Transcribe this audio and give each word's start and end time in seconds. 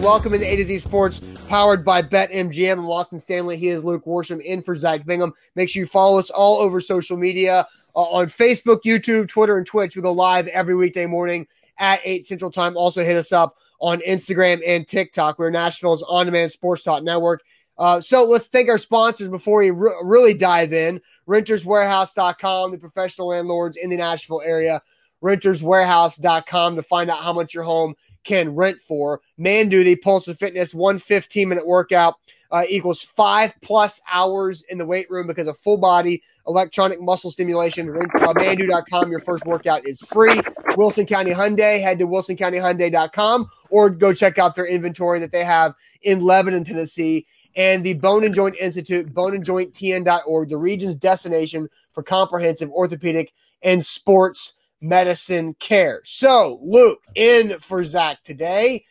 Welcome 0.00 0.32
into 0.32 0.50
A 0.50 0.56
to 0.56 0.64
Z 0.64 0.78
Sports, 0.78 1.20
powered 1.46 1.84
by 1.84 2.00
BetMGM. 2.00 2.72
I'm 2.72 2.86
Austin 2.86 3.18
Stanley. 3.18 3.58
He 3.58 3.68
is 3.68 3.84
Luke 3.84 4.06
Worsham 4.06 4.42
in 4.42 4.62
for 4.62 4.74
Zach 4.74 5.04
Bingham. 5.04 5.34
Make 5.56 5.68
sure 5.68 5.80
you 5.80 5.86
follow 5.86 6.18
us 6.18 6.30
all 6.30 6.56
over 6.56 6.80
social 6.80 7.18
media 7.18 7.66
uh, 7.94 8.00
on 8.00 8.26
Facebook, 8.26 8.80
YouTube, 8.82 9.28
Twitter, 9.28 9.58
and 9.58 9.66
Twitch. 9.66 9.94
We 9.94 10.00
go 10.00 10.10
live 10.10 10.48
every 10.48 10.74
weekday 10.74 11.04
morning 11.04 11.46
at 11.78 12.00
8 12.02 12.26
Central 12.26 12.50
Time. 12.50 12.78
Also, 12.78 13.04
hit 13.04 13.14
us 13.14 13.30
up 13.30 13.56
on 13.78 14.00
Instagram 14.00 14.62
and 14.66 14.88
TikTok. 14.88 15.38
We're 15.38 15.50
Nashville's 15.50 16.02
on 16.04 16.24
demand 16.24 16.50
sports 16.50 16.82
talk 16.82 17.02
network. 17.02 17.42
Uh, 17.76 18.00
so 18.00 18.24
let's 18.24 18.46
thank 18.46 18.70
our 18.70 18.78
sponsors 18.78 19.28
before 19.28 19.58
we 19.58 19.70
re- 19.70 19.94
really 20.02 20.32
dive 20.32 20.72
in. 20.72 21.02
RentersWarehouse.com, 21.28 22.70
the 22.70 22.78
professional 22.78 23.28
landlords 23.28 23.76
in 23.76 23.90
the 23.90 23.98
Nashville 23.98 24.40
area. 24.40 24.80
RentersWarehouse.com 25.22 26.76
to 26.76 26.82
find 26.82 27.10
out 27.10 27.22
how 27.22 27.34
much 27.34 27.52
your 27.52 27.64
home 27.64 27.94
can 28.24 28.54
rent 28.54 28.80
for. 28.80 29.20
Manduu, 29.38 29.84
the 29.84 29.96
Pulse 29.96 30.28
of 30.28 30.38
Fitness, 30.38 30.74
one 30.74 30.98
15 30.98 31.48
minute 31.48 31.66
workout 31.66 32.16
uh, 32.50 32.64
equals 32.68 33.02
five 33.02 33.54
plus 33.62 34.00
hours 34.10 34.62
in 34.68 34.78
the 34.78 34.86
weight 34.86 35.08
room 35.10 35.26
because 35.26 35.46
of 35.46 35.58
full 35.58 35.76
body 35.76 36.22
electronic 36.46 37.00
muscle 37.00 37.30
stimulation. 37.30 37.88
Uh, 37.88 38.34
Mandu.com, 38.34 39.10
your 39.10 39.20
first 39.20 39.46
workout 39.46 39.86
is 39.86 40.00
free. 40.00 40.40
Wilson 40.76 41.06
County 41.06 41.32
Hyundai, 41.32 41.80
head 41.80 41.98
to 41.98 42.06
wilsoncountyhyundai.com 42.06 43.48
or 43.70 43.90
go 43.90 44.12
check 44.12 44.38
out 44.38 44.54
their 44.54 44.66
inventory 44.66 45.20
that 45.20 45.32
they 45.32 45.44
have 45.44 45.74
in 46.02 46.20
Lebanon, 46.20 46.64
Tennessee. 46.64 47.26
And 47.56 47.84
the 47.84 47.94
Bone 47.94 48.24
and 48.24 48.34
Joint 48.34 48.56
Institute, 48.60 49.12
boneandjointtn.org, 49.12 50.48
the 50.48 50.56
region's 50.56 50.94
destination 50.94 51.68
for 51.92 52.02
comprehensive 52.02 52.70
orthopedic 52.70 53.32
and 53.62 53.84
sports 53.84 54.54
medicine 54.80 55.54
care. 55.54 56.00
So, 56.04 56.58
Luke, 56.62 57.02
in 57.14 57.58
for 57.58 57.84
Zach 57.84 58.22
today. 58.24 58.84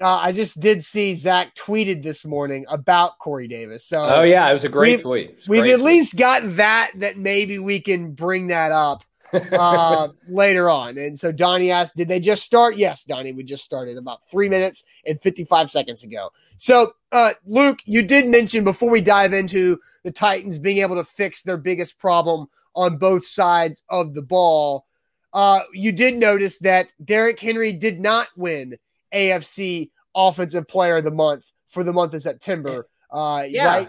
Uh, 0.00 0.16
I 0.16 0.32
just 0.32 0.58
did 0.60 0.82
see 0.82 1.14
Zach 1.14 1.54
tweeted 1.54 2.02
this 2.02 2.24
morning 2.24 2.64
about 2.70 3.18
Corey 3.18 3.48
Davis. 3.48 3.84
So, 3.84 4.02
oh 4.02 4.22
yeah, 4.22 4.48
it 4.48 4.52
was 4.54 4.64
a 4.64 4.68
great 4.70 4.96
we've, 4.96 5.02
tweet. 5.02 5.42
We've 5.46 5.60
great 5.60 5.72
at 5.72 5.80
tweet. 5.80 5.86
least 5.86 6.16
got 6.16 6.56
that. 6.56 6.92
That 6.96 7.18
maybe 7.18 7.58
we 7.58 7.82
can 7.82 8.12
bring 8.12 8.46
that 8.46 8.72
up 8.72 9.04
uh, 9.34 10.08
later 10.28 10.70
on. 10.70 10.96
And 10.96 11.18
so 11.18 11.32
Donnie 11.32 11.70
asked, 11.70 11.96
"Did 11.96 12.08
they 12.08 12.18
just 12.18 12.44
start?" 12.44 12.78
Yes, 12.78 13.04
Donnie. 13.04 13.32
We 13.32 13.44
just 13.44 13.62
started 13.62 13.98
about 13.98 14.26
three 14.30 14.48
minutes 14.48 14.84
and 15.04 15.20
fifty-five 15.20 15.70
seconds 15.70 16.02
ago. 16.02 16.30
So, 16.56 16.92
uh, 17.12 17.34
Luke, 17.44 17.80
you 17.84 18.02
did 18.02 18.26
mention 18.26 18.64
before 18.64 18.88
we 18.88 19.02
dive 19.02 19.34
into 19.34 19.78
the 20.02 20.10
Titans 20.10 20.58
being 20.58 20.78
able 20.78 20.96
to 20.96 21.04
fix 21.04 21.42
their 21.42 21.58
biggest 21.58 21.98
problem 21.98 22.46
on 22.74 22.96
both 22.96 23.26
sides 23.26 23.82
of 23.90 24.14
the 24.14 24.22
ball. 24.22 24.86
Uh, 25.32 25.60
you 25.72 25.92
did 25.92 26.14
notice 26.14 26.58
that 26.58 26.92
Derrick 27.02 27.38
Henry 27.38 27.72
did 27.72 28.00
not 28.00 28.28
win 28.36 28.76
AFC 29.14 29.90
Offensive 30.14 30.66
Player 30.66 30.96
of 30.96 31.04
the 31.04 31.10
Month 31.10 31.50
for 31.68 31.84
the 31.84 31.92
month 31.92 32.14
of 32.14 32.22
September. 32.22 32.88
Uh, 33.10 33.44
yeah. 33.48 33.66
Right? 33.66 33.88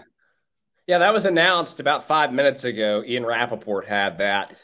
Yeah, 0.86 0.98
that 0.98 1.12
was 1.12 1.26
announced 1.26 1.80
about 1.80 2.04
five 2.04 2.32
minutes 2.32 2.64
ago. 2.64 3.02
Ian 3.06 3.24
Rapoport 3.24 3.86
had 3.86 4.18
that. 4.18 4.54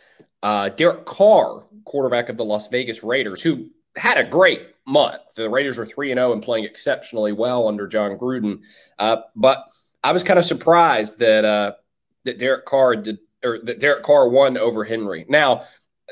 Uh, 0.42 0.68
Derek 0.68 1.04
Carr, 1.04 1.64
quarterback 1.84 2.28
of 2.28 2.36
the 2.36 2.44
Las 2.44 2.68
Vegas 2.68 3.02
Raiders, 3.02 3.42
who 3.42 3.70
had 3.96 4.18
a 4.18 4.28
great 4.28 4.62
month. 4.86 5.20
The 5.34 5.48
Raiders 5.48 5.78
were 5.78 5.86
3 5.86 6.14
0 6.14 6.32
and 6.32 6.42
playing 6.42 6.64
exceptionally 6.64 7.32
well 7.32 7.68
under 7.68 7.86
Jon 7.86 8.18
Gruden. 8.18 8.60
Uh, 8.98 9.18
but 9.34 9.64
I 10.02 10.12
was 10.12 10.22
kind 10.22 10.38
of 10.38 10.44
surprised 10.44 11.18
that 11.18 11.44
uh, 11.44 11.72
that 12.24 12.38
Derek 12.38 12.66
Carr 12.66 12.96
did 12.96 13.18
or 13.44 13.60
that 13.64 13.80
Derek 13.80 14.02
Carr 14.02 14.28
won 14.28 14.56
over 14.56 14.84
Henry. 14.84 15.24
Now, 15.28 15.64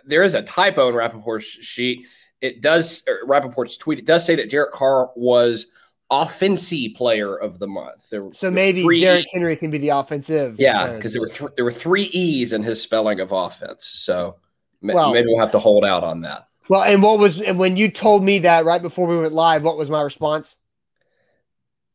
there 0.04 0.22
is 0.22 0.34
a 0.34 0.42
typo 0.42 0.88
in 0.88 0.94
Rapoport's 0.94 1.46
sheet. 1.46 2.06
It 2.40 2.60
does 2.60 3.02
Rapoport's 3.24 3.76
tweet. 3.76 3.98
It 3.98 4.06
does 4.06 4.24
say 4.24 4.36
that 4.36 4.50
Derek 4.50 4.72
Carr 4.72 5.10
was 5.16 5.66
offensive 6.10 6.94
player 6.94 7.34
of 7.34 7.58
the 7.58 7.66
month. 7.66 8.10
There, 8.10 8.28
so 8.32 8.50
maybe 8.50 8.82
three, 8.82 9.00
Derrick 9.00 9.26
Henry 9.32 9.56
can 9.56 9.70
be 9.70 9.78
the 9.78 9.90
offensive. 9.90 10.56
Yeah, 10.58 10.94
because 10.94 11.12
there 11.12 11.22
were 11.22 11.28
th- 11.28 11.50
there 11.56 11.64
were 11.64 11.72
three 11.72 12.04
E's 12.04 12.52
in 12.52 12.62
his 12.62 12.80
spelling 12.80 13.20
of 13.20 13.32
offense. 13.32 13.86
So 13.86 14.36
well, 14.82 15.12
maybe 15.12 15.28
we'll 15.28 15.40
have 15.40 15.52
to 15.52 15.58
hold 15.58 15.84
out 15.84 16.04
on 16.04 16.22
that. 16.22 16.46
Well, 16.68 16.82
and 16.82 17.02
what 17.02 17.18
was 17.18 17.40
and 17.40 17.58
when 17.58 17.76
you 17.76 17.90
told 17.90 18.22
me 18.22 18.40
that 18.40 18.64
right 18.64 18.82
before 18.82 19.06
we 19.06 19.16
went 19.16 19.32
live, 19.32 19.62
what 19.62 19.76
was 19.76 19.90
my 19.90 20.02
response? 20.02 20.56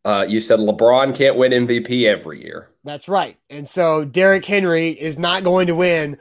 Uh, 0.03 0.25
you 0.27 0.39
said 0.39 0.59
LeBron 0.59 1.15
can't 1.15 1.35
win 1.35 1.51
MVP 1.51 2.05
every 2.05 2.43
year. 2.43 2.69
That's 2.83 3.07
right. 3.07 3.37
And 3.51 3.69
so 3.69 4.03
Derrick 4.03 4.43
Henry 4.43 4.89
is 4.89 5.19
not 5.19 5.43
going 5.43 5.67
to 5.67 5.75
win 5.75 6.17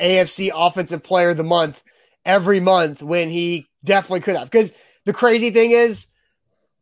AFC 0.00 0.50
Offensive 0.54 1.02
Player 1.02 1.30
of 1.30 1.36
the 1.36 1.44
Month 1.44 1.82
every 2.24 2.60
month 2.60 3.02
when 3.02 3.28
he 3.28 3.66
definitely 3.84 4.20
could 4.20 4.36
have. 4.36 4.50
Because 4.50 4.72
the 5.04 5.12
crazy 5.12 5.50
thing 5.50 5.70
is, 5.70 6.06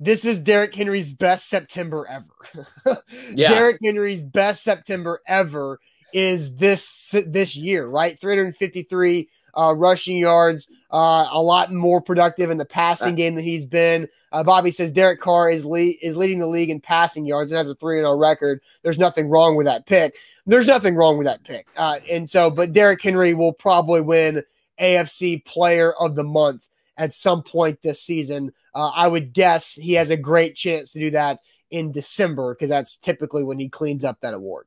this 0.01 0.25
is 0.25 0.39
Derrick 0.39 0.75
Henry's 0.75 1.13
best 1.13 1.49
September 1.49 2.07
ever. 2.09 3.03
yeah. 3.35 3.49
Derrick 3.49 3.79
Henry's 3.83 4.23
best 4.23 4.63
September 4.63 5.21
ever 5.27 5.81
is 6.13 6.57
this 6.57 7.15
this 7.27 7.57
year, 7.57 7.87
right? 7.87 8.19
353 8.19 9.29
uh, 9.55 9.75
rushing 9.77 10.17
yards, 10.17 10.69
uh, 10.91 11.29
a 11.31 11.41
lot 11.41 11.73
more 11.73 12.01
productive 12.01 12.51
in 12.51 12.59
the 12.59 12.65
passing 12.65 13.15
game 13.15 13.35
than 13.35 13.45
he's 13.45 13.67
been. 13.67 14.09
Uh, 14.33 14.43
Bobby 14.43 14.71
says 14.71 14.93
Derek 14.93 15.21
Carr 15.21 15.51
is 15.51 15.65
lead, 15.65 15.99
is 16.03 16.17
leading 16.17 16.39
the 16.39 16.47
league 16.47 16.71
in 16.71 16.81
passing 16.81 17.25
yards 17.25 17.51
and 17.51 17.59
has 17.59 17.69
a 17.69 17.75
3 17.75 17.99
0 17.99 18.17
record. 18.17 18.61
There's 18.83 18.99
nothing 18.99 19.29
wrong 19.29 19.57
with 19.57 19.67
that 19.67 19.87
pick. 19.87 20.17
There's 20.47 20.67
nothing 20.67 20.95
wrong 20.95 21.19
with 21.19 21.27
that 21.27 21.45
pick. 21.45 21.67
Uh, 21.77 21.99
and 22.11 22.29
so, 22.29 22.51
but 22.51 22.73
Derrick 22.73 23.03
Henry 23.03 23.35
will 23.35 23.53
probably 23.53 24.01
win 24.01 24.43
AFC 24.81 25.45
Player 25.45 25.93
of 25.93 26.15
the 26.15 26.25
Month 26.25 26.69
at 26.97 27.15
some 27.15 27.43
point 27.43 27.83
this 27.83 28.03
season. 28.03 28.53
Uh, 28.75 28.91
I 28.95 29.09
would 29.09 29.33
guess 29.33 29.75
he 29.75 29.95
has 29.95 30.11
a 30.11 30.17
great 30.17 30.55
chance 30.57 30.93
to 30.93 31.01
do 31.01 31.11
that 31.11 31.41
in 31.71 31.93
December 31.93 32.55
because 32.55 32.71
that's 32.71 32.97
typically 32.97 33.45
when 33.45 33.59
he 33.59 33.69
cleans 33.69 34.05
up 34.05 34.21
that 34.21 34.35
award. 34.35 34.67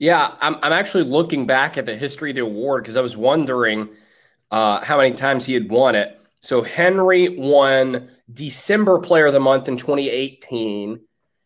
Yeah, 0.00 0.34
I'm, 0.40 0.56
I'm 0.62 0.72
actually 0.72 1.04
looking 1.04 1.46
back 1.46 1.76
at 1.76 1.84
the 1.84 1.94
history 1.94 2.30
of 2.30 2.34
the 2.34 2.40
award 2.40 2.82
because 2.82 2.96
I 2.96 3.02
was 3.02 3.18
wondering 3.18 3.90
uh, 4.50 4.82
how 4.82 4.96
many 4.96 5.12
times 5.14 5.44
he 5.44 5.52
had 5.52 5.70
won 5.70 5.94
it. 5.94 6.18
So 6.40 6.62
Henry 6.62 7.28
won 7.28 8.10
December 8.32 8.98
Player 8.98 9.26
of 9.26 9.34
the 9.34 9.40
Month 9.40 9.68
in 9.68 9.76
2018. 9.76 11.00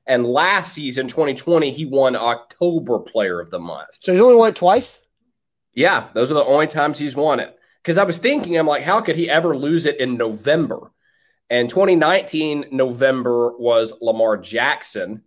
And 0.07 0.25
last 0.25 0.73
season, 0.73 1.09
2020, 1.09 1.73
he 1.73 1.85
won 1.85 2.15
October 2.15 3.01
Player 3.01 3.41
of 3.41 3.51
the 3.51 3.59
Month. 3.59 3.89
So 3.99 4.13
he's 4.13 4.21
only 4.21 4.37
won 4.37 4.51
it 4.51 4.57
twice? 4.57 5.01
Yeah, 5.73 6.11
those 6.15 6.31
are 6.31 6.35
the 6.35 6.45
only 6.45 6.69
times 6.69 6.97
he's 6.97 7.17
won 7.17 7.41
it. 7.41 7.59
Because 7.83 7.99
I 7.99 8.05
was 8.05 8.19
thinking, 8.19 8.57
I'm 8.57 8.69
like, 8.69 8.85
how 8.85 9.01
could 9.01 9.17
he 9.17 9.29
ever 9.29 9.57
lose 9.57 9.85
it 9.85 9.99
in 9.99 10.17
November? 10.17 10.93
And 11.51 11.69
2019 11.69 12.67
November 12.71 13.57
was 13.59 13.95
Lamar 14.01 14.37
Jackson. 14.37 15.24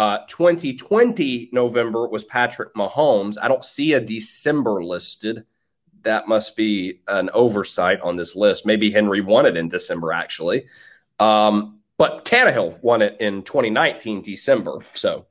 Uh, 0.00 0.24
2020 0.28 1.50
November 1.52 2.08
was 2.08 2.24
Patrick 2.24 2.72
Mahomes. 2.72 3.36
I 3.38 3.48
don't 3.48 3.62
see 3.62 3.92
a 3.92 4.00
December 4.00 4.82
listed. 4.82 5.44
That 6.04 6.26
must 6.26 6.56
be 6.56 7.00
an 7.06 7.28
oversight 7.34 8.00
on 8.00 8.16
this 8.16 8.34
list. 8.34 8.64
Maybe 8.64 8.90
Henry 8.90 9.20
won 9.20 9.44
it 9.44 9.58
in 9.58 9.68
December, 9.68 10.14
actually. 10.14 10.64
Um, 11.18 11.80
but 11.98 12.24
Tannehill 12.24 12.82
won 12.82 13.02
it 13.02 13.18
in 13.20 13.42
2019 13.42 14.22
December. 14.22 14.78
So, 14.94 15.26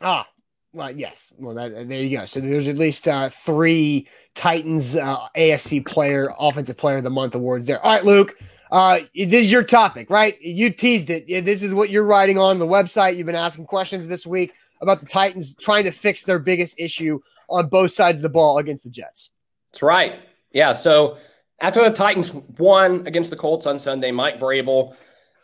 ah, 0.00 0.28
well, 0.72 0.92
yes. 0.92 1.32
Well, 1.36 1.56
that, 1.56 1.88
there 1.88 2.00
you 2.00 2.16
go. 2.16 2.26
So 2.26 2.38
there's 2.38 2.68
at 2.68 2.78
least 2.78 3.08
uh, 3.08 3.28
three 3.28 4.06
Titans 4.36 4.94
uh, 4.94 5.16
AFC 5.36 5.84
Player 5.84 6.28
Offensive 6.38 6.76
Player 6.76 6.98
of 6.98 7.02
the 7.02 7.10
Month 7.10 7.34
awards 7.34 7.66
there. 7.66 7.84
All 7.84 7.96
right, 7.96 8.04
Luke. 8.04 8.38
Uh, 8.70 9.00
this 9.14 9.44
is 9.44 9.52
your 9.52 9.62
topic, 9.62 10.10
right? 10.10 10.40
You 10.40 10.70
teased 10.70 11.10
it. 11.10 11.26
This 11.44 11.62
is 11.62 11.72
what 11.72 11.90
you're 11.90 12.04
writing 12.04 12.38
on 12.38 12.58
the 12.58 12.66
website. 12.66 13.16
You've 13.16 13.26
been 13.26 13.34
asking 13.34 13.66
questions 13.66 14.06
this 14.08 14.26
week 14.26 14.52
about 14.80 15.00
the 15.00 15.06
Titans 15.06 15.54
trying 15.54 15.84
to 15.84 15.90
fix 15.90 16.24
their 16.24 16.38
biggest 16.38 16.78
issue 16.78 17.20
on 17.48 17.68
both 17.68 17.92
sides 17.92 18.18
of 18.18 18.22
the 18.22 18.28
ball 18.28 18.58
against 18.58 18.84
the 18.84 18.90
Jets. 18.90 19.30
That's 19.72 19.82
right. 19.82 20.20
Yeah. 20.52 20.72
So 20.72 21.18
after 21.60 21.82
the 21.82 21.94
Titans 21.94 22.32
won 22.34 23.06
against 23.06 23.30
the 23.30 23.36
Colts 23.36 23.66
on 23.66 23.78
Sunday, 23.78 24.10
Mike 24.10 24.38
Vrabel 24.38 24.94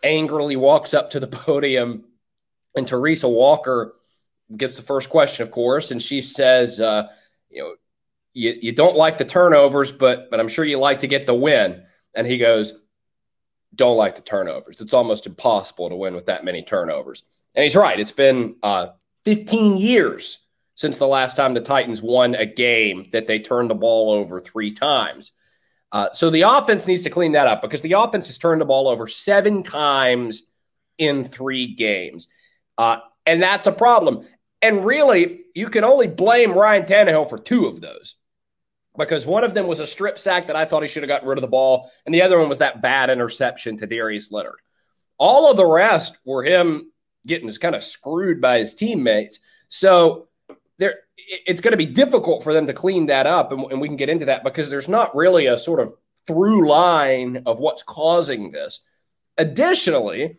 angrily 0.02 0.56
walks 0.56 0.94
up 0.94 1.10
to 1.10 1.20
the 1.20 1.26
podium, 1.28 2.04
and 2.74 2.88
Teresa 2.88 3.28
Walker 3.28 3.94
gets 4.56 4.76
the 4.76 4.82
first 4.82 5.10
question, 5.10 5.44
of 5.44 5.50
course, 5.50 5.90
and 5.90 6.02
she 6.02 6.22
says, 6.22 6.80
uh, 6.80 7.08
"You 7.50 7.62
know, 7.62 7.74
you, 8.32 8.58
you 8.60 8.72
don't 8.72 8.96
like 8.96 9.18
the 9.18 9.24
turnovers, 9.24 9.92
but 9.92 10.30
but 10.30 10.40
I'm 10.40 10.48
sure 10.48 10.64
you 10.64 10.78
like 10.78 11.00
to 11.00 11.06
get 11.06 11.26
the 11.26 11.34
win." 11.34 11.82
And 12.14 12.26
he 12.26 12.36
goes, 12.36 12.74
"Don't 13.74 13.96
like 13.96 14.16
the 14.16 14.22
turnovers. 14.22 14.80
It's 14.80 14.94
almost 14.94 15.26
impossible 15.26 15.88
to 15.88 15.96
win 15.96 16.14
with 16.14 16.26
that 16.26 16.44
many 16.44 16.62
turnovers." 16.62 17.22
And 17.54 17.62
he's 17.62 17.76
right. 17.76 17.98
It's 17.98 18.12
been 18.12 18.56
uh, 18.62 18.88
15 19.24 19.76
years 19.76 20.38
since 20.74 20.96
the 20.96 21.06
last 21.06 21.36
time 21.36 21.54
the 21.54 21.60
Titans 21.60 22.02
won 22.02 22.34
a 22.34 22.46
game 22.46 23.08
that 23.12 23.26
they 23.26 23.38
turned 23.38 23.70
the 23.70 23.74
ball 23.74 24.10
over 24.10 24.40
three 24.40 24.72
times. 24.72 25.32
Uh, 25.90 26.10
so 26.12 26.30
the 26.30 26.42
offense 26.42 26.86
needs 26.86 27.02
to 27.02 27.10
clean 27.10 27.32
that 27.32 27.46
up 27.46 27.60
because 27.60 27.82
the 27.82 27.92
offense 27.92 28.26
has 28.26 28.38
turned 28.38 28.60
the 28.60 28.66
ball 28.66 28.88
over 28.88 29.06
seven 29.06 29.62
times 29.62 30.42
in 30.96 31.24
three 31.24 31.74
games. 31.74 32.28
Uh, 32.78 32.96
and 33.26 33.42
that's 33.42 33.66
a 33.66 33.72
problem. 33.72 34.26
And 34.62 34.84
really, 34.84 35.40
you 35.54 35.68
can 35.68 35.84
only 35.84 36.06
blame 36.06 36.52
Ryan 36.52 36.84
Tannehill 36.84 37.28
for 37.28 37.38
two 37.38 37.66
of 37.66 37.80
those 37.80 38.16
because 38.96 39.24
one 39.24 39.44
of 39.44 39.54
them 39.54 39.66
was 39.66 39.80
a 39.80 39.86
strip 39.86 40.18
sack 40.18 40.46
that 40.46 40.56
I 40.56 40.64
thought 40.64 40.82
he 40.82 40.88
should 40.88 41.02
have 41.02 41.08
gotten 41.08 41.28
rid 41.28 41.38
of 41.38 41.42
the 41.42 41.48
ball, 41.48 41.90
and 42.04 42.14
the 42.14 42.22
other 42.22 42.38
one 42.38 42.48
was 42.48 42.58
that 42.58 42.82
bad 42.82 43.10
interception 43.10 43.76
to 43.78 43.86
Darius 43.86 44.30
Leonard. 44.30 44.60
All 45.18 45.50
of 45.50 45.56
the 45.56 45.66
rest 45.66 46.18
were 46.24 46.42
him 46.42 46.90
getting 47.26 47.50
kind 47.52 47.74
of 47.74 47.84
screwed 47.84 48.40
by 48.40 48.58
his 48.58 48.74
teammates. 48.74 49.40
So 49.68 50.28
there, 50.78 50.96
it's 51.16 51.60
going 51.60 51.72
to 51.72 51.78
be 51.78 51.86
difficult 51.86 52.42
for 52.42 52.52
them 52.52 52.66
to 52.66 52.72
clean 52.72 53.06
that 53.06 53.26
up, 53.26 53.52
and, 53.52 53.64
and 53.70 53.80
we 53.80 53.88
can 53.88 53.96
get 53.96 54.10
into 54.10 54.26
that 54.26 54.44
because 54.44 54.68
there's 54.68 54.88
not 54.88 55.14
really 55.16 55.46
a 55.46 55.58
sort 55.58 55.80
of 55.80 55.94
through 56.26 56.68
line 56.68 57.42
of 57.46 57.58
what's 57.58 57.82
causing 57.82 58.50
this. 58.50 58.80
Additionally, 59.38 60.38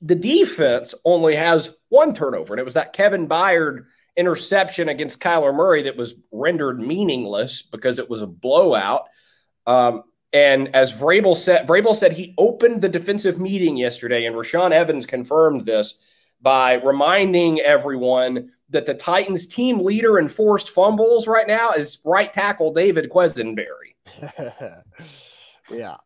the 0.00 0.14
defense 0.14 0.94
only 1.04 1.34
has 1.34 1.74
one 1.88 2.14
turnover, 2.14 2.54
and 2.54 2.60
it 2.60 2.64
was 2.64 2.74
that 2.74 2.92
Kevin 2.92 3.28
Byard 3.28 3.84
interception 4.16 4.88
against 4.88 5.20
Kyler 5.20 5.54
Murray 5.54 5.82
that 5.82 5.96
was 5.96 6.14
rendered 6.32 6.80
meaningless 6.80 7.62
because 7.62 7.98
it 7.98 8.08
was 8.08 8.22
a 8.22 8.26
blowout. 8.26 9.08
Um, 9.66 10.04
and 10.32 10.74
as 10.74 10.92
Vrabel 10.92 11.36
said, 11.36 11.66
Vrabel 11.66 11.94
said 11.94 12.12
he 12.12 12.34
opened 12.38 12.82
the 12.82 12.88
defensive 12.88 13.38
meeting 13.38 13.76
yesterday, 13.76 14.26
and 14.26 14.34
Rashaan 14.34 14.72
Evans 14.72 15.06
confirmed 15.06 15.64
this 15.64 15.94
by 16.40 16.74
reminding 16.74 17.60
everyone 17.60 18.50
that 18.70 18.86
the 18.86 18.94
Titans 18.94 19.46
team 19.46 19.78
leader 19.78 20.18
in 20.18 20.28
forced 20.28 20.70
fumbles 20.70 21.28
right 21.28 21.46
now 21.46 21.70
is 21.72 21.98
right 22.04 22.32
tackle 22.32 22.72
David 22.72 23.10
Quessenberry. 23.10 23.94
yeah. 25.70 25.96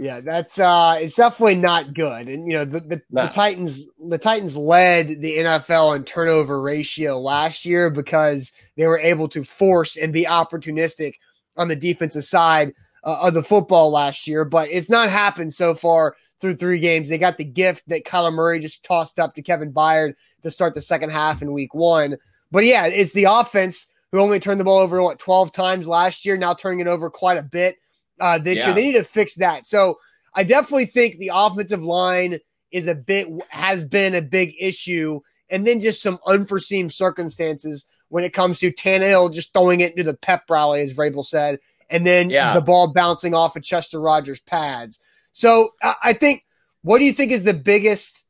Yeah, 0.00 0.20
that's 0.22 0.58
uh 0.58 0.98
it's 0.98 1.16
definitely 1.16 1.56
not 1.56 1.92
good. 1.92 2.26
And 2.26 2.50
you 2.50 2.56
know, 2.56 2.64
the 2.64 2.80
the, 2.80 3.02
the 3.10 3.26
Titans 3.26 3.84
the 4.02 4.16
Titans 4.16 4.56
led 4.56 5.08
the 5.08 5.36
NFL 5.36 5.94
in 5.94 6.04
turnover 6.04 6.58
ratio 6.62 7.18
last 7.18 7.66
year 7.66 7.90
because 7.90 8.50
they 8.78 8.86
were 8.86 8.98
able 8.98 9.28
to 9.28 9.44
force 9.44 9.98
and 9.98 10.10
be 10.10 10.24
opportunistic 10.24 11.16
on 11.58 11.68
the 11.68 11.76
defensive 11.76 12.24
side 12.24 12.72
uh, 13.04 13.18
of 13.20 13.34
the 13.34 13.42
football 13.42 13.90
last 13.90 14.26
year, 14.26 14.46
but 14.46 14.70
it's 14.70 14.88
not 14.88 15.10
happened 15.10 15.52
so 15.52 15.74
far 15.74 16.16
through 16.40 16.56
three 16.56 16.80
games. 16.80 17.10
They 17.10 17.18
got 17.18 17.36
the 17.36 17.44
gift 17.44 17.86
that 17.88 18.06
Kyler 18.06 18.32
Murray 18.32 18.58
just 18.58 18.82
tossed 18.82 19.18
up 19.18 19.34
to 19.34 19.42
Kevin 19.42 19.70
Byard 19.70 20.14
to 20.42 20.50
start 20.50 20.74
the 20.74 20.80
second 20.80 21.10
half 21.10 21.42
in 21.42 21.52
week 21.52 21.74
one. 21.74 22.16
But 22.50 22.64
yeah, 22.64 22.86
it's 22.86 23.12
the 23.12 23.24
offense 23.24 23.86
who 24.12 24.20
only 24.20 24.40
turned 24.40 24.60
the 24.60 24.64
ball 24.64 24.78
over, 24.78 25.02
what, 25.02 25.18
12 25.18 25.52
times 25.52 25.86
last 25.86 26.24
year, 26.24 26.38
now 26.38 26.54
turning 26.54 26.80
it 26.80 26.86
over 26.86 27.10
quite 27.10 27.36
a 27.36 27.42
bit 27.42 27.76
uh, 28.20 28.38
this 28.38 28.58
yeah. 28.58 28.66
year. 28.66 28.74
They 28.74 28.82
need 28.82 28.98
to 28.98 29.04
fix 29.04 29.34
that. 29.36 29.66
So 29.66 29.98
I 30.34 30.44
definitely 30.44 30.86
think 30.86 31.18
the 31.18 31.32
offensive 31.34 31.82
line 31.82 32.38
is 32.70 32.86
a 32.86 32.94
bit, 32.94 33.28
has 33.48 33.84
been 33.84 34.14
a 34.14 34.22
big 34.22 34.54
issue. 34.58 35.20
And 35.48 35.66
then 35.66 35.80
just 35.80 36.00
some 36.00 36.20
unforeseen 36.26 36.88
circumstances 36.90 37.84
when 38.08 38.22
it 38.22 38.32
comes 38.32 38.60
to 38.60 38.70
Tannehill 38.72 39.32
just 39.32 39.52
throwing 39.52 39.80
it 39.80 39.92
into 39.92 40.04
the 40.04 40.14
pep 40.14 40.44
rally, 40.48 40.80
as 40.80 40.94
Vrabel 40.94 41.24
said, 41.24 41.58
and 41.88 42.06
then 42.06 42.30
yeah. 42.30 42.54
the 42.54 42.60
ball 42.60 42.92
bouncing 42.92 43.34
off 43.34 43.56
of 43.56 43.64
Chester 43.64 44.00
Rogers' 44.00 44.40
pads. 44.40 45.00
So 45.32 45.70
I 46.02 46.12
think, 46.12 46.44
what 46.82 46.98
do 46.98 47.04
you 47.04 47.12
think 47.12 47.32
is 47.32 47.44
the 47.44 47.54
biggest 47.54 48.24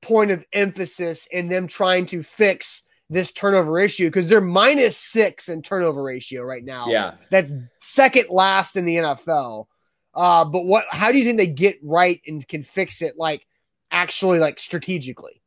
point 0.00 0.30
of 0.30 0.44
emphasis 0.52 1.26
in 1.26 1.48
them 1.48 1.66
trying 1.66 2.06
to 2.06 2.22
fix 2.22 2.84
this 3.12 3.30
turnover 3.30 3.78
issue 3.78 4.06
because 4.06 4.28
they're 4.28 4.40
minus 4.40 4.96
six 4.96 5.48
in 5.48 5.62
turnover 5.62 6.02
ratio 6.02 6.42
right 6.42 6.64
now. 6.64 6.86
Yeah. 6.88 7.14
That's 7.30 7.52
second 7.78 8.26
last 8.30 8.76
in 8.76 8.84
the 8.84 8.96
NFL. 8.96 9.66
Uh, 10.14 10.44
but 10.44 10.64
what 10.64 10.84
how 10.90 11.12
do 11.12 11.18
you 11.18 11.24
think 11.24 11.38
they 11.38 11.46
get 11.46 11.78
right 11.82 12.20
and 12.26 12.46
can 12.46 12.62
fix 12.62 13.02
it 13.02 13.14
like 13.16 13.46
actually 13.90 14.38
like 14.38 14.58
strategically? 14.58 15.42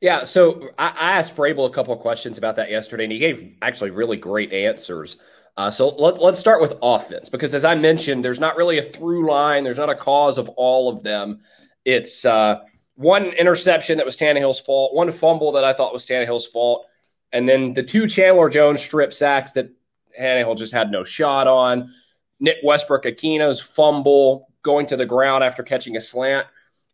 Yeah, 0.00 0.24
so 0.24 0.70
I, 0.78 0.88
I 0.88 1.12
asked 1.18 1.36
Vrabel 1.36 1.66
a 1.66 1.72
couple 1.72 1.94
of 1.94 2.00
questions 2.00 2.36
about 2.36 2.56
that 2.56 2.70
yesterday, 2.70 3.04
and 3.04 3.12
he 3.12 3.20
gave 3.20 3.54
actually 3.62 3.90
really 3.90 4.16
great 4.16 4.52
answers. 4.52 5.16
Uh, 5.56 5.70
so 5.70 5.90
let, 5.90 6.20
let's 6.20 6.40
start 6.40 6.60
with 6.60 6.74
offense 6.82 7.28
because, 7.28 7.54
as 7.54 7.64
I 7.64 7.74
mentioned, 7.76 8.24
there's 8.24 8.40
not 8.40 8.56
really 8.56 8.78
a 8.78 8.82
through 8.82 9.28
line. 9.30 9.62
There's 9.62 9.78
not 9.78 9.90
a 9.90 9.94
cause 9.94 10.38
of 10.38 10.48
all 10.50 10.88
of 10.88 11.04
them. 11.04 11.38
It's 11.84 12.24
uh, 12.24 12.62
one 12.96 13.26
interception 13.26 13.96
that 13.98 14.06
was 14.06 14.16
Tannehill's 14.16 14.60
fault, 14.60 14.94
one 14.94 15.10
fumble 15.10 15.52
that 15.52 15.64
I 15.64 15.72
thought 15.72 15.92
was 15.92 16.06
Tannehill's 16.06 16.46
fault, 16.46 16.86
and 17.32 17.48
then 17.48 17.72
the 17.72 17.82
two 17.82 18.06
Chandler 18.06 18.48
Jones 18.48 18.82
strip 18.82 19.12
sacks 19.12 19.52
that 19.52 19.70
Tannehill 20.18 20.56
just 20.56 20.74
had 20.74 20.90
no 20.90 21.04
shot 21.04 21.46
on. 21.46 21.90
Nick 22.38 22.58
Westbrook-Ikhine's 22.62 23.60
fumble 23.60 24.50
going 24.62 24.86
to 24.86 24.96
the 24.96 25.06
ground 25.06 25.42
after 25.42 25.62
catching 25.62 25.96
a 25.96 26.00
slant, 26.00 26.46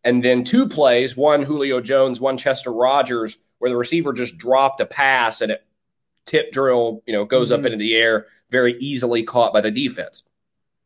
and 0.05 0.25
then 0.25 0.45
two 0.45 0.69
plays, 0.69 1.17
one 1.17 1.43
Julio 1.43 1.81
Jones, 1.81 2.21
one 2.21 2.37
Chester 2.37 2.73
Rogers, 2.73 3.37
where 3.59 3.71
the 3.71 3.77
receiver 3.77 4.13
just 4.13 4.39
dropped 4.39 4.81
a 4.81 4.87
pass 4.87 5.41
and 5.41 5.53
it 5.53 5.65
tip 6.27 6.53
drill, 6.53 7.03
you 7.07 7.13
know, 7.13 7.25
goes 7.25 7.51
mm-hmm. 7.51 7.61
up 7.61 7.67
into 7.67 7.79
the 7.79 7.97
air, 7.97 8.27
very 8.51 8.79
easily 8.79 9.23
caught 9.23 9.53
by 9.53 9.61
the 9.61 9.71
defense. 9.71 10.23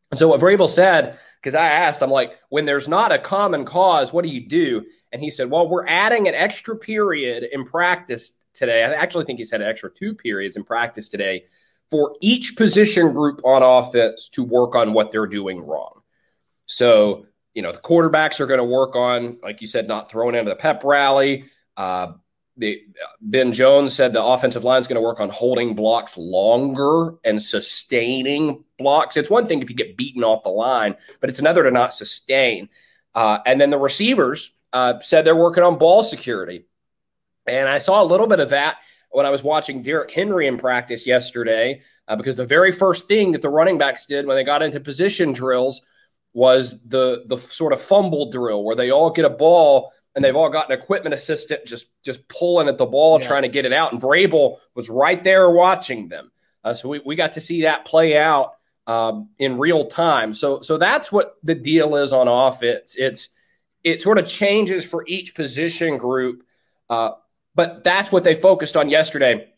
And 0.09 0.17
so 0.17 0.29
what 0.29 0.39
Vrabel 0.39 0.69
said 0.69 1.19
because 1.43 1.55
I 1.55 1.67
asked, 1.67 2.01
I'm 2.01 2.09
like, 2.09 2.39
when 2.47 2.65
there's 2.65 2.87
not 2.87 3.11
a 3.11 3.19
common 3.19 3.65
cause, 3.65 4.13
what 4.13 4.23
do 4.23 4.31
you 4.31 4.47
do? 4.47 4.85
And 5.13 5.21
he 5.21 5.29
said, 5.29 5.51
well, 5.51 5.69
we're 5.69 5.85
adding 5.87 6.27
an 6.27 6.33
extra 6.33 6.75
period 6.75 7.43
in 7.43 7.63
practice 7.63 8.39
today. 8.53 8.83
I 8.83 8.91
actually 8.93 9.25
think 9.25 9.37
he 9.37 9.45
said 9.45 9.61
an 9.61 9.67
extra 9.67 9.91
two 9.91 10.15
periods 10.15 10.57
in 10.57 10.63
practice 10.63 11.07
today 11.07 11.45
for 11.91 12.15
each 12.19 12.57
position 12.57 13.13
group 13.13 13.39
on 13.45 13.61
offense 13.61 14.27
to 14.29 14.43
work 14.43 14.75
on 14.75 14.93
what 14.93 15.11
they're 15.11 15.27
doing 15.27 15.61
wrong. 15.61 16.01
So, 16.65 17.27
you 17.53 17.61
know, 17.61 17.71
the 17.71 17.77
quarterbacks 17.77 18.39
are 18.39 18.47
going 18.47 18.57
to 18.57 18.63
work 18.63 18.95
on, 18.95 19.37
like 19.43 19.61
you 19.61 19.67
said, 19.67 19.87
not 19.87 20.09
throwing 20.09 20.33
into 20.33 20.49
the 20.49 20.55
pep 20.55 20.83
rally. 20.83 21.45
Uh, 21.77 22.13
the, 22.57 22.81
ben 23.21 23.51
Jones 23.51 23.93
said 23.93 24.13
the 24.13 24.23
offensive 24.23 24.63
line 24.63 24.81
is 24.81 24.87
going 24.87 24.95
to 24.95 25.01
work 25.01 25.19
on 25.19 25.29
holding 25.29 25.75
blocks 25.75 26.17
longer 26.17 27.15
and 27.23 27.39
sustaining 27.39 28.63
blocks. 28.79 29.15
It's 29.15 29.29
one 29.29 29.45
thing 29.45 29.61
if 29.61 29.69
you 29.69 29.75
get 29.75 29.95
beaten 29.95 30.23
off 30.23 30.43
the 30.43 30.49
line, 30.49 30.95
but 31.19 31.29
it's 31.29 31.39
another 31.39 31.63
to 31.63 31.71
not 31.71 31.93
sustain. 31.93 32.69
Uh, 33.13 33.39
and 33.45 33.61
then 33.61 33.69
the 33.69 33.77
receivers 33.77 34.55
uh, 34.73 34.99
said 34.99 35.23
they're 35.23 35.35
working 35.35 35.63
on 35.63 35.77
ball 35.77 36.03
security. 36.03 36.65
And 37.45 37.69
I 37.69 37.77
saw 37.77 38.01
a 38.01 38.05
little 38.05 38.27
bit 38.27 38.39
of 38.39 38.49
that 38.49 38.77
when 39.11 39.25
I 39.25 39.29
was 39.29 39.43
watching 39.43 39.83
Derrick 39.83 40.11
Henry 40.11 40.47
in 40.47 40.57
practice 40.57 41.05
yesterday, 41.05 41.81
uh, 42.07 42.15
because 42.15 42.35
the 42.35 42.45
very 42.45 42.71
first 42.71 43.07
thing 43.07 43.33
that 43.33 43.41
the 43.41 43.49
running 43.49 43.77
backs 43.77 44.05
did 44.05 44.25
when 44.25 44.35
they 44.35 44.43
got 44.43 44.63
into 44.63 44.79
position 44.79 45.31
drills 45.31 45.81
was 46.33 46.81
the 46.87 47.23
the 47.27 47.37
sort 47.37 47.73
of 47.73 47.79
fumble 47.79 48.31
drill 48.31 48.63
where 48.63 48.75
they 48.75 48.89
all 48.89 49.11
get 49.11 49.23
a 49.23 49.29
ball 49.29 49.91
and 50.15 50.25
they've 50.25 50.35
all 50.35 50.49
got 50.49 50.71
an 50.71 50.77
equipment 50.77 51.13
assistant 51.13 51.65
just 51.65 51.87
just 52.03 52.27
pulling 52.27 52.67
at 52.67 52.77
the 52.77 52.85
ball, 52.85 53.19
yeah. 53.19 53.27
trying 53.27 53.43
to 53.43 53.49
get 53.49 53.65
it 53.65 53.73
out. 53.73 53.93
And 53.93 54.01
Vrabel 54.01 54.57
was 54.73 54.89
right 54.89 55.23
there 55.23 55.49
watching 55.49 56.09
them. 56.09 56.31
Uh, 56.63 56.73
so 56.73 56.89
we, 56.89 56.99
we 57.05 57.15
got 57.15 57.33
to 57.33 57.41
see 57.41 57.63
that 57.63 57.85
play 57.85 58.17
out 58.17 58.53
um, 58.87 59.29
in 59.37 59.57
real 59.57 59.85
time. 59.85 60.33
So 60.33 60.61
so 60.61 60.77
that's 60.77 61.11
what 61.11 61.35
the 61.43 61.55
deal 61.55 61.95
is 61.95 62.13
on 62.13 62.27
offense. 62.27 62.95
It's 62.97 63.29
it 63.83 64.01
sort 64.01 64.17
of 64.17 64.25
changes 64.25 64.85
for 64.85 65.03
each 65.07 65.35
position 65.35 65.97
group, 65.97 66.43
uh, 66.89 67.11
but 67.55 67.83
that's 67.83 68.11
what 68.11 68.23
they 68.23 68.35
focused 68.35 68.77
on 68.77 68.89
yesterday. 68.89 69.49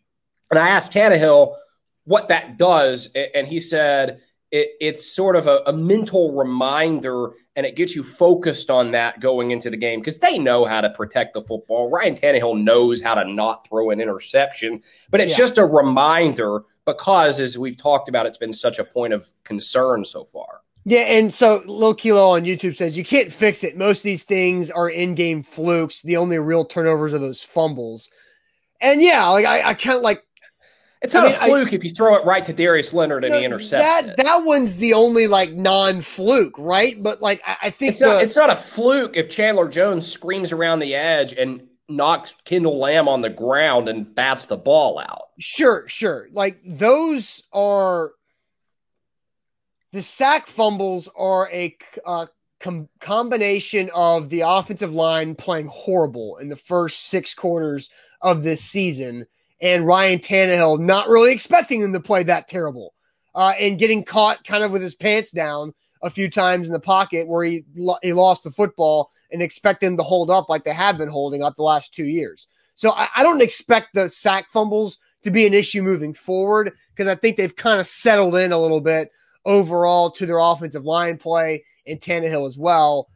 And 0.51 0.59
I 0.59 0.69
asked 0.69 0.93
Tannehill 0.93 1.55
what 2.03 2.27
that 2.29 2.57
does, 2.57 3.09
and 3.33 3.47
he 3.47 3.61
said 3.61 4.21
it, 4.51 4.71
it's 4.79 5.05
sort 5.05 5.35
of 5.35 5.47
a, 5.47 5.61
a, 5.65 5.73
mental 5.73 6.31
reminder 6.31 7.31
and 7.55 7.65
it 7.65 7.75
gets 7.75 7.95
you 7.95 8.03
focused 8.03 8.69
on 8.69 8.91
that 8.91 9.19
going 9.19 9.51
into 9.51 9.69
the 9.69 9.77
game 9.77 9.99
because 9.99 10.19
they 10.19 10.37
know 10.37 10.65
how 10.65 10.81
to 10.81 10.89
protect 10.91 11.33
the 11.33 11.41
football. 11.41 11.89
Ryan 11.89 12.15
Tannehill 12.15 12.63
knows 12.63 13.01
how 13.01 13.15
to 13.15 13.29
not 13.29 13.67
throw 13.67 13.89
an 13.89 13.99
interception, 13.99 14.81
but 15.09 15.19
it's 15.19 15.31
yeah. 15.31 15.37
just 15.37 15.57
a 15.57 15.65
reminder 15.65 16.63
because, 16.85 17.39
as 17.39 17.57
we've 17.57 17.75
talked 17.75 18.07
about, 18.07 18.27
it's 18.27 18.37
been 18.37 18.53
such 18.53 18.77
a 18.77 18.85
point 18.85 19.13
of 19.13 19.27
concern 19.43 20.05
so 20.05 20.23
far. 20.23 20.61
Yeah, 20.87 20.99
and 20.99 21.33
so 21.33 21.63
Lil 21.65 21.95
Kilo 21.95 22.29
on 22.29 22.45
YouTube 22.45 22.75
says 22.75 22.95
you 22.95 23.03
can't 23.03 23.33
fix 23.33 23.63
it. 23.63 23.75
Most 23.75 23.99
of 23.99 24.03
these 24.03 24.23
things 24.23 24.69
are 24.69 24.87
in-game 24.87 25.41
flukes. 25.41 26.03
The 26.03 26.17
only 26.17 26.37
real 26.37 26.63
turnovers 26.63 27.11
are 27.13 27.19
those 27.19 27.43
fumbles. 27.43 28.11
And 28.79 29.01
yeah, 29.01 29.27
like 29.29 29.45
I, 29.45 29.69
I 29.69 29.73
kind 29.73 29.97
of 29.97 30.03
like 30.03 30.23
it's 31.01 31.13
not 31.13 31.25
I 31.25 31.29
mean, 31.29 31.35
a 31.35 31.39
fluke 31.39 31.73
I, 31.73 31.75
if 31.75 31.83
you 31.83 31.89
throw 31.89 32.15
it 32.17 32.25
right 32.25 32.45
to 32.45 32.53
Darius 32.53 32.93
Leonard 32.93 33.23
and 33.23 33.33
he 33.33 33.43
intercepts 33.43 33.81
that. 33.81 34.05
It. 34.09 34.17
That 34.17 34.43
one's 34.43 34.77
the 34.77 34.93
only 34.93 35.25
like 35.25 35.53
non-fluke, 35.53 36.57
right? 36.59 37.01
But 37.01 37.19
like 37.19 37.41
I, 37.47 37.57
I 37.63 37.69
think 37.71 37.91
it's, 37.91 37.99
the, 37.99 38.05
not, 38.05 38.23
it's 38.23 38.35
not 38.35 38.51
a 38.51 38.55
fluke 38.55 39.17
if 39.17 39.29
Chandler 39.29 39.67
Jones 39.67 40.05
screams 40.05 40.51
around 40.51 40.79
the 40.79 40.93
edge 40.93 41.33
and 41.33 41.67
knocks 41.89 42.35
Kendall 42.45 42.79
Lamm 42.79 43.07
on 43.07 43.21
the 43.21 43.29
ground 43.29 43.89
and 43.89 44.13
bats 44.13 44.45
the 44.45 44.57
ball 44.57 44.99
out. 44.99 45.29
Sure, 45.39 45.87
sure. 45.87 46.27
Like 46.31 46.59
those 46.63 47.43
are 47.53 48.11
the 49.95 50.01
sack 50.01 50.45
fumbles 50.47 51.07
are 51.17 51.49
a 51.53 51.73
uh, 52.05 52.25
com- 52.59 52.89
combination 52.99 53.89
of 53.95 54.27
the 54.27 54.41
offensive 54.41 54.93
line 54.93 55.35
playing 55.35 55.67
horrible 55.67 56.35
in 56.39 56.49
the 56.49 56.55
first 56.57 57.05
six 57.05 57.33
quarters 57.33 57.89
of 58.21 58.43
this 58.43 58.61
season 58.61 59.25
and 59.61 59.87
Ryan 59.87 60.19
Tannehill 60.19 60.81
not 60.81 61.07
really 61.07 61.31
expecting 61.31 61.79
them 61.79 61.93
to 61.93 62.01
play 62.01 62.23
that 62.23 62.49
terrible 62.49 62.93
uh, 63.35 63.53
and 63.57 63.79
getting 63.79 64.03
caught 64.03 64.43
kind 64.43 64.65
of 64.65 64.71
with 64.71 64.81
his 64.81 64.95
pants 64.95 65.31
down 65.31 65.73
a 66.01 66.09
few 66.09 66.29
times 66.29 66.67
in 66.67 66.73
the 66.73 66.79
pocket 66.81 67.25
where 67.25 67.45
he 67.45 67.63
he 68.03 68.11
lost 68.11 68.43
the 68.43 68.51
football 68.51 69.11
and 69.31 69.41
expect 69.41 69.81
him 69.81 69.95
to 69.95 70.03
hold 70.03 70.29
up 70.29 70.49
like 70.49 70.65
they 70.65 70.73
have 70.73 70.97
been 70.97 71.07
holding 71.07 71.41
up 71.41 71.55
the 71.55 71.63
last 71.63 71.93
two 71.93 72.05
years. 72.05 72.49
So 72.75 72.91
I, 72.91 73.07
I 73.15 73.23
don't 73.23 73.41
expect 73.41 73.93
the 73.93 74.09
sack 74.09 74.51
fumbles 74.51 74.99
to 75.23 75.31
be 75.31 75.47
an 75.47 75.53
issue 75.53 75.81
moving 75.81 76.13
forward 76.13 76.73
because 76.93 77.09
I 77.09 77.15
think 77.15 77.37
they've 77.37 77.55
kind 77.55 77.79
of 77.79 77.87
settled 77.87 78.35
in 78.35 78.51
a 78.51 78.59
little 78.59 78.81
bit 78.81 79.09
overall 79.45 80.11
to 80.11 80.25
their 80.25 80.39
offensive 80.39 80.85
line 80.85 81.17
play 81.17 81.63
and 81.87 81.99
Tannehill 81.99 82.47
as 82.47 82.57
well. 82.57 83.09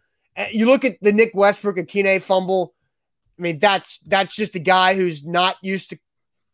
you 0.51 0.65
look 0.65 0.85
at 0.85 0.97
the 1.01 1.11
Nick 1.11 1.31
Westbrook 1.33 1.77
Ikhine 1.77 2.21
fumble. 2.21 2.73
I 3.37 3.41
mean, 3.41 3.59
that's 3.59 3.99
that's 3.99 4.35
just 4.35 4.55
a 4.55 4.59
guy 4.59 4.95
who's 4.95 5.25
not 5.25 5.57
used 5.61 5.91
to 5.91 5.99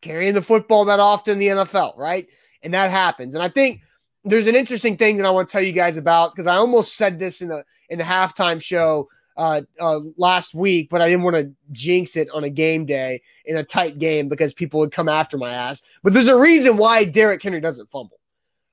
carrying 0.02 0.34
the 0.34 0.42
football 0.42 0.86
that 0.86 1.00
often 1.00 1.34
in 1.34 1.40
the 1.40 1.48
NFL, 1.48 1.98
right? 1.98 2.28
And 2.62 2.74
that 2.74 2.92
happens. 2.92 3.34
And 3.34 3.44
I 3.44 3.50
think 3.50 3.82
there's 4.24 4.48
an 4.48 4.56
interesting 4.56 4.98
thing 4.98 5.18
that 5.18 5.26
I 5.26 5.32
want 5.32 5.48
to 5.48 5.52
tell 5.52 5.64
you 5.64 5.72
guys 5.72 5.98
about 5.98 6.32
because 6.32 6.48
I 6.48 6.56
almost 6.56 6.96
said 6.96 7.20
this 7.20 7.42
in 7.42 7.48
the 7.48 7.64
in 7.90 7.98
the 7.98 8.04
halftime 8.04 8.62
show 8.62 9.08
uh, 9.38 9.62
uh, 9.80 10.00
last 10.18 10.54
week, 10.54 10.90
but 10.90 11.02
I 11.02 11.10
didn't 11.10 11.24
want 11.24 11.36
to 11.36 11.52
jinx 11.72 12.16
it 12.16 12.30
on 12.34 12.44
a 12.44 12.50
game 12.50 12.86
day 12.86 13.22
in 13.46 13.58
a 13.58 13.64
tight 13.64 14.00
game 14.00 14.30
because 14.30 14.54
people 14.54 14.80
would 14.80 14.92
come 14.92 15.10
after 15.10 15.38
my 15.38 15.52
ass. 15.52 15.82
But 16.04 16.14
there's 16.14 16.28
a 16.28 16.40
reason 16.40 16.78
why 16.78 17.04
Derrick 17.04 17.44
Henry 17.44 17.60
doesn't 17.60 17.90
fumble. 17.90 18.20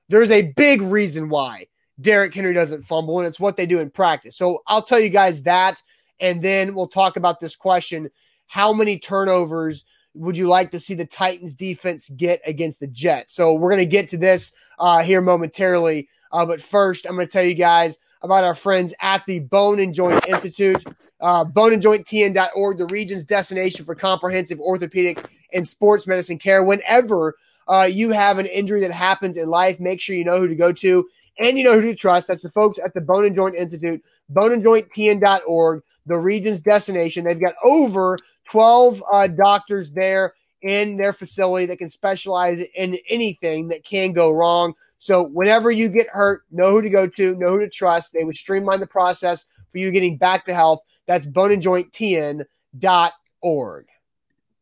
There's 0.09 0.31
a 0.31 0.53
big 0.53 0.81
reason 0.81 1.29
why 1.29 1.67
Derrick 1.99 2.33
Henry 2.33 2.53
doesn't 2.53 2.83
fumble, 2.83 3.19
and 3.19 3.27
it's 3.27 3.39
what 3.39 3.57
they 3.57 3.65
do 3.65 3.79
in 3.79 3.89
practice. 3.89 4.35
So 4.35 4.63
I'll 4.67 4.81
tell 4.81 4.99
you 4.99 5.09
guys 5.09 5.43
that, 5.43 5.81
and 6.19 6.41
then 6.41 6.73
we'll 6.73 6.87
talk 6.87 7.17
about 7.17 7.39
this 7.39 7.55
question: 7.55 8.09
How 8.47 8.73
many 8.73 8.99
turnovers 8.99 9.85
would 10.15 10.37
you 10.37 10.47
like 10.47 10.71
to 10.71 10.79
see 10.79 10.93
the 10.93 11.05
Titans 11.05 11.55
defense 11.55 12.09
get 12.09 12.41
against 12.45 12.79
the 12.79 12.87
Jets? 12.87 13.33
So 13.33 13.53
we're 13.53 13.69
going 13.69 13.79
to 13.79 13.85
get 13.85 14.07
to 14.09 14.17
this 14.17 14.51
uh, 14.79 15.01
here 15.01 15.21
momentarily. 15.21 16.09
Uh, 16.31 16.45
but 16.45 16.61
first, 16.61 17.05
I'm 17.05 17.15
going 17.15 17.27
to 17.27 17.31
tell 17.31 17.43
you 17.43 17.55
guys 17.55 17.97
about 18.21 18.43
our 18.43 18.55
friends 18.55 18.93
at 19.01 19.23
the 19.25 19.39
Bone 19.39 19.79
and 19.79 19.93
Joint 19.93 20.25
Institute. 20.27 20.83
Uh, 21.19 21.45
boneandjointtn.org, 21.45 22.77
the 22.77 22.85
region's 22.87 23.23
destination 23.23 23.85
for 23.85 23.95
comprehensive 23.95 24.59
orthopedic 24.59 25.25
and 25.53 25.67
sports 25.67 26.05
medicine 26.07 26.37
care. 26.37 26.63
Whenever 26.63 27.35
uh, 27.67 27.89
you 27.91 28.11
have 28.11 28.39
an 28.39 28.45
injury 28.45 28.81
that 28.81 28.91
happens 28.91 29.37
in 29.37 29.49
life, 29.49 29.79
make 29.79 30.01
sure 30.01 30.15
you 30.15 30.25
know 30.25 30.39
who 30.39 30.47
to 30.47 30.55
go 30.55 30.71
to 30.71 31.07
and 31.39 31.57
you 31.57 31.63
know 31.63 31.79
who 31.79 31.87
to 31.87 31.95
trust. 31.95 32.27
That's 32.27 32.41
the 32.41 32.51
folks 32.51 32.77
at 32.83 32.93
the 32.93 32.99
Bone 33.01 33.25
and 33.25 33.35
Joint 33.35 33.55
Institute, 33.55 34.03
boneandjointtn.org, 34.31 35.83
the 36.05 36.17
region's 36.17 36.61
destination. 36.61 37.25
They've 37.25 37.39
got 37.39 37.55
over 37.63 38.17
12 38.45 39.03
uh, 39.11 39.27
doctors 39.27 39.91
there 39.91 40.33
in 40.61 40.97
their 40.97 41.13
facility 41.13 41.65
that 41.67 41.77
can 41.77 41.89
specialize 41.89 42.61
in 42.75 42.97
anything 43.09 43.69
that 43.69 43.83
can 43.83 44.13
go 44.13 44.31
wrong. 44.31 44.73
So 44.97 45.23
whenever 45.23 45.71
you 45.71 45.89
get 45.89 46.07
hurt, 46.07 46.43
know 46.51 46.71
who 46.71 46.81
to 46.81 46.89
go 46.89 47.07
to, 47.07 47.35
know 47.35 47.49
who 47.49 47.59
to 47.59 47.69
trust. 47.69 48.13
They 48.13 48.23
would 48.23 48.37
streamline 48.37 48.79
the 48.79 48.87
process 48.87 49.45
for 49.71 49.79
you 49.79 49.91
getting 49.91 50.17
back 50.17 50.45
to 50.45 50.53
health. 50.53 50.79
That's 51.07 51.27
boneandjointtn.org. 51.27 53.85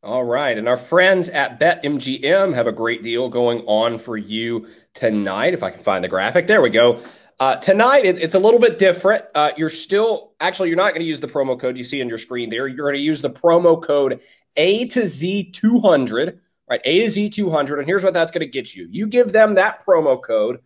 All 0.03 0.23
right. 0.23 0.57
And 0.57 0.67
our 0.67 0.77
friends 0.77 1.29
at 1.29 1.59
BetMGM 1.59 2.55
have 2.55 2.67
a 2.67 2.71
great 2.71 3.03
deal 3.03 3.29
going 3.29 3.61
on 3.67 3.99
for 3.99 4.17
you 4.17 4.67
tonight. 4.93 5.53
If 5.53 5.61
I 5.61 5.69
can 5.69 5.83
find 5.83 6.03
the 6.03 6.07
graphic, 6.07 6.47
there 6.47 6.61
we 6.61 6.71
go. 6.71 7.01
Uh, 7.39 7.55
tonight, 7.55 8.05
it, 8.05 8.19
it's 8.19 8.35
a 8.35 8.39
little 8.39 8.59
bit 8.59 8.79
different. 8.79 9.25
Uh, 9.35 9.51
you're 9.57 9.69
still, 9.69 10.33
actually, 10.39 10.69
you're 10.69 10.77
not 10.77 10.89
going 10.93 11.01
to 11.01 11.07
use 11.07 11.19
the 11.19 11.27
promo 11.27 11.59
code 11.59 11.77
you 11.77 11.83
see 11.83 12.01
on 12.01 12.09
your 12.09 12.17
screen 12.17 12.49
there. 12.49 12.67
You're 12.67 12.85
going 12.85 12.95
to 12.95 13.01
use 13.01 13.21
the 13.21 13.29
promo 13.29 13.81
code 13.81 14.21
A 14.55 14.85
to 14.87 15.05
Z 15.05 15.51
200 15.51 16.39
right? 16.71 16.81
A 16.85 17.01
to 17.01 17.09
Z 17.09 17.29
200. 17.29 17.79
And 17.79 17.87
here's 17.87 18.03
what 18.03 18.13
that's 18.13 18.31
going 18.31 18.41
to 18.41 18.47
get 18.47 18.73
you. 18.73 18.87
You 18.89 19.05
give 19.05 19.33
them 19.33 19.55
that 19.55 19.85
promo 19.85 20.23
code, 20.23 20.61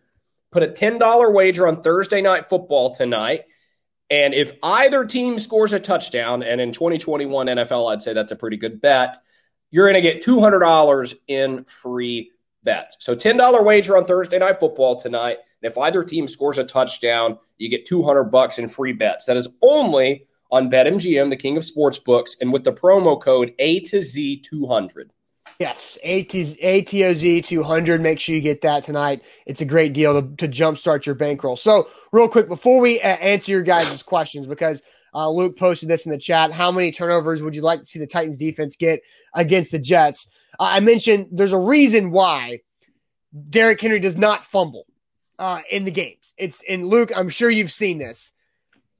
put 0.52 0.62
a 0.62 0.68
$10 0.68 1.32
wager 1.32 1.66
on 1.66 1.82
Thursday 1.82 2.22
night 2.22 2.48
football 2.48 2.94
tonight. 2.94 3.42
And 4.10 4.34
if 4.34 4.52
either 4.62 5.04
team 5.04 5.38
scores 5.38 5.72
a 5.72 5.80
touchdown, 5.80 6.42
and 6.42 6.60
in 6.60 6.72
2021 6.72 7.46
NFL, 7.46 7.92
I'd 7.92 8.02
say 8.02 8.12
that's 8.12 8.32
a 8.32 8.36
pretty 8.36 8.56
good 8.56 8.80
bet, 8.80 9.18
you're 9.70 9.90
going 9.90 10.00
to 10.00 10.12
get 10.12 10.24
$200 10.24 11.14
in 11.26 11.64
free 11.64 12.30
bets. 12.62 12.96
So 13.00 13.16
$10 13.16 13.64
wager 13.64 13.96
on 13.96 14.04
Thursday 14.04 14.38
Night 14.38 14.60
Football 14.60 15.00
tonight. 15.00 15.38
And 15.62 15.70
if 15.70 15.78
either 15.78 16.04
team 16.04 16.28
scores 16.28 16.58
a 16.58 16.64
touchdown, 16.64 17.38
you 17.58 17.68
get 17.68 17.86
200 17.86 18.24
bucks 18.24 18.58
in 18.58 18.68
free 18.68 18.92
bets. 18.92 19.24
That 19.26 19.36
is 19.36 19.48
only 19.62 20.26
on 20.52 20.70
BetMGM, 20.70 21.30
the 21.30 21.36
king 21.36 21.56
of 21.56 21.64
sports 21.64 21.98
books, 21.98 22.36
and 22.40 22.52
with 22.52 22.64
the 22.64 22.72
promo 22.72 23.20
code 23.20 23.54
A 23.58 23.80
to 23.80 23.98
Z200. 23.98 25.10
Yes, 25.58 25.96
AT, 26.04 26.28
ATOZ 26.28 27.44
200. 27.44 28.02
Make 28.02 28.20
sure 28.20 28.34
you 28.34 28.42
get 28.42 28.60
that 28.60 28.84
tonight. 28.84 29.22
It's 29.46 29.62
a 29.62 29.64
great 29.64 29.94
deal 29.94 30.20
to, 30.20 30.36
to 30.36 30.48
jumpstart 30.48 31.06
your 31.06 31.14
bankroll. 31.14 31.56
So, 31.56 31.88
real 32.12 32.28
quick, 32.28 32.48
before 32.48 32.80
we 32.80 33.00
uh, 33.00 33.08
answer 33.08 33.52
your 33.52 33.62
guys' 33.62 34.02
questions, 34.02 34.46
because 34.46 34.82
uh, 35.14 35.30
Luke 35.30 35.56
posted 35.56 35.88
this 35.88 36.04
in 36.04 36.12
the 36.12 36.18
chat, 36.18 36.52
how 36.52 36.70
many 36.70 36.92
turnovers 36.92 37.42
would 37.42 37.56
you 37.56 37.62
like 37.62 37.80
to 37.80 37.86
see 37.86 37.98
the 37.98 38.06
Titans 38.06 38.36
defense 38.36 38.76
get 38.76 39.00
against 39.34 39.70
the 39.70 39.78
Jets? 39.78 40.28
Uh, 40.60 40.64
I 40.64 40.80
mentioned 40.80 41.28
there's 41.32 41.54
a 41.54 41.58
reason 41.58 42.10
why 42.10 42.60
Derrick 43.48 43.80
Henry 43.80 43.98
does 43.98 44.18
not 44.18 44.44
fumble 44.44 44.84
uh, 45.38 45.62
in 45.70 45.84
the 45.84 45.90
games. 45.90 46.34
It's 46.36 46.60
in 46.60 46.84
Luke, 46.84 47.12
I'm 47.16 47.30
sure 47.30 47.48
you've 47.48 47.72
seen 47.72 47.96
this. 47.96 48.34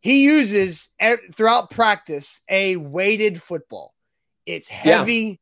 He 0.00 0.24
uses 0.24 0.88
throughout 1.34 1.70
practice 1.70 2.40
a 2.48 2.76
weighted 2.76 3.42
football. 3.42 3.92
It's 4.46 4.68
heavy. 4.68 5.12
Yeah 5.14 5.34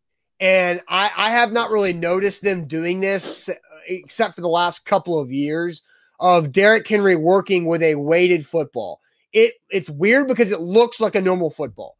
and 0.44 0.82
I, 0.86 1.10
I 1.16 1.30
have 1.30 1.52
not 1.52 1.70
really 1.70 1.94
noticed 1.94 2.42
them 2.42 2.66
doing 2.66 3.00
this 3.00 3.48
except 3.88 4.34
for 4.34 4.42
the 4.42 4.48
last 4.48 4.84
couple 4.84 5.18
of 5.18 5.32
years 5.32 5.82
of 6.20 6.52
Derrick 6.52 6.86
Henry 6.86 7.16
working 7.16 7.64
with 7.64 7.82
a 7.82 7.94
weighted 7.94 8.46
football. 8.46 9.00
It 9.32 9.54
it's 9.70 9.88
weird 9.88 10.28
because 10.28 10.50
it 10.50 10.60
looks 10.60 11.00
like 11.00 11.14
a 11.14 11.22
normal 11.22 11.48
football. 11.48 11.96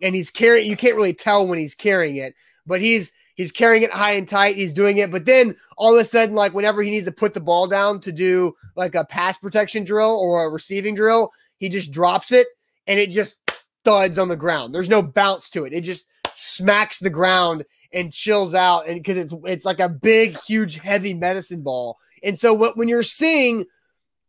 And 0.00 0.14
he's 0.14 0.30
carrying 0.30 0.70
you 0.70 0.76
can't 0.76 0.94
really 0.94 1.12
tell 1.12 1.44
when 1.44 1.58
he's 1.58 1.74
carrying 1.74 2.14
it, 2.14 2.34
but 2.64 2.80
he's 2.80 3.12
he's 3.34 3.50
carrying 3.50 3.82
it 3.82 3.92
high 3.92 4.12
and 4.12 4.28
tight. 4.28 4.54
He's 4.54 4.72
doing 4.72 4.98
it, 4.98 5.10
but 5.10 5.24
then 5.24 5.56
all 5.76 5.96
of 5.96 6.00
a 6.00 6.04
sudden, 6.04 6.36
like 6.36 6.54
whenever 6.54 6.82
he 6.82 6.90
needs 6.90 7.06
to 7.06 7.12
put 7.12 7.34
the 7.34 7.40
ball 7.40 7.66
down 7.66 7.98
to 8.02 8.12
do 8.12 8.54
like 8.76 8.94
a 8.94 9.06
pass 9.06 9.38
protection 9.38 9.82
drill 9.82 10.16
or 10.22 10.44
a 10.44 10.50
receiving 10.50 10.94
drill, 10.94 11.32
he 11.56 11.68
just 11.68 11.90
drops 11.90 12.30
it 12.30 12.46
and 12.86 13.00
it 13.00 13.10
just 13.10 13.40
thuds 13.84 14.20
on 14.20 14.28
the 14.28 14.36
ground. 14.36 14.72
There's 14.72 14.88
no 14.88 15.02
bounce 15.02 15.50
to 15.50 15.64
it. 15.64 15.72
It 15.72 15.80
just 15.80 16.08
smacks 16.32 17.00
the 17.00 17.10
ground 17.10 17.64
and 17.92 18.12
chills 18.12 18.54
out 18.54 18.86
and 18.88 18.96
because 18.96 19.16
it's 19.16 19.34
it's 19.44 19.64
like 19.64 19.80
a 19.80 19.88
big 19.88 20.38
huge 20.40 20.78
heavy 20.78 21.14
medicine 21.14 21.62
ball 21.62 21.98
and 22.22 22.38
so 22.38 22.52
when 22.52 22.88
you're 22.88 23.02
seeing 23.02 23.64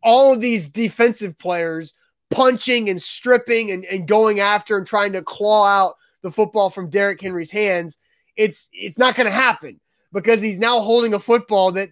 all 0.01 0.33
of 0.33 0.39
these 0.39 0.67
defensive 0.67 1.37
players 1.37 1.93
punching 2.31 2.89
and 2.89 3.01
stripping 3.01 3.71
and, 3.71 3.83
and 3.85 4.07
going 4.07 4.39
after 4.39 4.77
and 4.77 4.87
trying 4.87 5.11
to 5.11 5.21
claw 5.21 5.65
out 5.65 5.95
the 6.21 6.31
football 6.31 6.69
from 6.69 6.89
Derrick 6.89 7.21
Henry's 7.21 7.51
hands 7.51 7.97
it's 8.37 8.69
it's 8.71 8.97
not 8.97 9.15
going 9.15 9.25
to 9.25 9.31
happen 9.31 9.79
because 10.13 10.41
he's 10.41 10.59
now 10.59 10.79
holding 10.79 11.13
a 11.13 11.19
football 11.19 11.73
that 11.73 11.89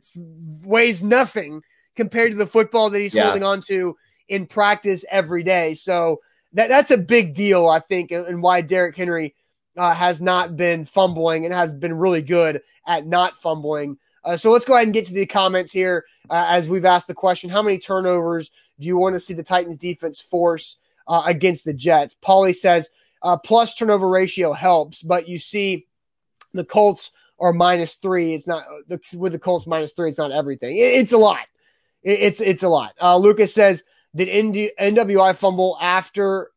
weighs 0.63 1.03
nothing 1.03 1.62
compared 1.95 2.31
to 2.31 2.38
the 2.38 2.47
football 2.47 2.89
that 2.89 3.01
he's 3.01 3.13
yeah. 3.13 3.24
holding 3.24 3.43
on 3.43 3.62
to 3.62 3.95
in 4.29 4.45
practice 4.45 5.03
every 5.12 5.43
day 5.43 5.74
so 5.74 6.21
that 6.53 6.69
that's 6.69 6.91
a 6.91 6.97
big 6.97 7.33
deal 7.33 7.67
I 7.67 7.79
think 7.79 8.12
and 8.12 8.41
why 8.41 8.62
Derrick 8.62 8.95
Henry 8.95 9.36
uh, 9.77 9.93
has 9.93 10.22
not 10.22 10.57
been 10.57 10.86
fumbling 10.86 11.46
and 11.46 11.53
has 11.53 11.74
been 11.74 11.93
really 11.93 12.22
good 12.22 12.62
at 12.88 13.05
not 13.05 13.39
fumbling. 13.41 13.98
Uh, 14.24 14.36
so 14.36 14.51
let's 14.51 14.65
go 14.65 14.74
ahead 14.74 14.88
and 14.88 14.93
get 14.93 15.05
to 15.07 15.13
the 15.13 15.25
comments 15.25 15.72
here 15.72 16.05
uh, 16.29 16.46
as 16.50 16.67
we've 16.67 16.86
asked 16.86 17.07
the 17.07 17.13
question 17.13 17.50
How 17.50 17.62
many 17.62 17.77
turnovers 17.77 18.51
do 18.79 18.88
you 18.88 18.98
want 18.98 19.15
to 19.15 19.19
see 19.19 19.34
the 19.34 19.43
Titans 19.43 19.77
defense 19.77 20.19
force 20.19 20.77
uh, 21.07 21.24
against 21.25 21.63
the 21.63 21.74
Jets? 21.74 22.15
Paulie 22.22 22.55
says 22.55 22.89
uh, 23.22 23.38
plus 23.38 23.75
turnover 23.75 24.10
ratio 24.10 24.53
helps, 24.53 25.01
but 25.01 25.27
you 25.27 25.39
see 25.39 25.88
the 26.53 26.65
Colts 26.65 27.12
are 27.39 27.53
minus 27.53 27.96
three. 27.96 28.34
It's 28.34 28.48
not 28.48 28.63
the, 28.88 29.00
with 29.15 29.31
the 29.31 29.39
Colts 29.39 29.67
minus 29.67 29.93
three, 29.93 30.10
it's 30.10 30.17
not 30.17 30.31
everything. 30.31 30.75
It, 30.75 30.93
it's 30.93 31.13
a 31.13 31.17
lot. 31.17 31.46
It, 32.03 32.19
it's 32.19 32.41
it's 32.41 32.63
a 32.63 32.69
lot. 32.69 32.93
Uh, 33.00 33.17
Lucas 33.17 33.53
says, 33.53 33.84
did 34.15 34.27
NWI 34.27 35.36
fumble 35.36 35.77
after 35.79 36.50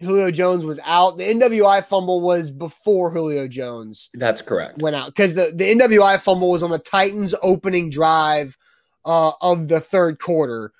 Julio 0.00 0.30
Jones 0.30 0.64
was 0.64 0.80
out. 0.84 1.18
The 1.18 1.24
NWI 1.24 1.84
fumble 1.84 2.20
was 2.20 2.50
before 2.50 3.10
Julio 3.10 3.46
Jones. 3.46 4.08
That's 4.14 4.42
correct. 4.42 4.78
Went 4.78 4.96
out 4.96 5.08
because 5.08 5.34
the, 5.34 5.52
the 5.54 5.64
NWI 5.74 6.18
fumble 6.20 6.50
was 6.50 6.62
on 6.62 6.70
the 6.70 6.78
Titans' 6.78 7.34
opening 7.42 7.90
drive 7.90 8.56
uh, 9.04 9.32
of 9.40 9.68
the 9.68 9.80
third 9.80 10.18
quarter, 10.18 10.72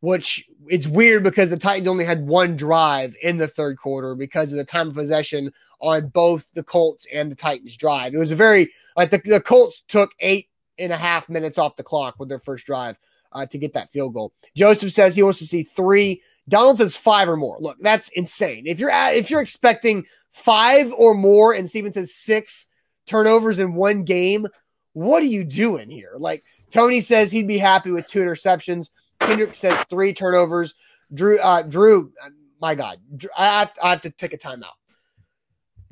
which 0.00 0.46
it's 0.68 0.86
weird 0.86 1.22
because 1.22 1.50
the 1.50 1.56
Titans 1.56 1.88
only 1.88 2.04
had 2.04 2.26
one 2.26 2.56
drive 2.56 3.16
in 3.22 3.38
the 3.38 3.48
third 3.48 3.78
quarter 3.78 4.14
because 4.14 4.52
of 4.52 4.58
the 4.58 4.64
time 4.64 4.88
of 4.88 4.94
possession 4.94 5.52
on 5.80 6.08
both 6.08 6.52
the 6.52 6.62
Colts 6.62 7.06
and 7.12 7.30
the 7.30 7.36
Titans' 7.36 7.76
drive. 7.76 8.14
It 8.14 8.18
was 8.18 8.30
a 8.30 8.36
very 8.36 8.72
like 8.96 9.10
the, 9.10 9.22
the 9.24 9.40
Colts 9.40 9.82
took 9.82 10.12
eight 10.20 10.48
and 10.78 10.92
a 10.92 10.96
half 10.96 11.28
minutes 11.28 11.56
off 11.56 11.76
the 11.76 11.82
clock 11.82 12.16
with 12.18 12.28
their 12.28 12.38
first 12.38 12.66
drive 12.66 12.96
uh, 13.32 13.46
to 13.46 13.58
get 13.58 13.74
that 13.74 13.90
field 13.90 14.14
goal. 14.14 14.32
Joseph 14.54 14.92
says 14.92 15.16
he 15.16 15.22
wants 15.22 15.38
to 15.38 15.46
see 15.46 15.62
three 15.62 16.22
Donald 16.48 16.78
says 16.78 16.96
five 16.96 17.28
or 17.28 17.36
more. 17.36 17.58
Look, 17.60 17.78
that's 17.80 18.08
insane. 18.10 18.64
If 18.66 18.78
you're 18.78 18.90
at, 18.90 19.14
if 19.14 19.30
you're 19.30 19.40
expecting 19.40 20.04
five 20.30 20.92
or 20.92 21.14
more, 21.14 21.52
and 21.52 21.68
Steven 21.68 21.92
says 21.92 22.14
six 22.14 22.66
turnovers 23.06 23.58
in 23.58 23.74
one 23.74 24.04
game, 24.04 24.46
what 24.92 25.22
are 25.22 25.26
you 25.26 25.44
doing 25.44 25.90
here? 25.90 26.12
Like 26.16 26.44
Tony 26.70 27.00
says 27.00 27.32
he'd 27.32 27.48
be 27.48 27.58
happy 27.58 27.90
with 27.90 28.06
two 28.06 28.20
interceptions. 28.20 28.90
Kendrick 29.20 29.54
says 29.54 29.78
three 29.90 30.12
turnovers. 30.12 30.74
Drew, 31.12 31.38
uh, 31.38 31.62
Drew, 31.62 32.12
my 32.60 32.74
God, 32.74 32.98
I 33.36 33.46
have, 33.46 33.72
I 33.82 33.90
have 33.90 34.00
to 34.02 34.10
take 34.10 34.32
a 34.32 34.38
timeout. 34.38 34.74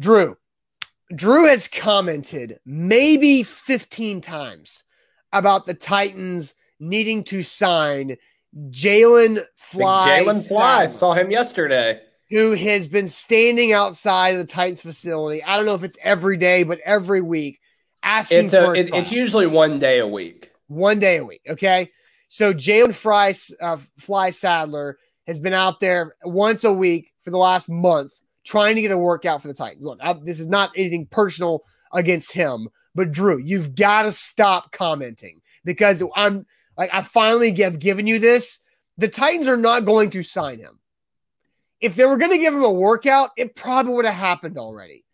Drew, 0.01 0.37
Drew 1.15 1.47
has 1.47 1.69
commented 1.69 2.59
maybe 2.65 3.43
15 3.43 4.21
times 4.21 4.85
about 5.33 5.67
the 5.67 5.75
Titans 5.75 6.55
needing 6.81 7.25
to 7.25 7.43
sign 7.43 8.17
Jalen 8.71 9.45
Fly. 9.57 10.09
Jalen 10.09 10.47
Fly. 10.47 10.87
Saw 10.87 11.15
him 11.15 11.31
yesterday. 11.31 12.01
Who 12.31 12.53
has 12.53 12.87
been 12.87 13.09
standing 13.09 13.73
outside 13.73 14.35
of 14.35 14.39
the 14.39 14.47
Titans 14.47 14.81
facility? 14.81 15.43
I 15.43 15.57
don't 15.57 15.67
know 15.67 15.75
if 15.75 15.83
it's 15.83 15.99
every 16.03 16.37
day, 16.37 16.63
but 16.63 16.81
every 16.85 17.21
week, 17.21 17.61
asking 18.03 18.47
it's 18.47 18.55
a, 18.55 18.65
for. 18.65 18.75
It, 18.75 18.95
it's 18.95 19.13
usually 19.13 19.47
one 19.47 19.79
day 19.79 19.99
a 19.99 20.07
week. 20.07 20.51
One 20.69 20.99
day 20.99 21.19
a 21.19 21.25
week. 21.25 21.43
Okay, 21.49 21.91
so 22.29 22.55
Jalen 22.55 22.95
Fry 22.95 23.35
uh, 23.61 23.79
Fly 23.99 24.31
Sadler 24.31 24.99
has 25.27 25.41
been 25.41 25.53
out 25.53 25.81
there 25.81 26.17
once 26.25 26.65
a 26.65 26.73
week 26.73 27.13
for 27.23 27.31
the 27.31 27.39
last 27.39 27.69
month 27.69 28.13
trying 28.45 28.75
to 28.77 28.83
get 28.83 28.91
a 28.91 28.99
workout 28.99 29.43
for 29.43 29.49
the 29.49 29.55
Titans. 29.55 29.85
Look, 29.85 29.99
I, 30.03 30.13
this 30.13 30.39
is 30.39 30.47
not 30.47 30.71
anything 30.77 31.07
personal 31.07 31.63
against 31.93 32.33
him, 32.33 32.69
but 32.95 33.11
Drew, 33.11 33.39
you've 33.39 33.75
got 33.75 34.03
to 34.03 34.13
stop 34.13 34.73
commenting 34.73 35.41
because 35.65 36.03
I'm 36.15 36.47
like 36.77 36.91
I 36.93 37.03
finally 37.03 37.55
have 37.63 37.79
given 37.79 38.07
you 38.07 38.19
this. 38.19 38.61
The 38.99 39.09
Titans 39.09 39.49
are 39.49 39.57
not 39.57 39.85
going 39.85 40.11
to 40.11 40.23
sign 40.23 40.59
him. 40.59 40.79
If 41.81 41.97
they 41.97 42.05
were 42.05 42.17
going 42.17 42.31
to 42.31 42.39
give 42.39 42.55
him 42.55 42.63
a 42.63 42.73
workout, 42.73 43.31
it 43.37 43.57
probably 43.57 43.95
would 43.95 44.05
have 44.05 44.15
happened 44.15 44.57
already. 44.57 45.05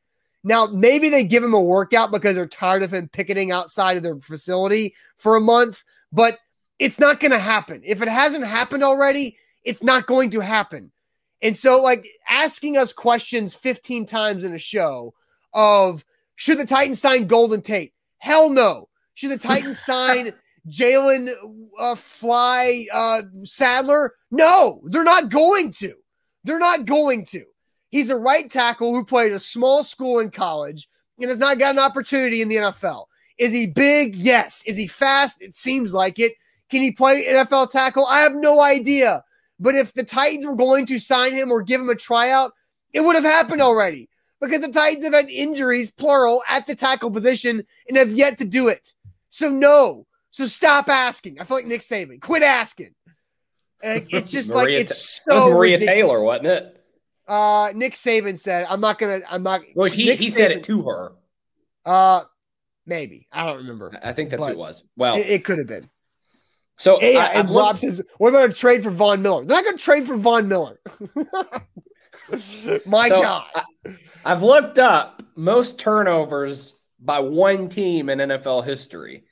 Now, 0.42 0.66
maybe 0.66 1.08
they 1.10 1.24
give 1.24 1.44
him 1.44 1.54
a 1.54 1.60
workout 1.60 2.10
because 2.10 2.36
they're 2.36 2.46
tired 2.46 2.82
of 2.82 2.92
him 2.92 3.08
picketing 3.08 3.50
outside 3.50 3.96
of 3.96 4.02
their 4.02 4.18
facility 4.20 4.94
for 5.16 5.36
a 5.36 5.40
month, 5.40 5.84
but 6.12 6.38
it's 6.78 6.98
not 6.98 7.20
going 7.20 7.32
to 7.32 7.38
happen. 7.38 7.82
If 7.84 8.00
it 8.00 8.08
hasn't 8.08 8.44
happened 8.44 8.82
already, 8.82 9.36
it's 9.64 9.82
not 9.82 10.06
going 10.06 10.30
to 10.30 10.40
happen. 10.40 10.92
And 11.42 11.56
so, 11.56 11.82
like, 11.82 12.06
asking 12.28 12.76
us 12.76 12.92
questions 12.92 13.54
15 13.54 14.06
times 14.06 14.44
in 14.44 14.54
a 14.54 14.58
show 14.58 15.14
of 15.52 16.04
should 16.36 16.58
the 16.58 16.66
Titans 16.66 17.00
sign 17.00 17.26
Golden 17.26 17.60
Tate? 17.60 17.92
Hell 18.18 18.48
no. 18.48 18.88
Should 19.14 19.30
the 19.30 19.38
Titans 19.38 19.78
sign 19.84 20.32
Jalen 20.68 21.32
uh, 21.78 21.94
Fly 21.94 22.86
uh, 22.92 23.22
Sadler? 23.42 24.14
No, 24.30 24.82
they're 24.84 25.04
not 25.04 25.28
going 25.28 25.72
to. 25.72 25.94
They're 26.44 26.58
not 26.58 26.86
going 26.86 27.26
to. 27.26 27.44
He's 27.90 28.10
a 28.10 28.16
right 28.16 28.50
tackle 28.50 28.94
who 28.94 29.04
played 29.04 29.32
a 29.32 29.40
small 29.40 29.82
school 29.82 30.20
in 30.20 30.30
college 30.30 30.88
and 31.18 31.28
has 31.28 31.38
not 31.38 31.58
got 31.58 31.72
an 31.72 31.78
opportunity 31.78 32.40
in 32.40 32.48
the 32.48 32.56
NFL. 32.56 33.06
Is 33.38 33.52
he 33.52 33.66
big? 33.66 34.14
Yes. 34.14 34.62
Is 34.66 34.76
he 34.76 34.86
fast? 34.86 35.42
It 35.42 35.54
seems 35.54 35.92
like 35.92 36.18
it. 36.18 36.34
Can 36.70 36.82
he 36.82 36.92
play 36.92 37.24
NFL 37.24 37.70
tackle? 37.70 38.06
I 38.06 38.20
have 38.20 38.34
no 38.34 38.60
idea. 38.60 39.24
But 39.58 39.74
if 39.74 39.92
the 39.92 40.04
Titans 40.04 40.46
were 40.46 40.56
going 40.56 40.86
to 40.86 40.98
sign 40.98 41.32
him 41.32 41.50
or 41.50 41.62
give 41.62 41.80
him 41.80 41.90
a 41.90 41.94
tryout, 41.94 42.52
it 42.92 43.00
would 43.00 43.16
have 43.16 43.24
happened 43.24 43.60
already 43.60 44.08
because 44.40 44.60
the 44.60 44.72
Titans 44.72 45.04
have 45.04 45.14
had 45.14 45.28
injuries, 45.28 45.90
plural, 45.90 46.42
at 46.48 46.66
the 46.66 46.74
tackle 46.74 47.10
position 47.10 47.66
and 47.88 47.96
have 47.96 48.12
yet 48.12 48.38
to 48.38 48.44
do 48.44 48.68
it. 48.68 48.94
So, 49.28 49.48
no. 49.50 50.06
So 50.30 50.46
stop 50.46 50.88
asking. 50.88 51.40
I 51.40 51.44
feel 51.44 51.56
like 51.56 51.66
Nick 51.66 51.80
Saban. 51.80 52.20
Quit 52.20 52.42
asking. 52.42 52.94
It's 53.82 54.30
just 54.30 54.50
like 54.50 54.68
it's 54.68 55.20
so 55.28 55.54
Maria 55.54 55.74
ridiculous. 55.74 55.86
Taylor, 55.86 56.20
wasn't 56.20 56.46
it? 56.46 56.76
Uh, 57.26 57.70
Nick 57.74 57.94
Saban 57.94 58.38
said, 58.38 58.66
"I'm 58.68 58.80
not 58.80 58.98
gonna. 58.98 59.20
I'm 59.28 59.42
not." 59.42 59.62
Well, 59.74 59.90
he 59.90 60.06
Nick 60.06 60.20
he 60.20 60.28
Saban, 60.28 60.32
said 60.32 60.50
it 60.52 60.64
to 60.64 60.82
her. 60.82 61.12
Uh, 61.84 62.22
maybe 62.86 63.26
I 63.32 63.46
don't 63.46 63.58
remember. 63.58 63.98
I 64.02 64.12
think 64.12 64.30
that's 64.30 64.44
who 64.44 64.50
it 64.50 64.58
was. 64.58 64.82
Well, 64.96 65.16
it, 65.16 65.26
it 65.26 65.44
could 65.44 65.58
have 65.58 65.68
been. 65.68 65.88
So 66.76 67.00
yeah, 67.00 67.20
I, 67.20 67.24
and 67.26 67.48
I've 67.48 67.54
Rob 67.54 67.68
looked- 67.68 67.80
says, 67.80 68.02
"What 68.18 68.30
about 68.30 68.50
a 68.50 68.52
trade 68.52 68.82
for 68.82 68.90
Von 68.90 69.22
Miller? 69.22 69.44
They're 69.44 69.56
not 69.56 69.64
going 69.64 69.76
to 69.76 69.82
trade 69.82 70.06
for 70.06 70.16
Von 70.16 70.48
Miller." 70.48 70.78
My 72.86 73.08
so 73.08 73.22
God, 73.22 73.46
I, 73.54 73.64
I've 74.24 74.42
looked 74.42 74.78
up 74.78 75.22
most 75.36 75.78
turnovers 75.78 76.78
by 77.00 77.20
one 77.20 77.68
team 77.68 78.08
in 78.08 78.18
NFL 78.18 78.64
history, 78.64 79.24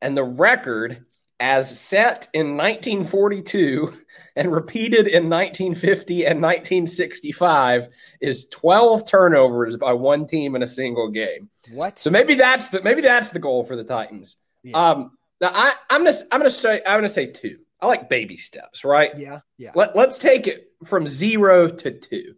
and 0.00 0.16
the 0.16 0.24
record, 0.24 1.04
as 1.40 1.78
set 1.78 2.28
in 2.32 2.56
1942 2.56 3.94
and 4.36 4.52
repeated 4.52 5.06
in 5.06 5.28
1950 5.30 6.26
and 6.26 6.42
1965, 6.42 7.88
is 8.20 8.48
12 8.48 9.08
turnovers 9.08 9.76
by 9.76 9.92
one 9.92 10.26
team 10.26 10.56
in 10.56 10.62
a 10.62 10.68
single 10.68 11.10
game. 11.10 11.48
what? 11.72 11.98
So 11.98 12.10
maybe 12.10 12.34
that's 12.34 12.68
the 12.68 12.82
maybe 12.82 13.02
that's 13.02 13.30
the 13.30 13.38
goal 13.38 13.64
for 13.64 13.76
the 13.76 13.84
Titans. 13.84 14.36
Yeah. 14.62 14.90
Um, 14.90 15.12
now 15.40 15.50
I, 15.52 15.74
I'm 15.90 16.04
gonna 16.04 16.16
I'm 16.32 16.40
gonna 16.40 16.50
stay 16.50 16.80
I'm 16.86 16.98
gonna 16.98 17.08
say 17.08 17.26
two. 17.26 17.58
I 17.80 17.86
like 17.86 18.08
baby 18.08 18.36
steps, 18.36 18.82
right? 18.84 19.10
yeah, 19.18 19.40
yeah. 19.58 19.72
Let, 19.74 19.94
let's 19.94 20.16
take 20.16 20.46
it 20.46 20.68
from 20.84 21.06
zero 21.06 21.68
to 21.68 21.90
two. 21.90 22.34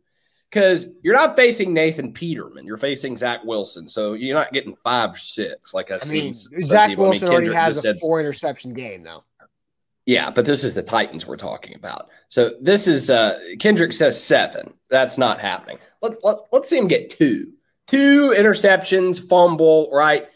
Because 0.56 0.86
you're 1.02 1.14
not 1.14 1.36
facing 1.36 1.74
Nathan 1.74 2.14
Peterman, 2.14 2.64
you're 2.64 2.78
facing 2.78 3.14
Zach 3.14 3.44
Wilson, 3.44 3.86
so 3.86 4.14
you're 4.14 4.34
not 4.34 4.54
getting 4.54 4.74
five 4.82 5.12
or 5.12 5.18
six 5.18 5.74
like 5.74 5.90
I've 5.90 6.00
I 6.00 6.06
seen. 6.06 6.24
mean, 6.24 6.32
some 6.32 6.60
Zach 6.62 6.88
people. 6.88 7.04
I 7.04 7.08
mean, 7.08 7.10
Wilson 7.10 7.28
already 7.28 7.52
has 7.52 7.76
a 7.76 7.80
said- 7.82 7.98
four 7.98 8.20
interception 8.20 8.72
game, 8.72 9.02
though. 9.02 9.22
Yeah, 10.06 10.30
but 10.30 10.46
this 10.46 10.64
is 10.64 10.72
the 10.72 10.82
Titans 10.82 11.26
we're 11.26 11.36
talking 11.36 11.74
about. 11.74 12.08
So 12.30 12.52
this 12.58 12.88
is 12.88 13.10
uh 13.10 13.38
Kendrick 13.58 13.92
says 13.92 14.22
seven. 14.22 14.72
That's 14.88 15.18
not 15.18 15.40
happening. 15.40 15.76
Let's 16.00 16.16
let, 16.24 16.38
let's 16.52 16.70
see 16.70 16.78
him 16.78 16.88
get 16.88 17.10
two. 17.10 17.52
Two 17.86 18.30
interceptions, 18.34 19.20
fumble, 19.28 19.90
right? 19.92 20.26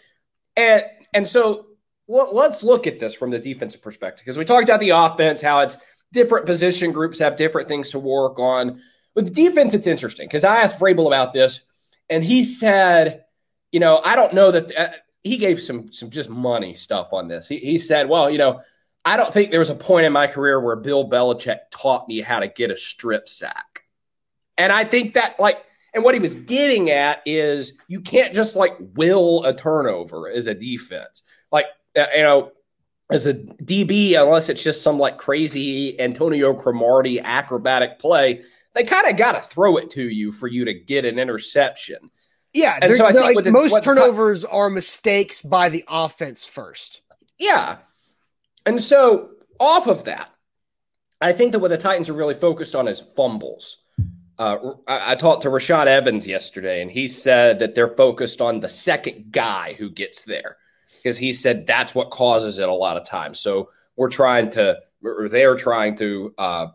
And 0.54 0.82
and 1.14 1.26
so 1.26 1.64
let, 2.08 2.34
let's 2.34 2.62
look 2.62 2.86
at 2.86 3.00
this 3.00 3.14
from 3.14 3.30
the 3.30 3.38
defensive 3.38 3.80
perspective 3.80 4.24
because 4.26 4.36
we 4.36 4.44
talked 4.44 4.64
about 4.64 4.80
the 4.80 4.90
offense, 4.90 5.40
how 5.40 5.60
it's 5.60 5.78
different 6.12 6.44
position 6.44 6.92
groups 6.92 7.20
have 7.20 7.36
different 7.36 7.68
things 7.68 7.88
to 7.92 7.98
work 7.98 8.38
on. 8.38 8.82
With 9.14 9.26
the 9.26 9.44
defense, 9.44 9.74
it's 9.74 9.86
interesting 9.86 10.26
because 10.26 10.44
I 10.44 10.62
asked 10.62 10.78
Vrabel 10.78 11.06
about 11.06 11.32
this, 11.32 11.64
and 12.08 12.22
he 12.22 12.44
said, 12.44 13.24
you 13.72 13.80
know, 13.80 14.00
I 14.04 14.16
don't 14.16 14.34
know 14.34 14.50
that 14.50 14.76
uh, 14.76 14.88
he 15.22 15.36
gave 15.36 15.60
some 15.62 15.92
some 15.92 16.10
just 16.10 16.28
money 16.28 16.74
stuff 16.74 17.12
on 17.12 17.28
this. 17.28 17.48
He, 17.48 17.58
he 17.58 17.78
said, 17.78 18.08
well, 18.08 18.30
you 18.30 18.38
know, 18.38 18.60
I 19.04 19.16
don't 19.16 19.32
think 19.32 19.50
there 19.50 19.60
was 19.60 19.70
a 19.70 19.74
point 19.74 20.06
in 20.06 20.12
my 20.12 20.26
career 20.26 20.60
where 20.60 20.76
Bill 20.76 21.08
Belichick 21.08 21.58
taught 21.70 22.08
me 22.08 22.20
how 22.20 22.40
to 22.40 22.48
get 22.48 22.70
a 22.70 22.76
strip 22.76 23.28
sack. 23.28 23.82
And 24.58 24.72
I 24.72 24.84
think 24.84 25.14
that, 25.14 25.40
like, 25.40 25.56
and 25.94 26.04
what 26.04 26.14
he 26.14 26.20
was 26.20 26.34
getting 26.34 26.90
at 26.90 27.22
is 27.24 27.72
you 27.88 28.00
can't 28.00 28.34
just 28.34 28.56
like 28.56 28.76
will 28.94 29.44
a 29.44 29.54
turnover 29.54 30.28
as 30.28 30.46
a 30.46 30.54
defense. 30.54 31.22
Like, 31.50 31.66
uh, 31.96 32.06
you 32.14 32.22
know, 32.22 32.52
as 33.10 33.26
a 33.26 33.34
DB, 33.34 34.20
unless 34.20 34.48
it's 34.48 34.62
just 34.62 34.82
some 34.82 34.98
like 34.98 35.18
crazy 35.18 35.98
Antonio 35.98 36.54
Cromartie 36.54 37.20
acrobatic 37.20 37.98
play, 37.98 38.42
they 38.74 38.84
kind 38.84 39.08
of 39.08 39.16
got 39.16 39.32
to 39.32 39.40
throw 39.40 39.76
it 39.76 39.90
to 39.90 40.02
you 40.02 40.32
for 40.32 40.46
you 40.46 40.64
to 40.66 40.74
get 40.74 41.04
an 41.04 41.18
interception. 41.18 42.10
Yeah, 42.52 42.78
And 42.80 42.90
they're- 42.90 42.96
so 42.96 43.06
I 43.06 43.12
think 43.12 43.36
like, 43.36 43.44
the- 43.44 43.50
most 43.52 43.70
what 43.72 43.82
the- 43.84 43.94
turnovers 43.94 44.44
are 44.44 44.70
mistakes 44.70 45.42
by 45.42 45.68
the 45.68 45.84
offense 45.88 46.44
first. 46.44 47.02
Yeah. 47.38 47.78
And 48.66 48.82
so 48.82 49.30
off 49.58 49.86
of 49.88 50.04
that, 50.04 50.30
I 51.20 51.32
think 51.32 51.52
that 51.52 51.58
what 51.58 51.68
the 51.68 51.78
Titans 51.78 52.08
are 52.08 52.14
really 52.14 52.34
focused 52.34 52.74
on 52.74 52.88
is 52.88 53.00
fumbles. 53.00 53.78
Uh, 54.38 54.56
I, 54.88 55.12
I 55.12 55.14
talked 55.16 55.42
to 55.42 55.48
Rashaan 55.50 55.86
Evans 55.86 56.26
yesterday, 56.26 56.80
and 56.80 56.90
he 56.90 57.08
said 57.08 57.58
that 57.58 57.74
they're 57.74 57.94
focused 57.94 58.40
on 58.40 58.60
the 58.60 58.68
second 58.70 59.26
guy 59.32 59.74
who 59.74 59.90
gets 59.90 60.24
there 60.24 60.56
because 60.96 61.18
he 61.18 61.32
said 61.34 61.66
that's 61.66 61.94
what 61.94 62.10
causes 62.10 62.58
it 62.58 62.68
a 62.68 62.72
lot 62.72 62.96
of 62.96 63.04
times. 63.06 63.38
So 63.40 63.70
we're 63.96 64.08
trying 64.08 64.50
to, 64.52 64.78
or 65.04 65.28
they're 65.28 65.56
trying 65.56 65.96
to, 65.96 66.34
uh, 66.38 66.66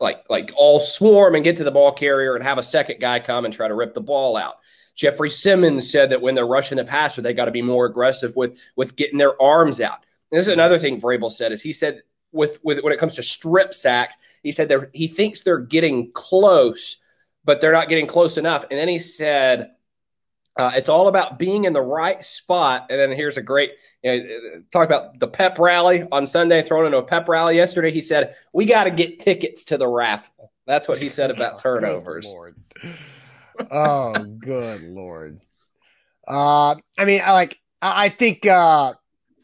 like 0.00 0.24
like 0.28 0.52
all 0.56 0.80
swarm 0.80 1.34
and 1.34 1.44
get 1.44 1.56
to 1.58 1.64
the 1.64 1.70
ball 1.70 1.92
carrier 1.92 2.34
and 2.34 2.44
have 2.44 2.58
a 2.58 2.62
second 2.62 3.00
guy 3.00 3.20
come 3.20 3.44
and 3.44 3.54
try 3.54 3.68
to 3.68 3.74
rip 3.74 3.94
the 3.94 4.00
ball 4.00 4.36
out. 4.36 4.56
Jeffrey 4.94 5.30
Simmons 5.30 5.90
said 5.90 6.10
that 6.10 6.20
when 6.20 6.34
they're 6.34 6.46
rushing 6.46 6.76
the 6.76 6.84
passer, 6.84 7.22
they 7.22 7.32
got 7.32 7.44
to 7.44 7.50
be 7.50 7.62
more 7.62 7.86
aggressive 7.86 8.34
with 8.36 8.58
with 8.76 8.96
getting 8.96 9.18
their 9.18 9.40
arms 9.40 9.80
out. 9.80 9.98
And 10.30 10.38
this 10.38 10.46
is 10.46 10.52
another 10.52 10.78
thing 10.78 11.00
Vrabel 11.00 11.30
said 11.30 11.52
is 11.52 11.62
he 11.62 11.72
said 11.72 12.02
with 12.32 12.58
with 12.62 12.82
when 12.82 12.92
it 12.92 12.98
comes 12.98 13.14
to 13.16 13.22
strip 13.22 13.72
sacks, 13.74 14.16
he 14.42 14.52
said 14.52 14.68
they're 14.68 14.90
he 14.92 15.08
thinks 15.08 15.42
they're 15.42 15.58
getting 15.58 16.12
close, 16.12 17.02
but 17.44 17.60
they're 17.60 17.72
not 17.72 17.88
getting 17.88 18.06
close 18.06 18.36
enough. 18.36 18.66
And 18.70 18.78
then 18.78 18.88
he 18.88 18.98
said 18.98 19.70
uh, 20.58 20.72
it's 20.74 20.88
all 20.88 21.06
about 21.06 21.38
being 21.38 21.64
in 21.64 21.72
the 21.72 21.80
right 21.80 22.22
spot. 22.22 22.86
And 22.90 22.98
then 22.98 23.12
here's 23.12 23.36
a 23.36 23.42
great 23.42 23.70
you 24.02 24.10
know, 24.12 24.62
talk 24.72 24.86
about 24.86 25.18
the 25.18 25.28
pep 25.28 25.58
rally 25.58 26.04
on 26.10 26.26
Sunday, 26.26 26.62
thrown 26.62 26.84
into 26.84 26.98
a 26.98 27.02
pep 27.02 27.28
rally 27.28 27.56
yesterday. 27.56 27.92
He 27.92 28.00
said 28.00 28.34
we 28.52 28.64
got 28.64 28.84
to 28.84 28.90
get 28.90 29.20
tickets 29.20 29.64
to 29.64 29.78
the 29.78 29.86
raffle. 29.86 30.52
That's 30.66 30.88
what 30.88 30.98
he 30.98 31.08
said 31.08 31.30
about 31.30 31.58
turnovers. 31.62 32.26
Good 32.26 32.34
Lord. 32.34 32.56
oh, 33.70 34.24
good 34.38 34.82
lord. 34.82 35.40
Uh, 36.26 36.74
I 36.98 37.04
mean, 37.04 37.22
I 37.24 37.32
like. 37.32 37.58
I 37.80 38.06
I 38.06 38.08
think. 38.08 38.44
Uh, 38.44 38.94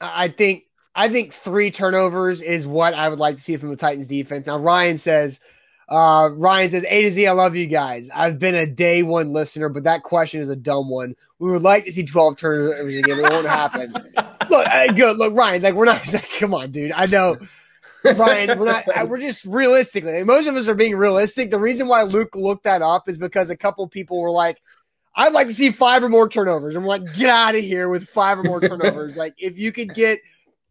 I 0.01 0.29
think. 0.29 0.65
I 0.97 1.09
think 1.09 1.33
three 1.33 1.73
turnovers 1.73 2.41
is 2.41 2.69
what 2.69 2.95
I 2.95 3.09
would 3.09 3.19
like 3.19 3.37
to 3.37 3.43
see 3.43 3.57
from 3.57 3.71
the 3.71 3.77
Titans 3.77 4.07
defense. 4.07 4.47
Now, 4.47 4.59
Ryan 4.59 4.99
says. 4.99 5.41
Uh, 5.89 6.31
Ryan 6.35 6.71
says, 6.71 6.87
A 6.89 7.03
to 7.03 7.11
Z, 7.11 7.27
I 7.27 7.33
love 7.33 7.57
you 7.57 7.67
guys. 7.67 8.11
I've 8.15 8.39
been 8.39 8.55
a 8.55 8.67
day 8.67 9.03
one 9.03 9.33
listener, 9.33 9.69
but 9.69 9.85
that 9.85 10.03
question 10.03 10.41
is 10.41 10.49
a 10.49 10.57
dumb 10.57 10.89
one. 10.89 11.15
We 11.39 11.51
would 11.51 11.63
like 11.63 11.85
to 11.85 11.93
see 11.93 12.05
12 12.05 12.37
turnovers 12.37 12.95
again. 12.95 13.19
It 13.19 13.33
won't 13.33 13.47
happen. 13.47 13.93
look, 14.51 14.67
good. 14.97 15.19
Look, 15.19 15.35
Ryan, 15.35 15.63
like, 15.63 15.75
we're 15.75 15.85
not, 15.85 16.07
like, 16.13 16.29
come 16.39 16.55
on, 16.55 16.71
dude. 16.71 16.93
I 16.93 17.07
know. 17.07 17.37
Ryan, 18.05 18.59
we're 18.59 18.67
not. 18.67 18.85
We're 19.09 19.19
just 19.19 19.45
realistically. 19.47 20.19
and 20.19 20.27
Most 20.27 20.47
of 20.47 20.57
us 20.57 20.69
are 20.69 20.75
being 20.75 20.95
realistic. 20.95 21.51
The 21.51 21.59
reason 21.59 21.89
why 21.89 22.03
Luke 22.03 22.37
looked 22.37 22.65
that 22.65 22.83
up 22.83 23.09
is 23.09 23.17
because 23.17 23.49
a 23.49 23.57
couple 23.57 23.89
people 23.89 24.21
were 24.21 24.31
like, 24.31 24.61
"I'd 25.15 25.33
like 25.33 25.47
to 25.47 25.55
see 25.55 25.71
five 25.71 26.05
or 26.05 26.11
more 26.11 26.29
turnovers." 26.29 26.77
We're 26.77 26.85
like, 26.85 27.15
"Get 27.15 27.31
out 27.31 27.55
of 27.55 27.65
here 27.65 27.89
with 27.89 28.07
five 28.07 28.39
or 28.39 28.43
more 28.43 28.61
turnovers!" 28.61 29.17
like, 29.17 29.35
if 29.39 29.59
you 29.59 29.73
could 29.73 29.95
get, 29.95 30.21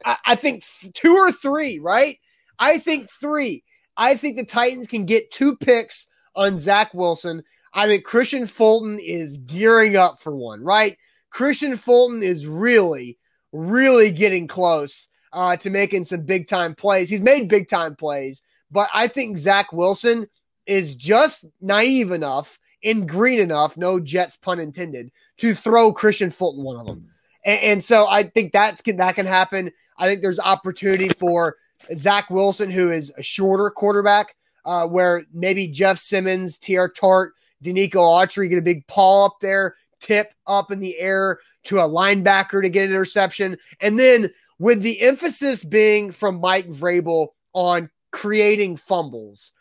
I, 0.06 0.18
I 0.28 0.36
think 0.36 0.64
two 0.94 1.16
or 1.16 1.32
three, 1.32 1.80
right? 1.80 2.20
I 2.60 2.78
think 2.78 3.10
three. 3.10 3.64
I 3.98 4.16
think 4.16 4.38
the 4.38 4.46
Titans 4.46 4.88
can 4.88 5.06
get 5.06 5.32
two 5.32 5.56
picks 5.56 6.08
on 6.36 6.58
Zach 6.58 6.94
Wilson. 6.94 7.44
I 7.74 7.88
think 7.88 8.06
Kristian 8.06 8.50
Fulton 8.50 9.00
is 9.00 9.38
gearing 9.38 9.96
up 9.96 10.20
for 10.20 10.36
one, 10.36 10.64
right? 10.64 10.98
Kristian 11.34 11.78
Fulton 11.78 12.22
is 12.22 12.46
really, 12.46 13.18
really 13.52 14.12
getting 14.12 14.48
close 14.48 15.08
uh, 15.32 15.58
to 15.58 15.70
making 15.70 16.04
some 16.04 16.22
big 16.22 16.48
time 16.48 16.76
plays. 16.76 17.10
He's 17.10 17.22
made 17.22 17.48
big 17.48 17.68
time 17.68 17.96
plays, 17.96 18.42
but 18.72 18.90
I 18.94 19.08
think 19.08 19.38
Zach 19.38 19.74
Wilson 19.74 20.28
is 20.66 20.96
just 20.96 21.46
naive 21.62 22.12
enough 22.12 22.60
and 22.84 23.08
green 23.08 23.40
enough, 23.40 23.78
no 23.78 24.00
Jets 24.00 24.36
pun 24.36 24.60
intended, 24.60 25.12
to 25.38 25.54
throw 25.54 25.94
Kristian 25.94 26.34
Fulton 26.34 26.64
one 26.64 26.80
of 26.80 26.86
them. 26.86 27.08
And, 27.46 27.60
and 27.62 27.84
so 27.84 28.08
I 28.08 28.24
think 28.24 28.52
that's 28.52 28.82
that 28.82 29.16
can 29.16 29.26
happen. 29.26 29.72
I 29.98 30.08
think 30.08 30.22
there's 30.22 30.40
opportunity 30.40 31.10
for 31.10 31.58
Zach 31.96 32.30
Wilson, 32.30 32.70
who 32.70 32.92
is 32.92 33.12
a 33.18 33.24
shorter 33.24 33.70
quarterback, 33.70 34.36
uh, 34.66 34.88
where 34.88 35.24
maybe 35.34 35.68
Jeff 35.68 36.00
Simmons, 36.00 36.58
Teair 36.60 36.94
Tart, 36.94 37.34
Denico 37.64 37.96
Autry 37.96 38.50
get 38.50 38.60
a 38.60 38.64
big 38.64 38.86
paw 38.88 39.26
up 39.26 39.38
there, 39.42 39.76
tip 40.00 40.34
up 40.46 40.72
in 40.72 40.80
the 40.80 40.98
air 41.00 41.40
to 41.64 41.80
a 41.80 41.88
linebacker 41.88 42.62
to 42.62 42.70
get 42.70 42.86
an 42.86 42.92
interception. 42.92 43.58
And 43.80 43.98
then 43.98 44.32
with 44.60 44.82
the 44.82 45.02
emphasis 45.02 45.64
being 45.64 46.12
from 46.12 46.40
Mike 46.40 46.68
Vrabel 46.68 47.30
on 47.54 47.90
creating 48.12 48.78
fumbles, 48.78 49.52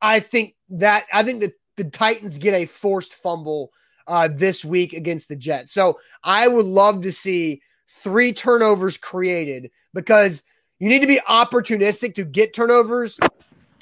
I 0.00 0.20
think 0.20 0.54
that 0.70 1.06
I 1.12 1.22
think 1.22 1.40
that 1.40 1.54
the 1.76 1.84
Titans 1.84 2.38
get 2.38 2.54
a 2.54 2.66
forced 2.66 3.14
fumble 3.14 3.72
uh, 4.06 4.28
this 4.32 4.64
week 4.64 4.92
against 4.92 5.28
the 5.28 5.36
Jets. 5.36 5.72
So 5.72 5.98
I 6.24 6.48
would 6.48 6.66
love 6.66 7.02
to 7.02 7.12
see 7.12 7.62
three 7.88 8.32
turnovers 8.32 8.96
created 8.96 9.70
because 9.92 10.42
you 10.80 10.88
need 10.88 11.00
to 11.00 11.06
be 11.06 11.20
opportunistic 11.28 12.14
to 12.16 12.24
get 12.24 12.52
turnovers 12.54 13.18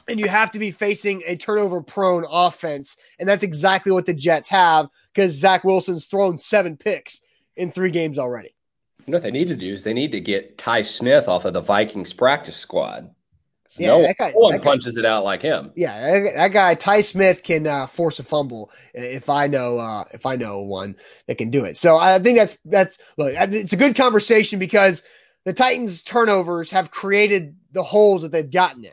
and 0.09 0.19
you 0.19 0.29
have 0.29 0.51
to 0.51 0.59
be 0.59 0.71
facing 0.71 1.23
a 1.27 1.37
turnover 1.37 1.81
prone 1.81 2.25
offense. 2.31 2.97
And 3.19 3.29
that's 3.29 3.43
exactly 3.43 3.93
what 3.93 4.05
the 4.07 4.15
Jets 4.15 4.49
have 4.51 4.89
because 5.15 5.33
Zach 5.33 5.65
Wilson's 5.65 6.07
thrown 6.07 6.39
seven 6.39 6.77
picks 6.77 7.21
in 7.57 7.71
three 7.71 7.91
games 7.91 8.19
already. 8.19 8.55
You 9.07 9.13
know 9.13 9.17
what 9.17 9.23
they 9.23 9.31
need 9.31 9.49
to 9.49 9.57
do 9.57 9.73
is 9.73 9.85
they 9.85 9.95
need 9.95 10.13
to 10.13 10.21
get 10.21 10.59
Ty 10.59 10.83
Smith 10.83 11.29
off 11.29 11.45
of 11.45 11.55
the 11.55 11.61
Vikings 11.63 12.13
practice 12.13 12.57
squad. 12.57 13.11
So 13.71 13.83
Yeah, 13.83 13.89
no, 13.89 14.03
that 14.03 14.17
guy- 14.19 14.31
no 14.33 14.41
one 14.41 14.53
that 14.53 14.63
guy- 14.63 14.71
punches 14.71 14.97
it 14.97 15.05
out 15.05 15.25
like 15.25 15.43
him. 15.43 15.73
Yeah, 15.77 16.21
that, 16.21 16.35
that 16.35 16.49
guy 16.53 16.75
Ty 16.75 17.03
Smith 17.03 17.43
can 17.43 17.67
uh, 17.67 17.87
force 17.87 18.19
a 18.19 18.23
fumble 18.23 18.71
if 18.95 19.29
I 19.29 19.47
know 19.47 19.79
uh, 19.79 20.05
if 20.13 20.25
I 20.27 20.37
know 20.37 20.61
one 20.63 20.97
that 21.27 21.37
can 21.39 21.51
do 21.51 21.65
it. 21.65 21.77
So 21.77 21.97
I 21.97 22.19
think 22.19 22.39
that's 22.39 22.59
that's 22.65 22.99
look, 23.19 23.33
it's 23.37 23.73
a 23.75 23.77
good 23.77 23.95
conversation 23.95 24.59
because 24.59 25.03
the 25.45 25.53
Titans 25.53 26.03
turnovers 26.03 26.71
have 26.71 26.91
created 26.91 27.57
the 27.73 27.83
holes 27.83 28.23
that 28.23 28.33
they've 28.33 28.51
gotten 28.51 28.85
in. 28.85 28.93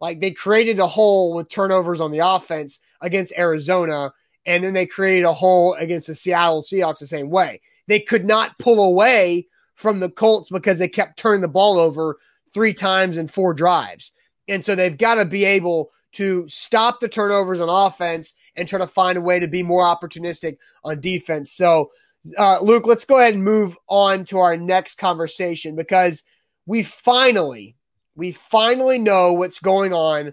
Like 0.00 0.20
they 0.20 0.32
created 0.32 0.80
a 0.80 0.86
hole 0.86 1.34
with 1.34 1.48
turnovers 1.48 2.00
on 2.00 2.10
the 2.10 2.18
offense 2.18 2.80
against 3.00 3.32
Arizona, 3.38 4.12
and 4.46 4.64
then 4.64 4.74
they 4.74 4.86
created 4.86 5.24
a 5.24 5.32
hole 5.32 5.74
against 5.74 6.08
the 6.08 6.14
Seattle 6.14 6.62
Seahawks 6.62 6.98
the 6.98 7.06
same 7.06 7.30
way. 7.30 7.60
They 7.86 8.00
could 8.00 8.24
not 8.24 8.58
pull 8.58 8.82
away 8.82 9.46
from 9.74 10.00
the 10.00 10.10
Colts 10.10 10.50
because 10.50 10.78
they 10.78 10.88
kept 10.88 11.18
turning 11.18 11.40
the 11.40 11.48
ball 11.48 11.78
over 11.78 12.18
three 12.52 12.74
times 12.74 13.16
in 13.16 13.28
four 13.28 13.54
drives. 13.54 14.12
And 14.48 14.64
so 14.64 14.74
they've 14.74 14.96
got 14.96 15.14
to 15.14 15.24
be 15.24 15.44
able 15.44 15.90
to 16.12 16.46
stop 16.48 17.00
the 17.00 17.08
turnovers 17.08 17.60
on 17.60 17.68
offense 17.68 18.34
and 18.56 18.68
try 18.68 18.78
to 18.78 18.86
find 18.86 19.16
a 19.16 19.22
way 19.22 19.38
to 19.38 19.48
be 19.48 19.62
more 19.62 19.82
opportunistic 19.82 20.58
on 20.84 21.00
defense. 21.00 21.52
So, 21.52 21.90
uh, 22.38 22.58
Luke, 22.60 22.86
let's 22.86 23.04
go 23.04 23.18
ahead 23.18 23.34
and 23.34 23.44
move 23.44 23.76
on 23.88 24.24
to 24.26 24.38
our 24.38 24.56
next 24.56 24.98
conversation 24.98 25.76
because 25.76 26.22
we 26.66 26.82
finally, 26.82 27.76
we 28.14 28.32
finally 28.32 28.98
know 28.98 29.32
what's 29.32 29.58
going 29.58 29.92
on 29.92 30.32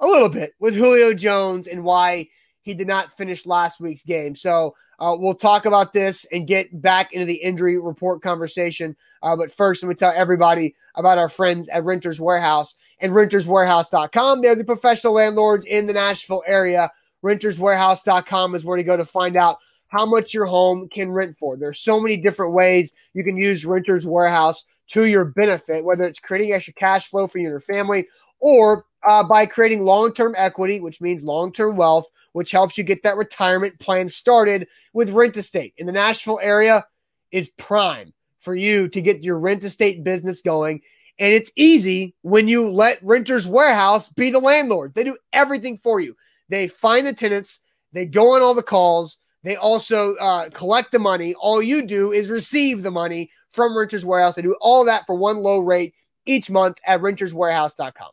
a 0.00 0.06
little 0.06 0.28
bit 0.28 0.52
with 0.58 0.74
Julio 0.74 1.12
Jones 1.12 1.66
and 1.66 1.84
why 1.84 2.28
he 2.62 2.74
did 2.74 2.86
not 2.86 3.16
finish 3.16 3.46
last 3.46 3.80
week's 3.80 4.04
game. 4.04 4.34
So, 4.34 4.74
uh, 4.98 5.16
we'll 5.18 5.34
talk 5.34 5.64
about 5.64 5.92
this 5.92 6.26
and 6.32 6.46
get 6.46 6.82
back 6.82 7.12
into 7.12 7.26
the 7.26 7.34
injury 7.34 7.78
report 7.78 8.20
conversation. 8.20 8.96
Uh, 9.22 9.36
but 9.36 9.52
first, 9.52 9.82
let 9.82 9.88
me 9.88 9.94
tell 9.94 10.12
everybody 10.14 10.74
about 10.96 11.18
our 11.18 11.28
friends 11.28 11.68
at 11.68 11.84
Renters 11.84 12.20
Warehouse 12.20 12.74
and 13.00 13.12
renterswarehouse.com. 13.12 14.40
They're 14.40 14.56
the 14.56 14.64
professional 14.64 15.12
landlords 15.14 15.64
in 15.64 15.86
the 15.86 15.92
Nashville 15.92 16.42
area. 16.46 16.90
Renterswarehouse.com 17.24 18.54
is 18.54 18.64
where 18.64 18.76
to 18.76 18.82
go 18.82 18.96
to 18.96 19.04
find 19.04 19.36
out 19.36 19.58
how 19.88 20.06
much 20.06 20.32
your 20.32 20.46
home 20.46 20.88
can 20.88 21.10
rent 21.10 21.36
for. 21.36 21.56
There's 21.56 21.80
so 21.80 22.00
many 22.00 22.16
different 22.16 22.52
ways 22.52 22.92
you 23.14 23.24
can 23.24 23.36
use 23.36 23.66
Renters 23.66 24.06
Warehouse 24.06 24.64
to 24.88 25.04
your 25.04 25.24
benefit, 25.24 25.84
whether 25.84 26.04
it's 26.04 26.20
creating 26.20 26.52
extra 26.52 26.74
cash 26.74 27.08
flow 27.08 27.26
for 27.26 27.38
you 27.38 27.44
and 27.44 27.52
your 27.52 27.60
family 27.60 28.06
or 28.40 28.84
uh, 29.06 29.22
by 29.22 29.46
creating 29.46 29.80
long 29.80 30.12
term 30.12 30.34
equity, 30.36 30.80
which 30.80 31.00
means 31.00 31.24
long 31.24 31.52
term 31.52 31.76
wealth, 31.76 32.08
which 32.32 32.50
helps 32.50 32.78
you 32.78 32.84
get 32.84 33.02
that 33.02 33.16
retirement 33.16 33.78
plan 33.78 34.08
started 34.08 34.66
with 34.92 35.10
Rent 35.10 35.36
Estate. 35.36 35.74
In 35.76 35.86
the 35.86 35.92
Nashville 35.92 36.40
area 36.42 36.86
is 37.30 37.50
prime 37.50 38.12
for 38.40 38.54
you 38.54 38.88
to 38.88 39.02
get 39.02 39.24
your 39.24 39.38
rent 39.38 39.64
estate 39.64 40.04
business 40.04 40.42
going. 40.42 40.80
And 41.18 41.34
it's 41.34 41.52
easy 41.56 42.14
when 42.22 42.46
you 42.46 42.70
let 42.70 43.02
Renters 43.02 43.46
Warehouse 43.46 44.08
be 44.08 44.30
the 44.30 44.38
landlord. 44.38 44.94
They 44.94 45.04
do 45.04 45.16
everything 45.32 45.78
for 45.78 46.00
you. 46.00 46.16
They 46.48 46.68
find 46.68 47.06
the 47.06 47.12
tenants, 47.12 47.60
they 47.92 48.06
go 48.06 48.34
on 48.34 48.42
all 48.42 48.54
the 48.54 48.62
calls, 48.62 49.18
they 49.44 49.56
also 49.56 50.14
uh, 50.16 50.50
collect 50.50 50.92
the 50.92 50.98
money. 50.98 51.34
All 51.34 51.62
you 51.62 51.86
do 51.86 52.12
is 52.12 52.28
receive 52.28 52.82
the 52.82 52.90
money 52.90 53.30
from 53.48 53.76
Renters 53.76 54.04
Warehouse. 54.04 54.34
They 54.34 54.42
do 54.42 54.56
all 54.60 54.84
that 54.86 55.06
for 55.06 55.14
one 55.14 55.38
low 55.38 55.60
rate 55.60 55.94
each 56.26 56.50
month 56.50 56.78
at 56.86 57.00
renterswarehouse.com. 57.00 58.10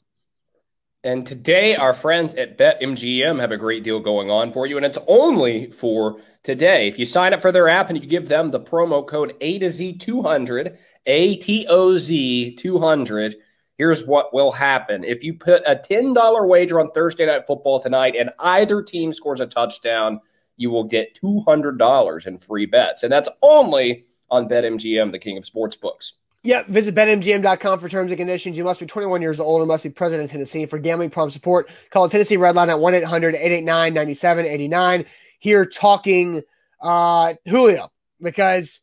And 1.03 1.27
today, 1.27 1.75
our 1.75 1.93
friends 1.93 2.33
at 2.33 2.57
BetMGM 2.57 3.39
have 3.39 3.51
a 3.51 3.57
great 3.57 3.83
deal 3.83 3.99
going 3.99 4.31
on 4.31 4.51
for 4.51 4.65
you, 4.65 4.75
and 4.77 4.85
it's 4.85 4.97
only 5.07 5.69
for 5.69 6.19
today. 6.41 6.87
If 6.87 6.97
you 6.97 7.05
sign 7.05 7.31
up 7.31 7.43
for 7.43 7.51
their 7.51 7.69
app 7.69 7.91
and 7.91 8.01
you 8.01 8.07
give 8.07 8.27
them 8.27 8.49
the 8.49 8.59
promo 8.59 9.05
code 9.05 9.35
A 9.39 9.59
to 9.59 9.69
Z 9.69 9.97
200, 9.97 10.79
A 11.05 11.35
T 11.35 11.67
O 11.69 11.95
Z 11.97 12.55
200, 12.55 13.35
here's 13.77 14.03
what 14.07 14.33
will 14.33 14.51
happen. 14.51 15.03
If 15.03 15.23
you 15.23 15.35
put 15.35 15.61
a 15.67 15.75
$10 15.75 16.49
wager 16.49 16.79
on 16.79 16.89
Thursday 16.89 17.27
Night 17.27 17.45
Football 17.45 17.79
tonight 17.79 18.15
and 18.17 18.31
either 18.39 18.81
team 18.81 19.13
scores 19.13 19.39
a 19.39 19.45
touchdown, 19.45 20.21
you 20.57 20.69
will 20.69 20.83
get 20.83 21.19
$200 21.21 22.27
in 22.27 22.37
free 22.37 22.65
bets. 22.65 23.03
And 23.03 23.11
that's 23.11 23.29
only 23.41 24.05
on 24.29 24.49
BetMGM, 24.49 25.11
the 25.11 25.19
king 25.19 25.37
of 25.37 25.45
sports 25.45 25.75
books. 25.75 26.13
Yep. 26.43 26.67
Visit 26.67 26.93
betmgm.com 26.93 27.79
for 27.79 27.89
terms 27.89 28.11
and 28.11 28.17
conditions. 28.17 28.55
You 28.55 28.63
must 28.63 28.79
be 28.79 28.85
21 28.85 29.21
years 29.21 29.39
old 29.39 29.61
or 29.61 29.65
must 29.65 29.83
be 29.83 29.89
present 29.89 30.21
in 30.21 30.27
Tennessee. 30.27 30.67
For 30.67 30.77
gambling 30.77 31.09
problem 31.09 31.31
support, 31.31 31.69
call 31.89 32.07
Tennessee 32.07 32.37
Redline 32.37 32.69
at 32.69 32.79
1 32.79 32.93
800 32.93 33.35
889 33.35 33.93
9789. 33.93 35.05
Here 35.39 35.65
talking 35.65 36.43
uh, 36.81 37.33
Julio 37.47 37.91
because 38.21 38.79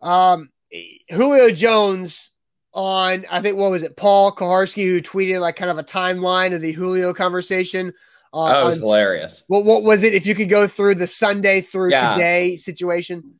um, 0.00 0.50
Julio 1.10 1.50
Jones 1.50 2.30
on, 2.72 3.26
I 3.30 3.42
think, 3.42 3.58
what 3.58 3.70
was 3.70 3.82
it, 3.82 3.96
Paul 3.96 4.32
Kuharsky, 4.32 4.84
who 4.84 5.00
tweeted 5.02 5.40
like 5.40 5.56
kind 5.56 5.70
of 5.70 5.78
a 5.78 5.84
timeline 5.84 6.54
of 6.54 6.62
the 6.62 6.72
Julio 6.72 7.12
conversation. 7.12 7.92
Uh, 8.32 8.48
That 8.52 8.64
was 8.64 8.76
on- 8.78 8.82
hilarious. 8.82 9.42
What, 9.48 9.64
what 9.64 9.82
was 9.82 10.02
it? 10.02 10.14
If 10.14 10.26
you 10.26 10.34
could 10.34 10.48
go 10.48 10.66
through 10.66 10.94
the 10.96 11.06
Sunday 11.06 11.60
through 11.60 11.90
Yeah. 11.90 12.14
today 12.14 12.56
situation. 12.56 13.38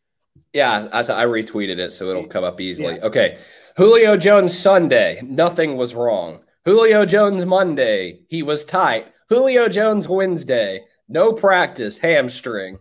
Yeah, 0.53 0.87
I, 0.93 0.99
I 1.01 1.25
retweeted 1.27 1.79
it, 1.79 1.93
so 1.93 2.11
it'll 2.11 2.27
come 2.27 2.45
up 2.45 2.61
easily. 2.61 2.97
Yeah. 2.97 3.05
Okay. 3.07 3.39
Julio 3.77 4.19
Jones 4.19 4.57
Sunday, 4.59 5.21
nothing 5.25 5.77
was 5.79 5.95
wrong. 5.95 6.45
Julio 6.67 7.07
Jones 7.07 7.47
Monday, 7.47 8.21
he 8.29 8.43
was 8.43 8.65
tight. 8.65 9.07
Julio 9.31 9.69
Jones 9.69 10.07
Wednesday, 10.09 10.85
no 11.09 11.33
practice, 11.33 11.97
hamstring. 11.97 12.79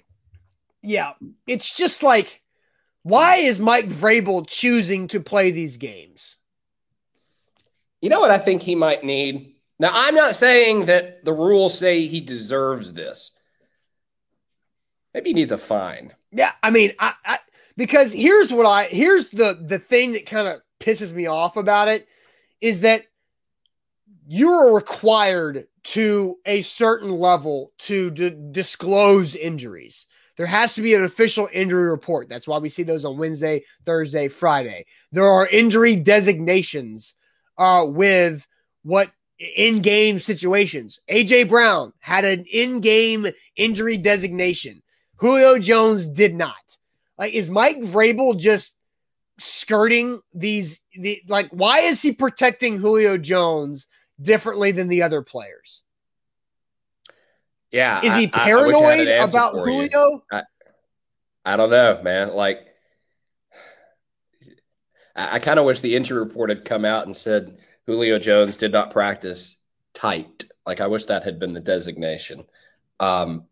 Yeah, 0.84 1.14
it's 1.48 1.74
just 1.74 2.04
like, 2.04 2.42
why 3.04 3.38
is 3.38 3.62
Mike 3.62 3.88
Vrabel 3.88 4.46
choosing 4.48 5.08
to 5.10 5.22
play 5.22 5.52
these 5.52 5.78
games? 5.78 6.38
You 8.02 8.10
know 8.10 8.20
what 8.20 8.32
I 8.32 8.38
think 8.38 8.64
he 8.64 8.76
might 8.76 9.04
need? 9.04 9.51
Now, 9.82 9.90
I'm 9.92 10.14
not 10.14 10.36
saying 10.36 10.86
that 10.86 11.26
the 11.26 11.34
rules 11.34 11.76
say 11.76 12.06
he 12.06 12.22
deserves 12.22 12.94
this. 12.94 13.32
Maybe 15.12 15.32
he 15.32 15.34
needs 15.34 15.52
a 15.52 15.58
fine. 15.58 16.14
Yeah, 16.32 16.52
I 16.62 16.70
mean, 16.70 16.94
I, 17.00 17.16
I 17.26 17.40
because 17.76 18.14
here's 18.14 18.54
what 18.54 18.68
I 18.68 18.84
here's 18.84 19.30
the 19.30 19.60
the 19.60 19.80
thing 19.80 20.12
that 20.12 20.28
kind 20.28 20.48
of 20.48 20.62
pisses 20.80 21.16
me 21.16 21.26
off 21.26 21.58
about 21.58 21.88
it 21.88 22.08
is 22.62 22.82
that 22.82 23.02
you're 24.28 24.72
required 24.72 25.66
to 25.86 26.36
a 26.46 26.62
certain 26.62 27.10
level 27.10 27.74
to 27.80 28.12
d- 28.12 28.36
disclose 28.52 29.36
injuries. 29.36 30.06
There 30.38 30.46
has 30.46 30.76
to 30.76 30.84
be 30.84 30.94
an 30.94 31.04
official 31.04 31.50
injury 31.52 31.90
report. 31.90 32.30
That's 32.30 32.48
why 32.48 32.60
we 32.60 32.70
see 32.70 32.84
those 32.84 33.04
on 33.04 33.18
Wednesday, 33.18 33.64
Thursday, 33.84 34.28
Friday. 34.28 34.86
There 35.12 35.28
are 35.28 35.48
injury 35.48 35.96
designations 35.96 37.16
uh, 37.58 37.86
with 37.88 38.46
what 38.84 39.12
in-game 39.56 40.20
situations. 40.20 41.00
AJ 41.10 41.50
Brown 41.50 41.94
had 42.00 42.26
an 42.26 42.46
in-game 42.52 43.28
injury 43.56 43.98
designation. 43.98 44.82
Julio 45.16 45.58
Jones 45.58 46.08
did 46.08 46.36
not. 46.36 46.78
Like, 47.18 47.34
is 47.34 47.50
Mike 47.50 47.80
Vrabel 47.80 48.38
just 48.38 48.78
skirting 49.40 50.22
these? 50.34 50.82
The 50.96 51.22
like, 51.28 51.50
why 51.52 51.82
is 51.82 52.02
he 52.02 52.12
protecting 52.12 52.78
Julio 52.78 53.18
Jones 53.18 53.88
differently 54.22 54.72
than 54.72 54.88
the 54.88 55.04
other 55.04 55.22
players? 55.22 55.84
Yeah. 57.72 58.02
Is 58.04 58.16
he 58.16 58.28
paranoid 58.28 59.08
I, 59.08 59.14
I 59.14 59.24
about 59.24 59.54
Julio? 59.54 60.24
I, 60.32 60.44
I, 61.46 61.56
don't 61.56 61.70
know, 61.70 62.02
man. 62.04 62.34
Like, 62.34 62.68
I, 65.16 65.40
kind 65.40 65.60
of 65.60 65.66
wish 65.66 65.80
the 65.80 65.96
injury 65.96 66.20
report 66.20 66.50
had 66.50 66.66
come 66.66 66.86
out 66.86 67.06
and 67.06 67.16
said 67.16 67.58
Julio 67.88 68.20
Jones 68.20 68.58
did 68.58 68.72
not 68.72 68.92
practice 68.92 69.58
tight. 69.94 70.46
Like, 70.66 70.82
I 70.82 70.88
wish 70.88 71.06
that 71.06 71.24
had 71.24 71.40
been 71.40 71.54
the 71.54 71.60
designation. 71.60 72.46
Um, 73.00 73.46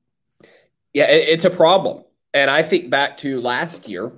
yeah, 0.94 1.10
it, 1.10 1.30
it's 1.30 1.46
a 1.46 1.50
problem. 1.50 2.04
And 2.34 2.50
I 2.50 2.64
think 2.64 2.90
back 2.90 3.18
to 3.18 3.42
last 3.42 3.90
year 3.90 4.12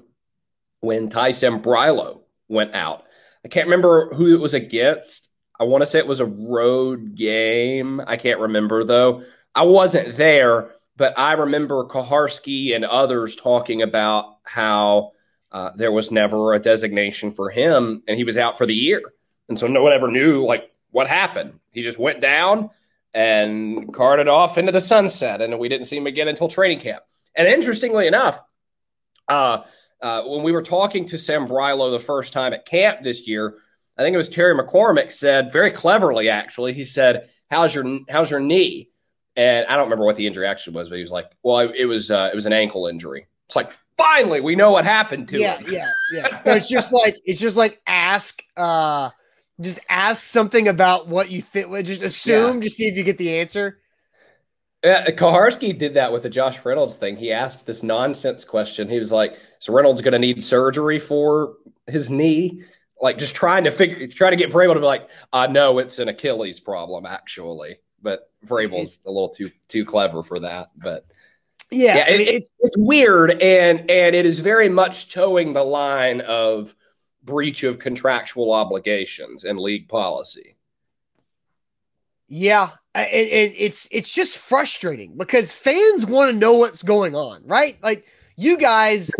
when 0.81 1.09
Ty 1.09 1.31
Sambrailo 1.31 2.21
went 2.47 2.75
out. 2.75 3.05
I 3.45 3.47
can't 3.47 3.67
remember 3.67 4.13
who 4.13 4.35
it 4.35 4.39
was 4.39 4.53
against. 4.53 5.29
I 5.59 5.63
want 5.63 5.81
to 5.83 5.85
say 5.85 5.99
it 5.99 6.07
was 6.07 6.19
a 6.19 6.25
road 6.25 7.15
game. 7.15 8.01
I 8.05 8.17
can't 8.17 8.39
remember 8.39 8.83
though. 8.83 9.23
I 9.55 9.63
wasn't 9.63 10.17
there, 10.17 10.71
but 10.97 11.17
I 11.17 11.33
remember 11.33 11.85
Kuharsky 11.85 12.75
and 12.75 12.85
others 12.85 13.35
talking 13.35 13.81
about 13.81 14.37
how 14.43 15.11
uh, 15.51 15.71
there 15.75 15.91
was 15.91 16.11
never 16.11 16.53
a 16.53 16.59
designation 16.59 17.31
for 17.31 17.49
him 17.49 18.03
and 18.07 18.17
he 18.17 18.23
was 18.23 18.37
out 18.37 18.57
for 18.57 18.65
the 18.65 18.73
year. 18.73 19.01
And 19.51 19.59
so 19.59 19.67
no 19.67 19.83
one 19.83 19.91
ever 19.91 20.09
knew 20.09 20.45
like 20.45 20.71
what 20.91 21.09
happened. 21.09 21.59
He 21.71 21.81
just 21.81 21.99
went 21.99 22.21
down 22.21 22.69
and 23.13 23.93
carted 23.93 24.29
off 24.29 24.57
into 24.57 24.71
the 24.71 24.79
sunset 24.79 25.41
and 25.41 25.59
we 25.59 25.67
didn't 25.67 25.87
see 25.87 25.97
him 25.97 26.07
again 26.07 26.29
until 26.29 26.47
training 26.47 26.79
camp. 26.79 27.03
And 27.35 27.49
interestingly 27.49 28.07
enough, 28.07 28.39
uh, 29.27 29.63
uh, 30.01 30.23
when 30.23 30.43
we 30.43 30.53
were 30.53 30.61
talking 30.61 31.03
to 31.07 31.17
Sambrailo 31.17 31.91
the 31.91 31.99
first 31.99 32.31
time 32.31 32.53
at 32.53 32.65
camp 32.65 33.03
this 33.03 33.27
year, 33.27 33.57
I 33.97 34.03
think 34.03 34.13
it 34.13 34.17
was 34.17 34.29
Terry 34.29 34.55
McCormick 34.55 35.11
said 35.11 35.51
very 35.51 35.69
cleverly, 35.69 36.29
actually, 36.29 36.71
he 36.71 36.85
said, 36.85 37.29
"How's 37.49 37.75
your 37.75 37.99
how's 38.09 38.31
your 38.31 38.39
knee?" 38.39 38.89
And 39.35 39.67
I 39.67 39.75
don't 39.75 39.87
remember 39.87 40.05
what 40.05 40.15
the 40.15 40.27
injury 40.27 40.47
actually 40.47 40.77
was, 40.77 40.87
but 40.87 40.95
he 40.95 41.01
was 41.01 41.11
like, 41.11 41.29
"Well, 41.43 41.59
it 41.59 41.85
was 41.85 42.09
uh, 42.09 42.29
it 42.31 42.35
was 42.35 42.45
an 42.45 42.53
ankle 42.53 42.87
injury." 42.87 43.27
It's 43.47 43.55
like 43.57 43.71
finally 43.97 44.39
we 44.39 44.55
know 44.55 44.71
what 44.71 44.85
happened 44.85 45.27
to 45.27 45.39
yeah, 45.39 45.57
him. 45.57 45.71
Yeah, 45.71 45.91
yeah, 46.13 46.39
yeah. 46.45 46.55
it's 46.55 46.69
just 46.69 46.93
like 46.93 47.17
it's 47.25 47.39
just 47.39 47.57
like 47.57 47.81
ask, 47.85 48.41
uh, 48.55 49.11
just 49.61 49.79
ask 49.89 50.23
something 50.23 50.67
about 50.67 51.07
what 51.07 51.29
you 51.29 51.41
think. 51.41 51.73
Just 51.85 52.01
assume 52.01 52.55
yeah. 52.55 52.61
to 52.61 52.69
see 52.69 52.87
if 52.87 52.95
you 52.95 53.03
get 53.03 53.17
the 53.17 53.39
answer. 53.39 53.79
Yeah, 54.83 55.11
Kuharsky 55.11 55.77
did 55.77 55.93
that 55.93 56.11
with 56.11 56.23
the 56.23 56.29
Josh 56.29 56.63
Reynolds 56.65 56.95
thing. 56.95 57.15
He 57.15 57.31
asked 57.31 57.67
this 57.67 57.83
nonsense 57.83 58.43
question. 58.43 58.89
He 58.89 58.97
was 58.97 59.11
like, 59.11 59.37
"So 59.59 59.73
Reynolds 59.73 60.01
going 60.01 60.13
to 60.13 60.19
need 60.19 60.43
surgery 60.43 60.97
for 60.97 61.53
his 61.87 62.09
knee?" 62.09 62.63
Like 62.99 63.17
just 63.17 63.35
trying 63.35 63.65
to 63.65 63.71
figure, 63.71 64.07
trying 64.07 64.31
to 64.31 64.37
get 64.37 64.51
Vrabel 64.51 64.73
to 64.73 64.79
be 64.79 64.85
like, 64.85 65.09
uh, 65.33 65.47
know 65.47 65.77
it's 65.79 65.99
an 65.99 66.07
Achilles 66.07 66.59
problem, 66.59 67.05
actually." 67.05 67.77
But 68.01 68.31
Vrabel's 68.45 68.99
a 69.05 69.11
little 69.11 69.29
too 69.29 69.51
too 69.67 69.85
clever 69.85 70.23
for 70.23 70.39
that. 70.39 70.69
But 70.75 71.05
yeah, 71.69 71.97
yeah 71.97 72.09
it, 72.09 72.21
it's 72.21 72.49
it's 72.59 72.75
weird, 72.77 73.31
and 73.39 73.81
and 73.89 74.15
it 74.15 74.25
is 74.25 74.39
very 74.39 74.69
much 74.69 75.13
towing 75.13 75.53
the 75.53 75.63
line 75.63 76.21
of 76.21 76.75
breach 77.23 77.63
of 77.63 77.79
contractual 77.79 78.53
obligations 78.53 79.43
and 79.43 79.59
league 79.59 79.87
policy. 79.87 80.55
Yeah, 82.27 82.69
and, 82.95 83.07
and 83.07 83.53
it's 83.57 83.87
it's 83.91 84.13
just 84.13 84.37
frustrating 84.37 85.17
because 85.17 85.51
fans 85.51 86.05
want 86.05 86.31
to 86.31 86.37
know 86.37 86.53
what's 86.53 86.83
going 86.83 87.15
on, 87.15 87.43
right? 87.45 87.77
Like 87.83 88.05
you 88.37 88.57
guys 88.57 89.11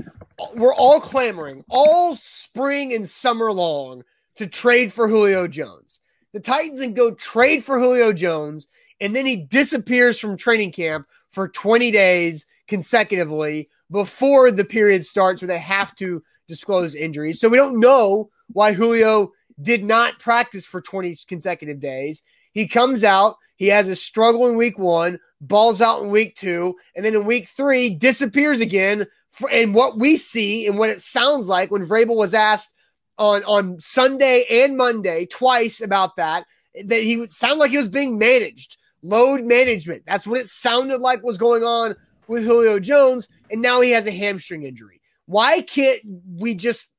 were 0.56 0.74
all 0.74 1.00
clamoring 1.00 1.64
all 1.70 2.16
spring 2.16 2.94
and 2.94 3.08
summer 3.08 3.52
long 3.52 4.04
to 4.36 4.48
trade 4.48 4.94
for 4.94 5.08
Julio 5.08 5.48
Jones. 5.48 6.00
The 6.34 6.40
Titans 6.40 6.80
and 6.80 6.96
go 6.96 7.12
trade 7.12 7.64
for 7.64 7.80
Julio 7.80 8.14
Jones, 8.14 8.68
and 9.02 9.16
then 9.16 9.26
he 9.26 9.36
disappears 9.36 10.18
from 10.18 10.38
training 10.38 10.72
camp 10.72 11.06
for 11.30 11.50
20 11.50 11.92
days 11.92 12.46
consecutively 12.68 13.70
before 13.90 14.52
the 14.52 14.64
period 14.64 15.06
starts 15.06 15.42
where 15.42 15.48
they 15.48 15.60
have 15.60 15.94
to 15.96 16.24
disclose 16.52 16.94
injuries. 16.94 17.40
So 17.40 17.50
we 17.50 17.58
don't 17.58 17.80
know 17.80 18.30
why 18.52 18.74
Julio 18.74 19.32
did 19.62 19.84
not 19.84 20.20
practice 20.20 20.66
for 20.66 20.82
20 20.82 21.16
consecutive 21.28 21.80
days. 21.80 22.24
He 22.52 22.68
comes 22.68 23.04
out, 23.04 23.38
he 23.56 23.68
has 23.68 23.88
a 23.88 23.96
struggle 23.96 24.48
in 24.48 24.58
week 24.58 24.78
one, 24.78 25.20
balls 25.40 25.82
out 25.82 26.04
in 26.04 26.10
week 26.10 26.36
two, 26.36 26.76
and 26.96 27.06
then 27.06 27.16
in 27.16 27.26
week 27.26 27.48
three 27.50 27.96
disappears 27.96 28.60
again. 28.60 29.08
For, 29.30 29.50
and 29.50 29.74
what 29.74 29.98
we 29.98 30.18
see 30.18 30.68
and 30.68 30.78
what 30.78 30.90
it 30.90 31.00
sounds 31.00 31.48
like 31.48 31.72
when 31.72 31.86
Vrabel 31.86 32.18
was 32.18 32.34
asked 32.34 32.76
on 33.18 33.44
on 33.46 33.80
Sunday 33.80 34.46
and 34.50 34.76
Monday 34.76 35.26
twice 35.26 35.80
about 35.80 36.18
that, 36.18 36.46
that 36.84 37.04
he 37.04 37.16
would 37.16 37.32
sound 37.32 37.60
like 37.60 37.72
he 37.72 37.78
was 37.78 37.88
being 37.88 38.18
managed, 38.18 38.78
load 39.02 39.46
management. 39.46 40.04
That's 40.06 40.28
what 40.28 40.40
it 40.40 40.48
sounded 40.48 41.00
like 41.00 41.24
was 41.24 41.38
going 41.38 41.64
on 41.64 41.96
with 42.28 42.44
Julio 42.44 42.80
Jones, 42.80 43.30
and 43.50 43.62
now 43.62 43.80
he 43.80 43.92
has 43.92 44.06
a 44.06 44.12
hamstring 44.12 44.64
injury. 44.64 45.01
Why 45.32 45.62
can't 45.62 46.02
we 46.38 46.56
just 46.56 46.92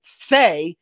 say 0.00 0.76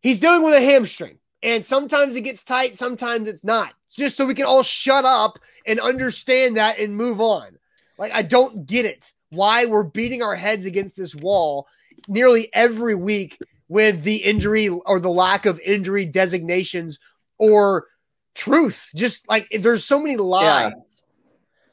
he's 0.00 0.20
dealing 0.20 0.44
with 0.44 0.54
a 0.54 0.60
hamstring? 0.60 1.18
And 1.42 1.64
sometimes 1.64 2.14
it 2.14 2.20
gets 2.20 2.44
tight, 2.44 2.76
sometimes 2.76 3.28
it's 3.28 3.42
not. 3.42 3.74
Just 3.90 4.16
so 4.16 4.24
we 4.24 4.34
can 4.34 4.46
all 4.46 4.62
shut 4.62 5.04
up 5.04 5.40
and 5.66 5.80
understand 5.80 6.58
that 6.58 6.78
and 6.78 6.96
move 6.96 7.20
on. 7.20 7.58
Like, 7.98 8.12
I 8.12 8.22
don't 8.22 8.66
get 8.66 8.84
it. 8.84 9.12
Why 9.30 9.66
we're 9.66 9.82
beating 9.82 10.22
our 10.22 10.36
heads 10.36 10.64
against 10.64 10.96
this 10.96 11.16
wall 11.16 11.66
nearly 12.06 12.48
every 12.54 12.94
week 12.94 13.38
with 13.68 14.04
the 14.04 14.16
injury 14.16 14.68
or 14.68 15.00
the 15.00 15.10
lack 15.10 15.44
of 15.44 15.58
injury 15.58 16.04
designations 16.04 17.00
or 17.36 17.88
truth. 18.36 18.90
Just 18.94 19.28
like 19.28 19.48
there's 19.50 19.84
so 19.84 19.98
many 19.98 20.16
lies. 20.16 20.72
Yeah. 20.72 20.82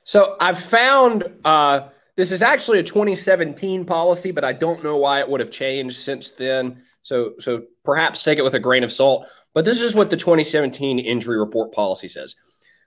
So 0.05 0.35
I've 0.39 0.59
found 0.59 1.23
uh, 1.45 1.89
this 2.19 2.33
is 2.33 2.41
actually 2.41 2.79
a 2.79 2.83
2017 2.83 3.85
policy, 3.85 4.31
but 4.31 4.43
I 4.43 4.51
don't 4.51 4.83
know 4.83 4.97
why 4.97 5.21
it 5.21 5.29
would 5.29 5.39
have 5.39 5.51
changed 5.51 5.95
since 5.95 6.31
then. 6.31 6.83
So 7.01 7.35
so 7.39 7.63
perhaps 7.85 8.23
take 8.23 8.37
it 8.37 8.43
with 8.43 8.55
a 8.55 8.59
grain 8.59 8.83
of 8.83 8.91
salt. 8.91 9.25
But 9.53 9.63
this 9.63 9.81
is 9.81 9.95
what 9.95 10.09
the 10.09 10.17
2017 10.17 10.99
injury 10.99 11.39
report 11.39 11.71
policy 11.71 12.09
says 12.09 12.35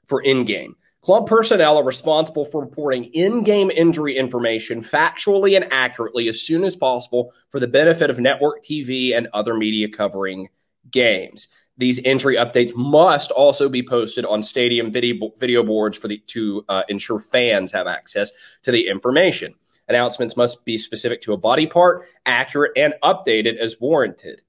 for 0.07 0.21
in 0.21 0.45
game. 0.45 0.77
Club 1.01 1.27
personnel 1.27 1.79
are 1.79 1.85
responsible 1.85 2.45
for 2.45 2.61
reporting 2.61 3.05
in 3.05 3.43
game 3.43 3.71
injury 3.71 4.19
information 4.19 4.83
factually 4.83 5.57
and 5.57 5.73
accurately 5.73 6.29
as 6.29 6.43
soon 6.43 6.63
as 6.63 6.77
possible 6.77 7.33
for 7.49 7.59
the 7.59 7.67
benefit 7.67 8.11
of 8.11 8.21
network 8.21 8.63
TV 8.63 9.17
and 9.17 9.29
other 9.33 9.55
media 9.55 9.89
covering 9.89 10.51
games. 10.91 11.49
These 11.79 11.99
injury 12.01 12.37
updates 12.37 12.75
must 12.77 13.31
also 13.31 13.69
be 13.69 13.83
posted 13.83 14.25
on 14.27 14.43
stadium 14.43 14.93
video, 14.93 15.31
video 15.39 15.63
boards 15.63 15.97
for 15.97 16.09
the 16.09 16.19
to 16.29 16.65
uh, 16.69 16.83
ensure 16.89 17.19
fans 17.19 17.73
have 17.73 17.87
access 17.87 18.31
to 18.65 18.71
the 18.71 18.89
information. 18.89 19.55
Announcements 19.89 20.37
must 20.37 20.65
be 20.65 20.79
specific 20.79 21.23
to 21.23 21.33
a 21.33 21.37
body 21.37 21.67
part, 21.67 22.05
accurate, 22.25 22.73
and 22.77 22.95
updated 23.03 23.57
as 23.57 23.81
warranted. 23.81 24.43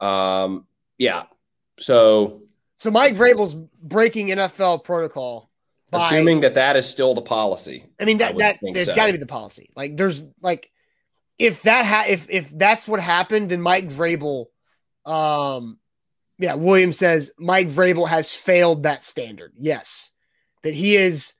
Um, 0.00 0.66
yeah, 0.98 1.24
so, 1.78 2.40
so 2.78 2.90
Mike 2.90 3.14
Vrabel's 3.14 3.54
breaking 3.54 4.28
NFL 4.28 4.84
protocol. 4.84 5.50
By, 5.90 6.06
assuming 6.06 6.40
that 6.40 6.54
that 6.54 6.76
is 6.76 6.86
still 6.86 7.14
the 7.14 7.22
policy. 7.22 7.84
I 8.00 8.04
mean 8.04 8.18
that 8.18 8.34
I 8.34 8.38
that 8.38 8.58
it's 8.62 8.90
so. 8.90 8.96
got 8.96 9.06
to 9.06 9.12
be 9.12 9.18
the 9.18 9.26
policy. 9.26 9.70
Like 9.76 9.96
there's 9.96 10.20
like 10.40 10.70
if 11.38 11.62
that 11.62 11.84
ha- 11.84 12.06
if 12.08 12.28
if 12.30 12.50
that's 12.50 12.88
what 12.88 13.00
happened, 13.00 13.50
then 13.50 13.60
Mike 13.60 13.88
Vrabel, 13.88 14.46
um, 15.04 15.78
yeah, 16.38 16.54
William 16.54 16.92
says 16.92 17.32
Mike 17.38 17.68
Vrabel 17.68 18.08
has 18.08 18.34
failed 18.34 18.82
that 18.82 19.04
standard. 19.04 19.52
Yes, 19.56 20.10
that 20.62 20.74
he 20.74 20.96
is 20.96 21.34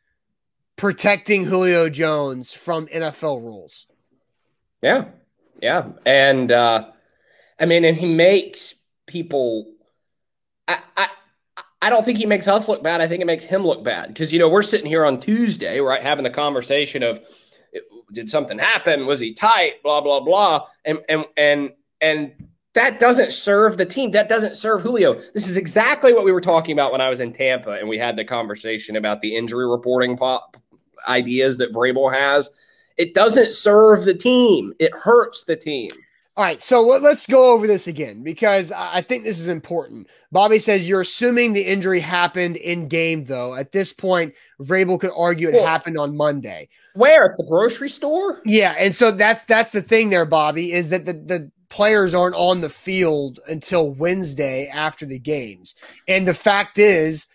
protecting 0.76 1.44
Julio 1.44 1.88
Jones 1.88 2.52
from 2.52 2.87
NFL 2.87 3.42
rules. 3.42 3.87
Yeah, 4.83 5.07
yeah, 5.61 5.90
and 6.04 6.52
uh, 6.52 6.88
I 7.59 7.66
mean, 7.66 7.85
and 7.85 7.96
he 7.96 8.14
makes 8.14 8.74
people 9.07 9.74
I, 10.68 10.78
I 10.96 11.09
I 11.83 11.90
don't 11.90 12.04
think 12.04 12.18
he 12.18 12.26
makes 12.26 12.48
us 12.48 12.68
look 12.68 12.83
bad. 12.83 13.00
I 13.00 13.09
think 13.09 13.20
it 13.20 13.26
makes 13.26 13.44
him 13.44 13.66
look 13.66 13.85
bad 13.85 14.09
because 14.09 14.33
you 14.33 14.38
know 14.38 14.48
we're 14.48 14.62
sitting 14.62 14.87
here 14.87 15.04
on 15.04 15.20
Tuesday, 15.20 15.80
right, 15.80 16.02
having 16.02 16.24
the 16.24 16.30
conversation 16.30 17.02
of 17.02 17.20
did 18.12 18.30
something 18.30 18.59
happen? 18.59 19.07
Was 19.07 19.20
he 19.20 19.33
tight? 19.33 19.83
Blah 19.83 20.00
blah 20.00 20.20
blah, 20.20 20.66
and 20.85 20.98
and 21.09 21.24
and 21.37 21.72
and 22.00 22.48
that 22.75 23.01
doesn't 23.01 23.33
serve 23.33 23.77
the 23.77 23.87
team. 23.87 24.11
That 24.11 24.29
doesn't 24.29 24.57
serve 24.57 24.83
Julio. 24.83 25.15
This 25.33 25.49
is 25.49 25.57
exactly 25.57 26.13
what 26.13 26.25
we 26.25 26.33
were 26.33 26.41
talking 26.41 26.73
about 26.73 26.93
when 26.93 27.01
I 27.01 27.09
was 27.09 27.21
in 27.21 27.33
Tampa 27.33 27.73
and 27.73 27.89
we 27.89 27.99
had 27.99 28.17
the 28.17 28.25
conversation 28.25 28.97
about 28.97 29.21
the 29.21 29.37
injury 29.37 29.69
reporting 29.69 30.17
pop 30.17 30.57
ideas 31.09 31.57
that 31.59 31.73
Vrabel 31.73 32.13
has. 32.13 32.51
It 32.97 33.15
doesn't 33.15 33.53
serve 33.53 34.05
the 34.05 34.15
team. 34.15 34.73
It 34.79 34.93
hurts 34.95 35.45
the 35.45 35.57
team. 35.57 35.91
All 36.37 36.43
right, 36.43 36.61
so 36.61 36.81
let's 36.81 37.29
go 37.29 37.53
over 37.53 37.69
this 37.69 37.87
again 37.87 38.25
because 38.25 38.73
I 38.73 39.03
think 39.03 39.23
this 39.23 39.39
is 39.39 39.47
important. 39.47 40.09
Bobby 40.33 40.59
says 40.59 40.89
you're 40.89 41.03
assuming 41.03 41.53
the 41.53 41.65
injury 41.65 42.01
happened 42.01 42.57
in 42.57 42.89
game, 42.89 43.23
though. 43.23 43.55
At 43.55 43.71
this 43.71 43.93
point, 43.93 44.35
Vrabel 44.61 44.99
could 44.99 45.13
argue 45.17 45.49
it 45.49 45.55
happened 45.55 45.97
on 45.97 46.17
Monday. 46.17 46.69
Where 46.95 47.31
at 47.31 47.37
the 47.37 47.45
grocery 47.45 47.89
store? 47.89 48.43
Yeah, 48.45 48.75
and 48.77 48.93
so 48.93 49.13
that's 49.13 49.45
that's 49.45 49.71
the 49.71 49.81
thing 49.81 50.11
there, 50.11 50.25
Bobby, 50.25 50.73
is 50.73 50.91
that 50.91 51.05
the 51.05 51.13
the 51.13 51.53
players 51.75 52.15
aren't 52.15 52.37
on 52.37 52.61
the 52.61 52.69
field 52.69 53.41
until 53.49 53.91
Wednesday 53.91 54.71
after 54.73 55.05
the 55.05 55.19
games. 55.19 55.75
And 56.07 56.27
the 56.27 56.33
fact 56.33 56.79
is, 56.79 57.27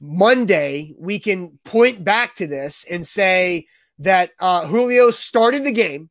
Monday, 0.00 0.94
we 0.96 1.18
can 1.18 1.58
point 1.64 2.04
back 2.04 2.36
to 2.36 2.46
this 2.46 2.86
and 2.88 3.04
say 3.04 3.66
that 3.98 4.30
uh, 4.38 4.68
Julio 4.68 5.10
started 5.10 5.64
the 5.64 5.72
game, 5.72 6.10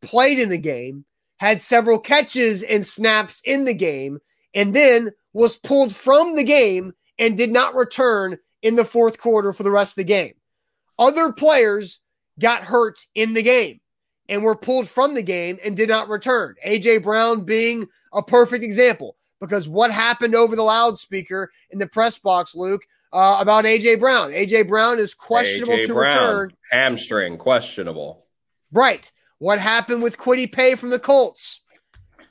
played 0.00 0.38
in 0.38 0.48
the 0.48 0.56
game, 0.56 1.04
had 1.36 1.60
several 1.60 1.98
catches 1.98 2.62
and 2.62 2.86
snaps 2.86 3.42
in 3.44 3.66
the 3.66 3.74
game, 3.74 4.20
and 4.54 4.74
then 4.74 5.10
was 5.34 5.56
pulled 5.56 5.94
from 5.94 6.36
the 6.36 6.42
game 6.42 6.94
and 7.18 7.36
did 7.36 7.52
not 7.52 7.74
return 7.74 8.38
in 8.62 8.76
the 8.76 8.84
fourth 8.86 9.18
quarter 9.18 9.52
for 9.52 9.62
the 9.62 9.70
rest 9.70 9.92
of 9.92 9.96
the 9.96 10.04
game. 10.04 10.36
Other 10.98 11.32
players 11.32 12.00
got 12.38 12.64
hurt 12.64 13.04
in 13.14 13.34
the 13.34 13.42
game 13.42 13.80
and 14.30 14.44
were 14.44 14.54
pulled 14.54 14.88
from 14.88 15.12
the 15.14 15.22
game 15.22 15.58
and 15.62 15.76
did 15.76 15.88
not 15.88 16.08
return. 16.08 16.54
AJ 16.64 17.02
Brown 17.02 17.42
being 17.42 17.88
a 18.14 18.22
perfect 18.22 18.64
example 18.64 19.16
because 19.40 19.68
what 19.68 19.90
happened 19.90 20.34
over 20.34 20.54
the 20.54 20.62
loudspeaker 20.62 21.50
in 21.70 21.80
the 21.80 21.86
press 21.88 22.16
box, 22.16 22.54
Luke, 22.54 22.82
uh, 23.12 23.38
about 23.40 23.64
AJ 23.64 23.98
Brown? 23.98 24.30
AJ 24.30 24.68
Brown 24.68 25.00
is 25.00 25.14
questionable 25.14 25.74
AJ 25.74 25.86
to 25.86 25.94
Brown, 25.94 26.16
return. 26.16 26.52
Hamstring, 26.70 27.36
questionable. 27.38 28.24
Right. 28.72 29.10
What 29.38 29.58
happened 29.58 30.02
with 30.02 30.16
Kwity 30.16 30.50
Pay 30.50 30.76
from 30.76 30.90
the 30.90 31.00
Colts? 31.00 31.60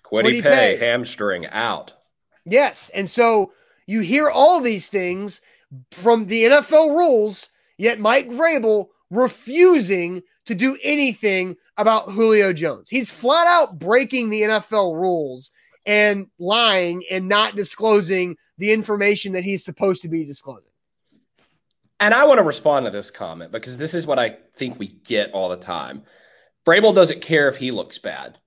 Kwity 0.09 0.41
Paye, 0.41 0.77
Paye. 0.77 0.77
hamstring 0.77 1.45
out. 1.47 1.93
Yes. 2.45 2.89
And 2.95 3.09
so 3.09 3.51
you 3.87 3.99
hear 3.99 4.29
all 4.29 4.61
these 4.61 4.87
things 4.87 5.41
from 5.91 6.27
the 6.27 6.45
NFL 6.45 6.95
rules, 6.97 7.49
yet 7.77 7.99
Mike 7.99 8.29
Vrabel 8.29 8.87
refusing 9.11 10.23
to 10.49 10.55
do 10.55 10.77
anything 10.83 11.55
about 11.77 12.09
Julio 12.09 12.53
Jones. 12.53 12.89
He's 12.89 13.11
flat 13.11 13.45
out 13.45 13.77
breaking 13.77 14.29
the 14.29 14.41
NFL 14.41 14.95
rules 14.95 15.51
and 15.85 16.25
lying 16.39 17.03
and 17.11 17.27
not 17.27 17.55
disclosing 17.55 18.35
the 18.57 18.73
information 18.73 19.33
that 19.33 19.43
he's 19.43 19.63
supposed 19.63 20.01
to 20.01 20.07
be 20.07 20.25
disclosing. 20.25 20.71
And 21.99 22.15
I 22.15 22.25
want 22.25 22.39
to 22.39 22.43
respond 22.43 22.85
to 22.85 22.91
this 22.91 23.11
comment 23.11 23.51
because 23.51 23.77
this 23.77 23.93
is 23.93 24.07
what 24.07 24.17
I 24.17 24.37
think 24.55 24.79
we 24.79 24.87
get 24.87 25.31
all 25.33 25.49
the 25.49 25.57
time. 25.57 26.01
Vrabel 26.65 26.95
doesn't 26.95 27.21
care 27.21 27.47
if 27.47 27.57
he 27.57 27.69
looks 27.69 27.99
bad. 27.99 28.39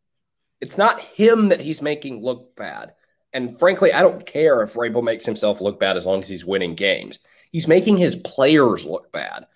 It's 0.60 0.76
not 0.76 1.00
him 1.00 1.50
that 1.50 1.60
he's 1.60 1.82
making 1.82 2.20
look 2.20 2.56
bad. 2.56 2.94
And 3.32 3.56
frankly, 3.56 3.92
I 3.92 4.02
don't 4.02 4.26
care 4.26 4.60
if 4.62 4.74
Vrabel 4.74 5.04
makes 5.04 5.24
himself 5.24 5.60
look 5.60 5.78
bad 5.78 5.96
as 5.96 6.04
long 6.04 6.20
as 6.20 6.28
he's 6.28 6.44
winning 6.44 6.74
games. 6.74 7.20
He's 7.52 7.68
making 7.68 7.98
his 7.98 8.16
players 8.16 8.84
look 8.84 9.12
bad. 9.12 9.46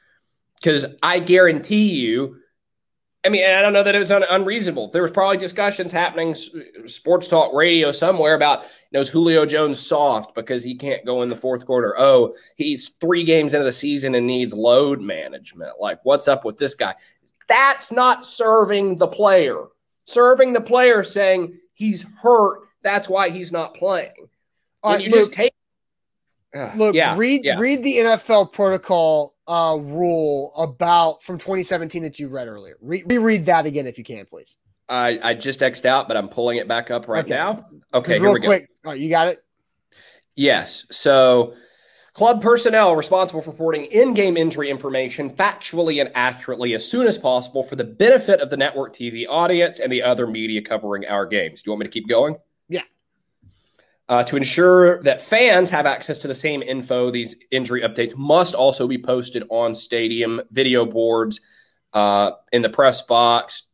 Because 0.61 0.87
I 1.03 1.19
guarantee 1.19 1.91
you, 2.01 2.37
I 3.25 3.29
mean, 3.29 3.45
I 3.45 3.61
don't 3.61 3.73
know 3.73 3.83
that 3.83 3.95
it 3.95 3.99
was 3.99 4.13
un- 4.13 4.25
unreasonable. 4.31 4.91
There 4.93 5.03
was 5.03 5.11
probably 5.11 5.37
discussions 5.37 5.91
happening, 5.91 6.31
s- 6.31 6.49
sports 6.87 7.27
talk 7.29 7.53
radio 7.53 7.91
somewhere 7.91 8.35
about, 8.35 8.63
you 8.63 8.69
know, 8.93 9.01
is 9.01 9.09
Julio 9.09 9.45
Jones 9.45 9.81
soft 9.85 10.35
because 10.35 10.63
he 10.63 10.77
can't 10.77 11.05
go 11.05 11.23
in 11.23 11.29
the 11.29 11.35
fourth 11.37 11.67
quarter? 11.67 11.95
Oh, 11.99 12.35
he's 12.55 12.91
three 13.01 13.25
games 13.25 13.53
into 13.53 13.65
the 13.65 13.73
season 13.73 14.15
and 14.15 14.27
needs 14.27 14.55
load 14.55 15.01
management. 15.01 15.73
Like, 15.81 15.99
what's 16.05 16.29
up 16.29 16.45
with 16.45 16.57
this 16.57 16.75
guy? 16.75 16.95
That's 17.49 17.91
not 17.93 18.27
serving 18.27 18.97
the 18.97 19.09
player. 19.09 19.65
Serving 20.05 20.53
the 20.53 20.61
player 20.61 21.03
saying 21.03 21.59
he's 21.75 22.05
hurt. 22.23 22.61
That's 22.83 23.09
why 23.09 23.31
he's 23.31 23.51
not 23.51 23.75
playing. 23.75 24.13
All 24.83 24.93
When 24.93 25.01
right, 25.01 25.05
you 25.05 25.11
Luke, 25.11 25.21
just 25.23 25.33
take. 25.33 25.53
Ugh, 26.55 26.77
Look, 26.77 26.95
yeah, 26.95 27.17
read 27.17 27.45
yeah. 27.45 27.59
read 27.59 27.83
the 27.83 27.97
NFL 27.99 28.53
protocol 28.53 29.35
uh, 29.49 29.77
rule 29.81 30.53
about 30.57 31.23
from 31.23 31.39
2017 31.39 32.03
that 32.03 32.19
you 32.19 32.29
read 32.29 32.49
earlier. 32.49 32.77
Re- 32.81 33.05
reread 33.07 33.45
that 33.47 33.67
again 33.67 33.87
if 33.87 33.99
you 33.99 34.05
can, 34.05 34.27
please. 34.27 34.57
I, 34.89 35.19
I 35.23 35.35
just 35.35 35.63
X'd 35.63 35.85
out, 35.87 36.09
but 36.09 36.17
I'm 36.17 36.29
pulling 36.29 36.59
it 36.59 36.69
back 36.69 36.91
up 36.91 37.09
right 37.09 37.25
Okay. 37.25 37.35
now. 37.35 37.67
Okay, 37.93 38.15
here 38.15 38.23
real 38.23 38.33
we 38.35 38.41
go. 38.41 38.47
quick, 38.49 38.69
you 38.99 39.09
got 39.11 39.29
it. 39.29 39.43
Yes. 40.37 40.85
So, 40.91 41.55
club 42.13 42.41
personnel 42.43 42.95
responsible 42.95 43.43
for 43.43 43.51
reporting 43.51 43.87
in 43.87 44.15
game 44.15 44.37
injury 44.37 44.71
information 44.71 45.29
factually 45.31 46.01
and 46.01 46.11
accurately 46.15 46.75
as 46.75 46.89
soon 46.89 47.07
as 47.07 47.19
possible 47.19 47.63
for 47.63 47.75
the 47.77 47.85
benefit 47.85 48.41
of 48.41 48.51
the 48.51 48.57
network 48.57 48.95
TV 48.95 49.25
audience 49.29 49.79
and 49.81 49.91
the 49.91 50.03
other 50.03 50.27
media 50.27 50.63
covering 50.63 51.05
our 51.07 51.27
games. 51.27 51.63
Do 51.63 51.69
you 51.69 51.73
want 51.73 51.81
me 51.81 51.87
to 51.87 51.93
keep 51.93 52.09
going? 52.09 52.37
Uh, 54.09 54.23
to 54.23 54.37
ensure 54.37 55.03
that 55.03 55.21
fans 55.21 55.71
have 55.71 55.85
access 55.85 56.19
to 56.19 56.29
the 56.29 56.35
same 56.35 56.63
info, 56.63 57.11
these 57.11 57.35
injury 57.51 57.83
updates 57.83 58.17
must 58.17 58.55
also 58.55 58.87
be 58.87 58.99
posted 58.99 59.43
on 59.51 59.75
stadium 59.75 60.41
video 60.53 60.87
boards, 60.87 61.41
uh, 61.93 62.33
in 62.53 62.63
the 62.63 62.69
press 62.69 63.03
box, 63.03 63.65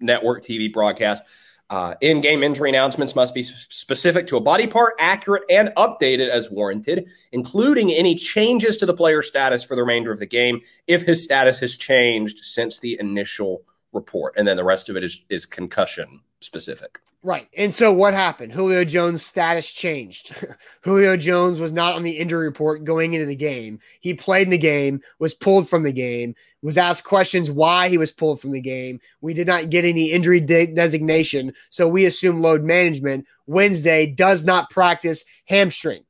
network 0.00 0.44
TV 0.44 0.72
broadcast. 0.72 1.24
Uh, 1.68 1.94
in-game 2.00 2.42
injury 2.42 2.68
announcements 2.68 3.14
must 3.14 3.32
be 3.32 3.42
specific 3.42 4.26
to 4.26 4.36
a 4.36 4.40
body 4.40 4.66
part, 4.66 4.94
accurate, 4.98 5.44
and 5.48 5.70
updated 5.76 6.28
as 6.28 6.50
warranted, 6.50 7.08
including 7.32 7.92
any 7.92 8.14
changes 8.16 8.76
to 8.76 8.86
the 8.86 8.94
player's 8.94 9.28
status 9.28 9.62
for 9.62 9.76
the 9.76 9.82
remainder 9.82 10.10
of 10.10 10.18
the 10.18 10.26
game 10.26 10.60
if 10.88 11.02
his 11.02 11.22
status 11.22 11.60
has 11.60 11.76
changed 11.76 12.38
since 12.38 12.80
the 12.80 12.96
initial 12.98 13.62
report. 13.92 14.34
And 14.36 14.46
then 14.46 14.56
the 14.56 14.64
rest 14.64 14.88
of 14.88 14.96
it 14.96 15.04
is, 15.04 15.24
is 15.28 15.46
concussion 15.46 16.22
specific. 16.40 16.98
Right. 17.22 17.46
And 17.54 17.74
so 17.74 17.92
what 17.92 18.14
happened? 18.14 18.52
Julio 18.52 18.82
Jones' 18.82 19.22
status 19.24 19.70
changed. 19.70 20.34
Julio 20.80 21.18
Jones 21.18 21.60
was 21.60 21.70
not 21.70 21.94
on 21.94 22.02
the 22.02 22.12
injury 22.16 22.46
report 22.46 22.84
going 22.84 23.12
into 23.12 23.26
the 23.26 23.36
game. 23.36 23.78
He 24.00 24.14
played 24.14 24.44
in 24.46 24.50
the 24.50 24.56
game, 24.56 25.02
was 25.18 25.34
pulled 25.34 25.68
from 25.68 25.82
the 25.82 25.92
game, 25.92 26.34
was 26.62 26.78
asked 26.78 27.04
questions 27.04 27.50
why 27.50 27.90
he 27.90 27.98
was 27.98 28.10
pulled 28.10 28.40
from 28.40 28.52
the 28.52 28.60
game. 28.62 29.00
We 29.20 29.34
did 29.34 29.46
not 29.46 29.68
get 29.68 29.84
any 29.84 30.10
injury 30.10 30.40
de- 30.40 30.72
designation, 30.72 31.52
so 31.68 31.86
we 31.86 32.06
assume 32.06 32.40
load 32.40 32.62
management. 32.64 33.26
Wednesday 33.46 34.06
does 34.06 34.46
not 34.46 34.70
practice 34.70 35.24
hamstring. 35.44 36.04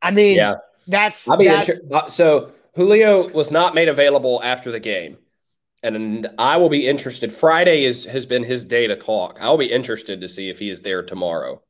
I 0.00 0.10
mean, 0.10 0.36
Yeah. 0.36 0.54
that's 0.86 1.28
I'll 1.28 1.36
be 1.36 1.48
that- 1.48 1.68
inter- 1.68 1.82
uh, 1.92 2.08
so 2.08 2.50
Julio 2.76 3.28
was 3.28 3.50
not 3.50 3.74
made 3.74 3.88
available 3.88 4.40
after 4.42 4.70
the 4.72 4.80
game, 4.80 5.18
and 5.94 6.28
I 6.38 6.56
will 6.56 6.68
be 6.68 6.88
interested. 6.88 7.32
Friday 7.32 7.84
is 7.84 8.04
has 8.06 8.26
been 8.26 8.42
his 8.42 8.64
day 8.64 8.86
to 8.86 8.96
talk. 8.96 9.38
I'll 9.40 9.58
be 9.58 9.70
interested 9.70 10.20
to 10.20 10.28
see 10.28 10.48
if 10.50 10.58
he 10.58 10.68
is 10.68 10.82
there 10.82 11.02
tomorrow. 11.02 11.62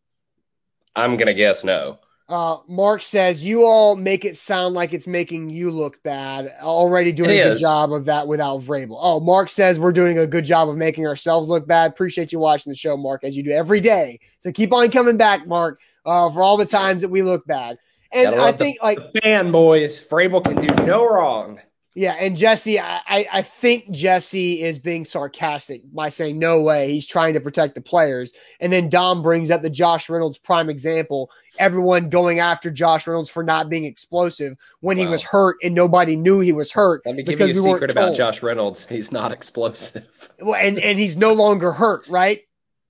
I'm 0.95 1.17
gonna 1.17 1.35
guess 1.35 1.65
no. 1.65 1.99
Uh, 2.29 2.59
Mark 2.67 3.03
says 3.03 3.47
you 3.47 3.63
all 3.63 3.95
make 3.95 4.25
it 4.25 4.37
sound 4.37 4.75
like 4.75 4.93
it's 4.93 5.07
making 5.07 5.49
you 5.49 5.71
look 5.71 6.03
bad. 6.03 6.53
Already 6.61 7.13
doing 7.13 7.31
It 7.31 7.47
a 7.47 7.51
good 7.51 7.61
job 7.61 7.93
of 7.93 8.07
that 8.07 8.27
without 8.27 8.63
Vrabel. 8.63 8.99
Oh, 9.01 9.21
Mark 9.21 9.49
says 9.49 9.79
we're 9.79 9.93
doing 9.93 10.19
a 10.19 10.27
good 10.27 10.45
job 10.45 10.69
of 10.69 10.77
making 10.77 11.07
ourselves 11.07 11.49
look 11.49 11.69
bad. 11.69 11.93
Appreciate 11.93 12.33
you 12.33 12.41
watching 12.41 12.73
the 12.73 12.77
show, 12.77 12.97
Mark, 12.97 13.23
as 13.23 13.37
you 13.37 13.45
do 13.45 13.51
every 13.51 13.81
day. 13.81 14.19
So 14.41 14.51
keep 14.51 14.73
on 14.73 14.91
coming 14.91 15.17
back, 15.17 15.47
Mark, 15.47 15.79
uh, 16.05 16.29
for 16.31 16.43
all 16.43 16.57
the 16.57 16.67
times 16.67 17.03
that 17.03 17.11
we 17.11 17.23
look 17.23 17.47
bad. 17.47 17.79
And 18.11 18.29
I 18.29 18.31
love 18.31 18.59
the- 18.59 18.65
think, 18.65 18.83
like, 18.83 18.99
The 19.13 19.21
fanboys, 19.21 20.05
Vrabel 20.09 20.43
can 20.43 20.57
do 20.57 20.85
no 20.85 21.09
wrong. 21.09 21.61
Yeah, 21.97 22.13
and 22.21 22.37
Jesse, 22.37 22.79
I, 22.79 23.27
I 23.33 23.41
think 23.41 23.91
Jesse 23.91 24.61
is 24.61 24.79
being 24.79 25.07
sarcastic 25.07 25.81
by 25.95 26.11
saying 26.11 26.39
no 26.39 26.61
way. 26.61 26.93
He's 26.93 27.07
trying 27.07 27.33
to 27.33 27.41
protect 27.41 27.75
the 27.75 27.81
players. 27.81 28.35
And 28.61 28.71
then 28.71 28.91
Dom 28.91 29.23
brings 29.23 29.51
up 29.51 29.63
the 29.63 29.71
Josh 29.71 30.11
Reynolds 30.11 30.37
prime 30.37 30.69
example. 30.69 31.31
Everyone 31.59 32.11
going 32.11 32.39
after 32.39 32.71
Josh 32.71 33.07
Reynolds 33.07 33.31
for 33.31 33.43
not 33.43 33.71
being 33.71 33.85
explosive 33.85 34.59
when 34.81 34.99
he 34.99 35.07
was 35.07 35.23
hurt 35.23 35.57
and 35.63 35.75
nobody 35.75 36.17
knew 36.17 36.41
he 36.41 36.53
was 36.53 36.71
hurt 36.71 37.01
Let 37.07 37.15
me 37.15 37.23
give 37.23 37.41
you 37.41 37.47
a 37.47 37.49
we 37.49 37.73
secret 37.73 37.91
about 37.91 38.09
told. 38.09 38.17
Josh 38.19 38.43
Reynolds. 38.43 38.87
He's 38.87 39.11
not 39.11 39.33
explosive. 39.33 40.07
Well, 40.39 40.55
and 40.55 40.79
and 40.79 40.99
he's 40.99 41.17
no 41.17 41.33
longer 41.33 41.73
hurt, 41.73 42.07
right? 42.09 42.43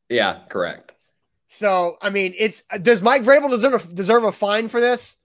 yeah, 0.09 0.40
correct. 0.49 0.95
So 1.47 1.97
I 2.03 2.11
mean, 2.11 2.35
it's 2.37 2.64
does 2.83 3.03
Mike 3.03 3.23
Vrabel 3.23 3.51
deserve 3.51 3.85
a, 3.85 3.95
deserve 3.95 4.25
a 4.25 4.33
fine 4.33 4.69
for 4.69 4.81
this? 4.81 5.16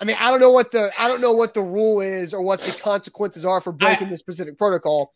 I 0.00 0.04
mean, 0.04 0.16
I 0.18 0.30
don't 0.30 0.40
know 0.40 0.50
what 0.50 0.72
the 0.72 0.90
I 0.98 1.08
don't 1.08 1.20
know 1.20 1.32
what 1.32 1.52
the 1.54 1.62
rule 1.62 2.00
is 2.00 2.32
or 2.32 2.40
what 2.40 2.60
the 2.60 2.78
consequences 2.80 3.44
are 3.44 3.60
for 3.60 3.72
breaking 3.72 4.06
I- 4.06 4.10
this 4.10 4.20
specific 4.20 4.56
protocol, 4.56 5.12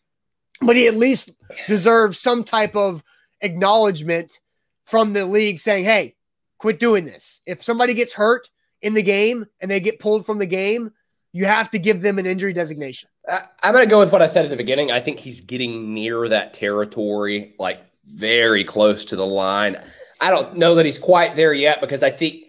but 0.61 0.77
he 0.77 0.87
at 0.87 0.95
least 0.95 1.33
deserves 1.67 2.21
some 2.21 2.45
type 2.45 2.77
of 2.77 3.03
acknowledgement 3.41 4.41
from 4.85 5.13
the 5.13 5.25
league 5.27 5.59
saying, 5.59 5.85
"Hey, 5.85 6.17
quit 6.59 6.79
doing 6.79 7.05
this." 7.05 7.41
If 7.47 7.63
somebody 7.63 7.95
gets 7.95 8.13
hurt 8.13 8.51
in 8.83 8.95
the 8.95 9.03
game 9.03 9.47
and 9.61 9.71
they 9.71 9.81
get 9.81 9.99
pulled 9.99 10.27
from 10.27 10.39
the 10.39 10.47
game, 10.47 10.91
you 11.33 11.47
have 11.47 11.71
to 11.71 11.79
give 11.79 12.03
them 12.03 12.19
an 12.19 12.27
injury 12.27 12.53
designation. 12.53 13.09
I- 13.29 13.47
I'm 13.63 13.73
going 13.73 13.85
to 13.87 13.91
go 13.91 13.99
with 13.99 14.13
what 14.13 14.21
I 14.21 14.27
said 14.27 14.45
at 14.45 14.51
the 14.51 14.57
beginning. 14.57 14.93
I 14.93 15.01
think 15.01 15.19
he's 15.19 15.41
getting 15.41 15.95
near 15.95 16.29
that 16.29 16.53
territory, 16.53 17.55
like 17.59 17.81
very 18.05 18.65
close 18.65 19.07
to 19.07 19.17
the 19.17 19.27
line. 19.27 19.83
I 20.21 20.31
don't 20.31 20.57
know 20.59 20.75
that 20.75 20.85
he's 20.85 20.99
quite 20.99 21.35
there 21.37 21.55
yet 21.55 21.81
because 21.81 22.03
I 22.03 22.11
think, 22.11 22.45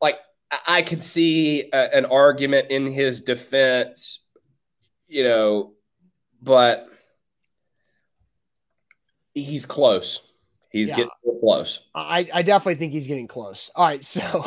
like, 0.00 0.16
I 0.66 0.82
could 0.82 1.02
see 1.02 1.70
a, 1.72 1.96
an 1.96 2.06
argument 2.06 2.70
in 2.70 2.92
his 2.92 3.20
defense, 3.20 4.24
you 5.08 5.24
know, 5.24 5.72
but 6.42 6.88
he's 9.34 9.66
close. 9.66 10.32
He's 10.70 10.90
yeah. 10.90 10.96
getting 10.96 11.40
close. 11.40 11.80
I, 11.94 12.28
I 12.32 12.42
definitely 12.42 12.74
think 12.74 12.92
he's 12.92 13.06
getting 13.06 13.28
close. 13.28 13.70
All 13.74 13.86
right. 13.86 14.04
So 14.04 14.20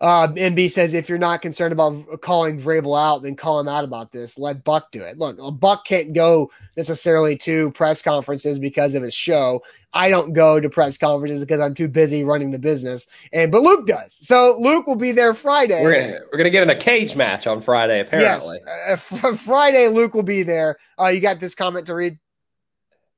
uh, 0.00 0.28
MB 0.28 0.70
says 0.70 0.94
if 0.94 1.08
you're 1.08 1.18
not 1.18 1.42
concerned 1.42 1.72
about 1.72 2.20
calling 2.20 2.60
Vrabel 2.60 2.98
out, 2.98 3.22
then 3.22 3.36
call 3.36 3.60
him 3.60 3.68
out 3.68 3.84
about 3.84 4.12
this. 4.12 4.38
Let 4.38 4.64
Buck 4.64 4.90
do 4.92 5.02
it. 5.02 5.18
Look, 5.18 5.38
Buck 5.58 5.84
can't 5.84 6.12
go 6.12 6.50
necessarily 6.76 7.36
to 7.38 7.70
press 7.72 8.02
conferences 8.02 8.58
because 8.58 8.94
of 8.94 9.02
his 9.02 9.14
show. 9.14 9.62
I 9.92 10.10
don't 10.10 10.32
go 10.34 10.60
to 10.60 10.68
press 10.68 10.98
conferences 10.98 11.40
because 11.40 11.60
I'm 11.60 11.74
too 11.74 11.88
busy 11.88 12.22
running 12.22 12.50
the 12.50 12.58
business. 12.58 13.06
And 13.32 13.50
but 13.50 13.62
Luke 13.62 13.86
does. 13.86 14.14
So 14.14 14.56
Luke 14.60 14.86
will 14.86 14.96
be 14.96 15.12
there 15.12 15.34
Friday. 15.34 15.82
We're 15.82 15.92
gonna 15.94 16.20
we're 16.30 16.38
gonna 16.38 16.50
get 16.50 16.62
in 16.62 16.70
a 16.70 16.76
cage 16.76 17.16
match 17.16 17.46
on 17.46 17.60
Friday. 17.60 18.00
Apparently, 18.00 18.60
yes. 18.64 19.12
Uh, 19.24 19.34
Friday 19.34 19.88
Luke 19.88 20.14
will 20.14 20.22
be 20.22 20.42
there. 20.42 20.78
Uh, 21.00 21.08
you 21.08 21.20
got 21.20 21.40
this 21.40 21.54
comment 21.54 21.86
to 21.86 21.94
read. 21.94 22.18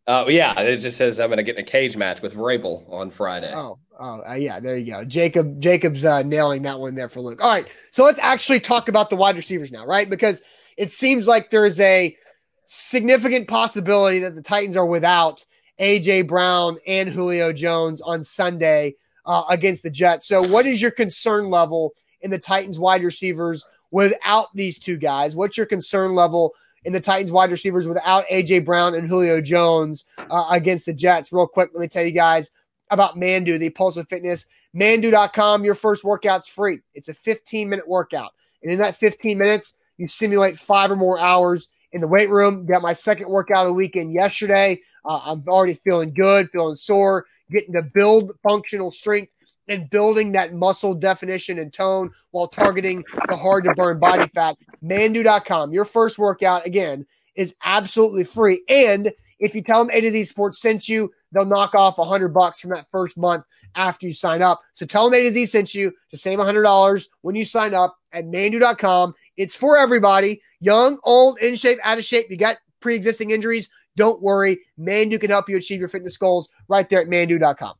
Uh, 0.06 0.24
yeah, 0.28 0.58
it 0.60 0.78
just 0.78 0.98
says 0.98 1.20
I'm 1.20 1.28
going 1.28 1.36
to 1.36 1.42
get 1.42 1.56
in 1.56 1.62
a 1.62 1.66
cage 1.66 1.96
match 1.96 2.22
with 2.22 2.34
Vrabel 2.34 2.90
on 2.90 3.10
Friday. 3.10 3.52
Oh, 3.54 3.78
oh, 3.98 4.22
uh, 4.28 4.34
yeah, 4.34 4.58
there 4.58 4.76
you 4.76 4.92
go. 4.92 5.04
Jacob, 5.04 5.60
Jacob's 5.60 6.04
uh, 6.04 6.22
nailing 6.22 6.62
that 6.62 6.80
one 6.80 6.94
there 6.94 7.08
for 7.08 7.20
Luke. 7.20 7.42
All 7.42 7.52
right, 7.52 7.68
so 7.90 8.04
let's 8.04 8.18
actually 8.18 8.60
talk 8.60 8.88
about 8.88 9.10
the 9.10 9.16
wide 9.16 9.36
receivers 9.36 9.70
now, 9.70 9.86
right? 9.86 10.08
Because 10.08 10.42
it 10.76 10.92
seems 10.92 11.28
like 11.28 11.50
there 11.50 11.66
is 11.66 11.78
a 11.80 12.16
significant 12.64 13.48
possibility 13.48 14.20
that 14.20 14.34
the 14.34 14.42
Titans 14.42 14.76
are 14.76 14.86
without 14.86 15.44
AJ 15.80 16.28
Brown 16.28 16.78
and 16.86 17.08
Julio 17.08 17.52
Jones 17.52 18.00
on 18.00 18.22
Sunday 18.24 18.94
uh, 19.26 19.44
against 19.48 19.82
the 19.82 19.90
Jets. 19.90 20.26
So, 20.26 20.46
what 20.46 20.66
is 20.66 20.80
your 20.80 20.90
concern 20.90 21.50
level 21.50 21.94
in 22.20 22.30
the 22.30 22.38
Titans 22.38 22.78
wide 22.78 23.02
receivers 23.02 23.66
without 23.90 24.48
these 24.54 24.78
two 24.78 24.96
guys? 24.96 25.36
What's 25.36 25.56
your 25.56 25.66
concern 25.66 26.14
level? 26.14 26.54
In 26.84 26.92
the 26.92 27.00
Titans 27.00 27.30
wide 27.30 27.50
receivers 27.50 27.86
without 27.86 28.26
AJ 28.28 28.64
Brown 28.64 28.94
and 28.94 29.08
Julio 29.08 29.40
Jones 29.40 30.04
uh, 30.18 30.46
against 30.50 30.86
the 30.86 30.94
Jets. 30.94 31.32
Real 31.32 31.46
quick, 31.46 31.70
let 31.74 31.80
me 31.80 31.88
tell 31.88 32.04
you 32.04 32.10
guys 32.10 32.50
about 32.90 33.16
Manduu, 33.16 33.58
the 33.58 33.70
Pulse 33.70 33.96
of 33.96 34.08
Fitness. 34.08 34.46
Manduu.com, 34.74 35.64
your 35.64 35.74
first 35.74 36.04
workout's 36.04 36.48
free. 36.48 36.78
It's 36.94 37.08
a 37.08 37.14
15 37.14 37.68
minute 37.68 37.86
workout. 37.86 38.32
And 38.62 38.72
in 38.72 38.78
that 38.78 38.96
15 38.96 39.36
minutes, 39.36 39.74
you 39.98 40.06
simulate 40.06 40.58
five 40.58 40.90
or 40.90 40.96
more 40.96 41.18
hours 41.18 41.68
in 41.92 42.00
the 42.00 42.08
weight 42.08 42.30
room. 42.30 42.66
Got 42.66 42.82
my 42.82 42.94
second 42.94 43.28
workout 43.28 43.66
of 43.66 43.68
the 43.68 43.74
weekend 43.74 44.12
yesterday. 44.12 44.80
Uh, 45.04 45.20
I'm 45.24 45.44
already 45.48 45.74
feeling 45.74 46.14
good, 46.14 46.50
feeling 46.50 46.76
sore, 46.76 47.26
getting 47.50 47.74
to 47.74 47.82
build 47.82 48.32
functional 48.42 48.90
strength 48.90 49.32
and 49.70 49.88
building 49.88 50.32
that 50.32 50.52
muscle 50.52 50.94
definition 50.94 51.58
and 51.58 51.72
tone 51.72 52.10
while 52.32 52.48
targeting 52.48 53.04
the 53.28 53.36
hard 53.36 53.64
to 53.64 53.72
burn 53.74 53.98
body 53.98 54.26
fat. 54.34 54.58
Manduu.com, 54.84 55.72
your 55.72 55.86
first 55.86 56.18
workout, 56.18 56.66
again, 56.66 57.06
is 57.36 57.54
absolutely 57.64 58.24
free. 58.24 58.62
And 58.68 59.12
if 59.38 59.54
you 59.54 59.62
tell 59.62 59.82
them 59.82 59.94
A 59.94 60.00
to 60.00 60.10
Z 60.10 60.24
Sports 60.24 60.60
sent 60.60 60.88
you, 60.88 61.10
they'll 61.32 61.46
knock 61.46 61.74
off 61.74 61.98
a 61.98 62.04
hundred 62.04 62.34
bucks 62.34 62.60
from 62.60 62.70
that 62.70 62.86
first 62.90 63.16
month 63.16 63.44
after 63.76 64.06
you 64.06 64.12
sign 64.12 64.42
up. 64.42 64.60
So 64.72 64.84
tell 64.84 65.08
them 65.08 65.18
A 65.18 65.22
to 65.22 65.30
Z 65.30 65.46
sent 65.46 65.74
you 65.74 65.92
to 66.10 66.16
save 66.16 66.40
a 66.40 66.44
hundred 66.44 66.64
dollars 66.64 67.08
when 67.22 67.36
you 67.36 67.44
sign 67.44 67.72
up 67.72 67.96
at 68.12 68.26
Manduu.com. 68.26 69.14
It's 69.36 69.54
for 69.54 69.78
everybody, 69.78 70.42
young, 70.60 70.98
old, 71.04 71.38
in 71.38 71.54
shape, 71.54 71.78
out 71.84 71.96
of 71.98 72.04
shape. 72.04 72.26
You 72.28 72.36
got 72.36 72.58
pre-existing 72.80 73.30
injuries. 73.30 73.70
Don't 73.96 74.20
worry. 74.20 74.58
Manduu 74.78 75.20
can 75.20 75.30
help 75.30 75.48
you 75.48 75.56
achieve 75.56 75.78
your 75.78 75.88
fitness 75.88 76.16
goals 76.16 76.48
right 76.68 76.88
there 76.88 77.00
at 77.00 77.08
Manduu.com. 77.08 77.74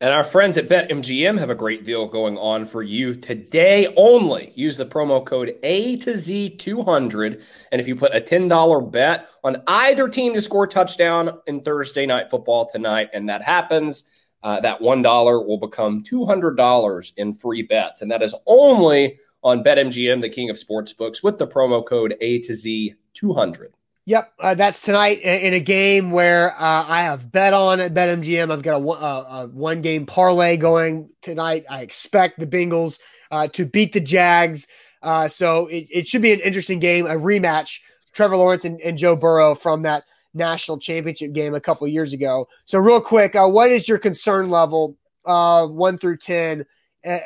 And 0.00 0.12
our 0.12 0.24
friends 0.24 0.56
at 0.56 0.68
BetMGM 0.68 1.38
have 1.38 1.50
a 1.50 1.54
great 1.54 1.84
deal 1.84 2.06
going 2.08 2.36
on 2.36 2.66
for 2.66 2.82
you 2.82 3.14
today 3.14 3.92
only. 3.96 4.52
Use 4.56 4.76
the 4.76 4.84
promo 4.84 5.24
code 5.24 5.56
A 5.62 5.96
to 5.98 6.16
Z 6.16 6.56
200. 6.56 7.42
And 7.70 7.80
if 7.80 7.86
you 7.86 7.94
put 7.94 8.14
a 8.14 8.20
$10 8.20 8.90
bet 8.90 9.28
on 9.44 9.62
either 9.68 10.08
team 10.08 10.34
to 10.34 10.42
score 10.42 10.66
touchdown 10.66 11.38
in 11.46 11.62
Thursday 11.62 12.06
night 12.06 12.28
football 12.28 12.66
tonight, 12.66 13.10
and 13.14 13.28
that 13.28 13.42
happens, 13.42 14.04
uh, 14.42 14.60
that 14.60 14.80
$1 14.80 15.46
will 15.46 15.58
become 15.58 16.02
$200 16.02 17.12
in 17.16 17.32
free 17.32 17.62
bets. 17.62 18.02
And 18.02 18.10
that 18.10 18.22
is 18.22 18.34
only 18.46 19.18
on 19.44 19.62
BetMGM, 19.62 20.20
the 20.20 20.28
king 20.28 20.50
of 20.50 20.56
sportsbooks, 20.56 21.22
with 21.22 21.38
the 21.38 21.46
promo 21.46 21.86
code 21.86 22.16
A 22.20 22.40
to 22.40 22.52
Z 22.52 22.94
200. 23.14 23.72
Yep, 24.06 24.32
uh, 24.38 24.54
that's 24.54 24.82
tonight 24.82 25.22
in 25.22 25.54
a 25.54 25.60
game 25.60 26.10
where 26.10 26.52
uh, 26.52 26.84
I 26.86 27.04
have 27.04 27.32
bet 27.32 27.54
on 27.54 27.80
at 27.80 27.94
BetMGM. 27.94 28.52
I've 28.52 28.62
got 28.62 28.82
a, 28.82 28.84
a, 28.84 29.44
a, 29.44 29.46
one 29.46 29.80
game 29.80 30.04
parlay 30.04 30.58
going 30.58 31.08
tonight. 31.22 31.64
I 31.70 31.80
expect 31.80 32.38
the 32.38 32.46
Bengals 32.46 32.98
uh, 33.30 33.48
to 33.48 33.64
beat 33.64 33.94
the 33.94 34.00
Jags. 34.00 34.68
Uh, 35.02 35.26
so 35.28 35.68
it, 35.68 35.86
it, 35.90 36.06
should 36.06 36.20
be 36.20 36.34
an 36.34 36.40
interesting 36.40 36.80
game, 36.80 37.06
a 37.06 37.14
rematch. 37.14 37.80
Trevor 38.12 38.36
Lawrence 38.36 38.66
and, 38.66 38.78
and 38.82 38.98
Joe 38.98 39.16
Burrow 39.16 39.54
from 39.54 39.82
that 39.82 40.04
national 40.34 40.78
championship 40.78 41.32
game 41.32 41.54
a 41.54 41.60
couple 41.60 41.88
years 41.88 42.12
ago. 42.12 42.46
So, 42.66 42.78
real 42.78 43.00
quick, 43.00 43.34
uh, 43.34 43.48
what 43.48 43.70
is 43.70 43.88
your 43.88 43.98
concern 43.98 44.50
level, 44.50 44.98
uh, 45.24 45.66
one 45.66 45.96
through 45.96 46.18
10, 46.18 46.66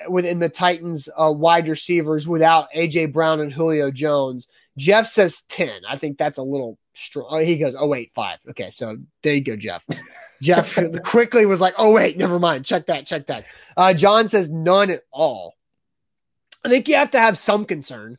within 0.08 0.38
the 0.38 0.48
Titans 0.48 1.08
wide 1.16 1.68
receivers 1.68 2.26
without 2.28 2.68
A.J. 2.72 3.06
Brown 3.06 3.40
and 3.40 3.52
Julio 3.52 3.90
Jones? 3.90 4.46
Jeff 4.78 5.06
says 5.08 5.42
10. 5.48 5.82
I 5.86 5.96
think 5.96 6.16
that's 6.16 6.38
a 6.38 6.42
little 6.42 6.78
strong. 6.94 7.26
Oh, 7.28 7.38
he 7.38 7.58
goes, 7.58 7.74
oh, 7.78 7.88
wait, 7.88 8.12
five. 8.14 8.38
Okay, 8.50 8.70
so 8.70 8.96
there 9.22 9.34
you 9.34 9.42
go, 9.42 9.56
Jeff. 9.56 9.84
Jeff 10.42 10.78
quickly 11.04 11.46
was 11.46 11.60
like, 11.60 11.74
oh, 11.78 11.92
wait, 11.92 12.16
never 12.16 12.38
mind. 12.38 12.64
Check 12.64 12.86
that, 12.86 13.04
check 13.04 13.26
that. 13.26 13.44
Uh, 13.76 13.92
John 13.92 14.28
says 14.28 14.48
none 14.48 14.90
at 14.90 15.02
all. 15.12 15.54
I 16.64 16.68
think 16.68 16.88
you 16.88 16.94
have 16.94 17.10
to 17.10 17.20
have 17.20 17.36
some 17.36 17.64
concern. 17.64 18.18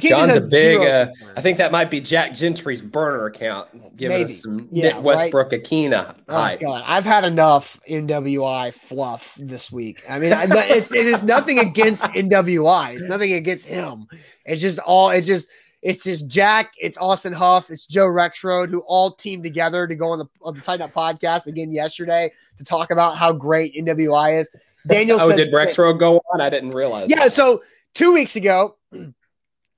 John's 0.00 0.36
a 0.36 0.40
big. 0.40 0.80
Uh, 0.80 1.08
I 1.36 1.40
think 1.40 1.58
that 1.58 1.72
might 1.72 1.90
be 1.90 2.00
Jack 2.00 2.34
Gentry's 2.34 2.82
burner 2.82 3.26
account, 3.26 3.96
giving 3.96 4.18
Maybe. 4.18 4.32
us 4.32 4.42
some 4.42 4.68
yeah, 4.70 4.94
Nick 4.94 5.02
Westbrook 5.02 5.52
right? 5.52 5.62
Akina. 5.62 6.14
Oh 6.28 6.56
God, 6.60 6.82
I've 6.86 7.04
had 7.04 7.24
enough 7.24 7.78
NWI 7.88 8.72
fluff 8.72 9.36
this 9.38 9.70
week. 9.72 10.02
I 10.08 10.18
mean, 10.18 10.32
it's, 10.32 10.92
it 10.92 11.06
is 11.06 11.22
nothing 11.22 11.58
against 11.58 12.04
NWI. 12.04 12.94
It's 12.94 13.04
nothing 13.04 13.32
against 13.32 13.66
him. 13.66 14.06
It's 14.44 14.60
just 14.60 14.78
all. 14.80 15.10
It's 15.10 15.26
just. 15.26 15.48
It's 15.82 16.02
just 16.02 16.28
Jack. 16.28 16.72
It's 16.80 16.96
Austin 16.96 17.34
Huff. 17.34 17.70
It's 17.70 17.84
Joe 17.84 18.06
Rexrode 18.06 18.70
who 18.70 18.80
all 18.86 19.10
teamed 19.10 19.44
together 19.44 19.86
to 19.86 19.94
go 19.94 20.12
on 20.12 20.18
the 20.18 20.24
on 20.40 20.54
the 20.54 20.62
Tight 20.62 20.80
Up 20.80 20.94
podcast 20.94 21.46
again 21.46 21.70
yesterday 21.70 22.32
to 22.56 22.64
talk 22.64 22.90
about 22.90 23.18
how 23.18 23.34
great 23.34 23.74
NWI 23.74 24.40
is. 24.40 24.48
Daniel 24.86 25.20
oh, 25.20 25.28
says, 25.28 25.46
did 25.48 25.54
Rexrode 25.54 25.98
go 25.98 26.22
on? 26.32 26.40
I 26.40 26.50
didn't 26.50 26.70
realize. 26.70 27.10
Yeah, 27.10 27.24
that. 27.24 27.34
so 27.34 27.62
two 27.94 28.12
weeks 28.12 28.36
ago 28.36 28.76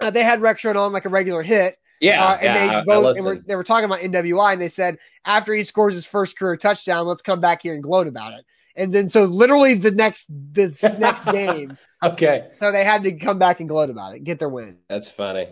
uh, 0.01 0.11
they 0.11 0.23
had 0.23 0.41
Rexrode 0.41 0.77
on 0.77 0.93
like 0.93 1.05
a 1.05 1.09
regular 1.09 1.43
hit. 1.43 1.77
Yeah, 2.01 2.25
uh, 2.25 2.35
and 2.35 2.45
yeah, 2.45 2.81
they 2.81 2.85
both 2.85 3.21
were, 3.23 3.39
they 3.47 3.57
were 3.57 3.65
talking 3.65 3.87
about 3.87 4.01
NWI, 4.01 4.53
and 4.53 4.61
they 4.61 4.69
said 4.69 4.99
after 5.25 5.55
he 5.55 5.63
scores 5.63 5.95
his 5.95 6.05
first 6.05 6.39
career 6.39 6.57
touchdown, 6.57 7.07
let's 7.07 7.23
come 7.23 7.41
back 7.41 7.63
here 7.63 7.73
and 7.73 7.83
gloat 7.83 8.07
about 8.07 8.35
it. 8.35 8.45
And 8.77 8.93
then 8.93 9.09
so 9.09 9.25
literally 9.25 9.73
the 9.73 9.91
next 9.91 10.27
this 10.31 10.83
next 10.99 11.25
game, 11.25 11.79
okay. 12.03 12.49
So 12.61 12.71
they 12.71 12.85
had 12.85 13.03
to 13.05 13.13
come 13.13 13.39
back 13.39 13.61
and 13.61 13.69
gloat 13.69 13.89
about 13.89 14.15
it, 14.15 14.25
get 14.25 14.39
their 14.39 14.51
win. 14.51 14.79
That's 14.89 15.09
funny. 15.09 15.49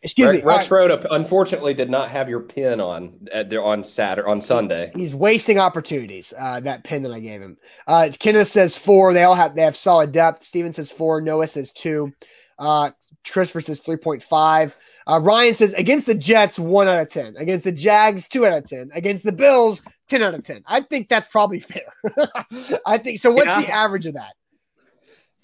Excuse 0.00 0.28
me. 0.28 0.40
Rex 0.42 0.70
right. 0.70 1.04
Unfortunately 1.10 1.74
did 1.74 1.90
not 1.90 2.08
have 2.08 2.28
your 2.28 2.40
pin 2.40 2.80
on 2.80 3.26
at, 3.32 3.52
on 3.52 3.82
Saturday 3.82 4.28
on 4.28 4.40
Sunday. 4.40 4.92
He's 4.94 5.12
wasting 5.12 5.58
opportunities. 5.58 6.32
Uh, 6.38 6.60
that 6.60 6.84
pin 6.84 7.02
that 7.02 7.12
I 7.12 7.18
gave 7.18 7.40
him. 7.40 7.56
Uh, 7.86 8.10
Kenneth 8.16 8.46
says 8.46 8.76
four. 8.76 9.12
They 9.12 9.24
all 9.24 9.34
have 9.34 9.56
they 9.56 9.62
have 9.62 9.76
solid 9.76 10.12
depth. 10.12 10.44
Steven 10.44 10.72
says 10.72 10.92
four. 10.92 11.20
Noah 11.20 11.48
says 11.48 11.72
two. 11.72 12.12
Uh, 12.60 12.92
Christopher 13.26 13.60
says 13.60 13.82
3.5. 13.82 14.74
Uh, 15.06 15.20
Ryan 15.20 15.54
says 15.54 15.72
against 15.72 16.06
the 16.06 16.14
Jets, 16.14 16.58
one 16.58 16.86
out 16.86 17.00
of 17.00 17.10
10. 17.10 17.36
Against 17.38 17.64
the 17.64 17.72
Jags, 17.72 18.28
two 18.28 18.46
out 18.46 18.52
of 18.52 18.68
10. 18.68 18.90
Against 18.94 19.24
the 19.24 19.32
Bills, 19.32 19.82
10 20.08 20.22
out 20.22 20.34
of 20.34 20.44
10. 20.44 20.62
I 20.66 20.80
think 20.80 21.08
that's 21.08 21.28
probably 21.28 21.60
fair. 21.60 21.92
I 22.86 22.98
think 22.98 23.18
so. 23.18 23.30
What's 23.30 23.46
yeah. 23.46 23.62
the 23.62 23.70
average 23.70 24.06
of 24.06 24.14
that? 24.14 24.34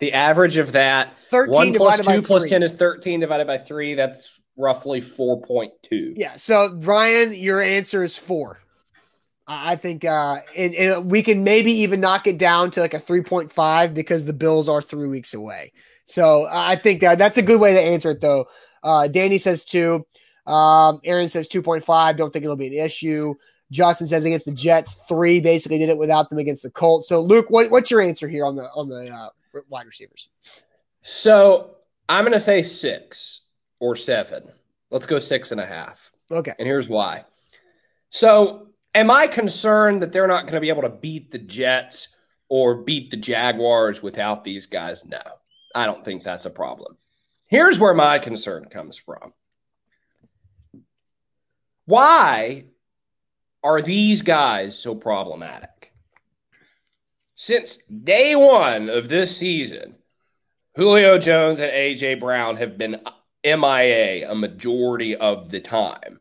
The 0.01 0.13
average 0.13 0.57
of 0.57 0.73
that 0.73 1.15
13 1.31 1.55
1 1.55 1.75
plus 1.75 2.01
2 2.07 2.23
plus 2.23 2.45
10 2.45 2.63
is 2.63 2.75
13 2.75 3.21
divided 3.21 3.47
by 3.47 3.59
3. 3.59 3.95
That's 3.95 4.39
roughly 4.57 5.01
4.2. 5.01 6.15
Yeah. 6.17 6.37
So, 6.37 6.79
Ryan, 6.83 7.33
your 7.35 7.63
answer 7.63 8.03
is 8.03 8.17
four. 8.17 8.61
I 9.47 9.77
think 9.77 10.05
uh, 10.05 10.39
and, 10.57 10.75
and 10.75 11.11
we 11.11 11.23
can 11.23 11.45
maybe 11.45 11.73
even 11.73 12.01
knock 12.01 12.27
it 12.27 12.39
down 12.39 12.71
to 12.73 12.81
like 12.81 12.95
a 12.95 12.99
3.5 12.99 13.93
because 13.93 14.25
the 14.25 14.33
Bills 14.33 14.71
are 14.71 14.81
three 14.81 15.09
weeks 15.09 15.35
away. 15.35 15.73
So 16.05 16.47
I 16.51 16.77
think 16.77 17.01
that 17.01 17.19
that's 17.19 17.39
a 17.39 17.43
good 17.43 17.61
way 17.61 17.73
to 17.73 17.81
answer 17.81 18.11
it, 18.11 18.21
though. 18.21 18.47
Uh, 18.83 19.09
Danny 19.09 19.39
says 19.39 19.65
two. 19.65 20.07
Um, 20.47 21.01
Aaron 21.05 21.29
says 21.29 21.49
2.5. 21.49 22.17
Don't 22.17 22.33
think 22.33 22.45
it'll 22.45 22.57
be 22.57 22.67
an 22.67 22.85
issue. 22.85 23.35
Justin 23.71 24.07
says 24.07 24.25
against 24.25 24.47
the 24.47 24.53
Jets, 24.53 24.95
three. 25.09 25.41
Basically, 25.41 25.79
did 25.79 25.89
it 25.89 25.99
without 25.99 26.29
them 26.29 26.39
against 26.39 26.63
the 26.63 26.71
Colts. 26.71 27.09
So, 27.09 27.23
Luke, 27.23 27.47
what, 27.49 27.71
what's 27.71 27.91
your 27.91 28.01
answer 28.01 28.29
here 28.29 28.45
on 28.45 28.57
the 28.57 28.65
on 28.75 28.89
the 28.89 29.09
uh, 29.09 29.29
wide 29.69 29.87
receivers? 29.87 30.29
So 31.03 31.77
I'm 32.09 32.25
going 32.25 32.33
to 32.35 32.41
say 32.41 32.63
six 32.63 33.41
or 33.81 33.97
seven. 33.97 34.45
Let's 34.91 35.07
go 35.07 35.19
six 35.19 35.51
and 35.51 35.61
a 35.61 35.67
half. 35.67 36.13
Okay. 36.31 36.53
And 36.59 36.67
here's 36.67 36.89
why. 36.89 37.25
So, 38.11 38.69
am 38.95 39.11
I 39.11 39.27
concerned 39.27 40.03
that 40.03 40.13
they're 40.13 40.29
not 40.29 40.43
going 40.43 40.55
to 40.55 40.61
be 40.61 40.69
able 40.69 40.83
to 40.83 40.89
beat 40.89 41.31
the 41.31 41.39
Jets 41.39 42.09
or 42.49 42.77
beat 42.77 43.11
the 43.11 43.17
Jaguars 43.17 44.03
without 44.03 44.45
these 44.45 44.67
guys? 44.67 45.05
No. 45.05 45.21
I 45.75 45.87
don't 45.87 46.05
think 46.05 46.23
that's 46.23 46.47
a 46.47 46.51
problem. 46.51 46.97
Here's 47.47 47.79
where 47.79 47.95
my 47.95 48.19
concern 48.19 48.67
comes 48.67 48.97
from. 48.97 49.33
Why 51.87 52.65
are 53.63 53.83
these 53.83 54.23
guys 54.23 54.79
so 54.79 54.95
problematic? 54.95 55.93
Since 57.35 57.79
day 57.89 58.35
one 58.37 58.89
of 58.89 59.09
this 59.09 59.37
season, 59.37 59.97
Julio 60.77 61.19
Jones 61.19 61.61
and 61.61 61.71
AJ 61.71 62.21
Brown 62.21 62.57
have 62.57 62.79
been 62.79 63.01
MIA 63.45 64.31
a 64.31 64.35
majority 64.35 65.17
of 65.17 65.51
the 65.51 65.61
time. 65.61 66.21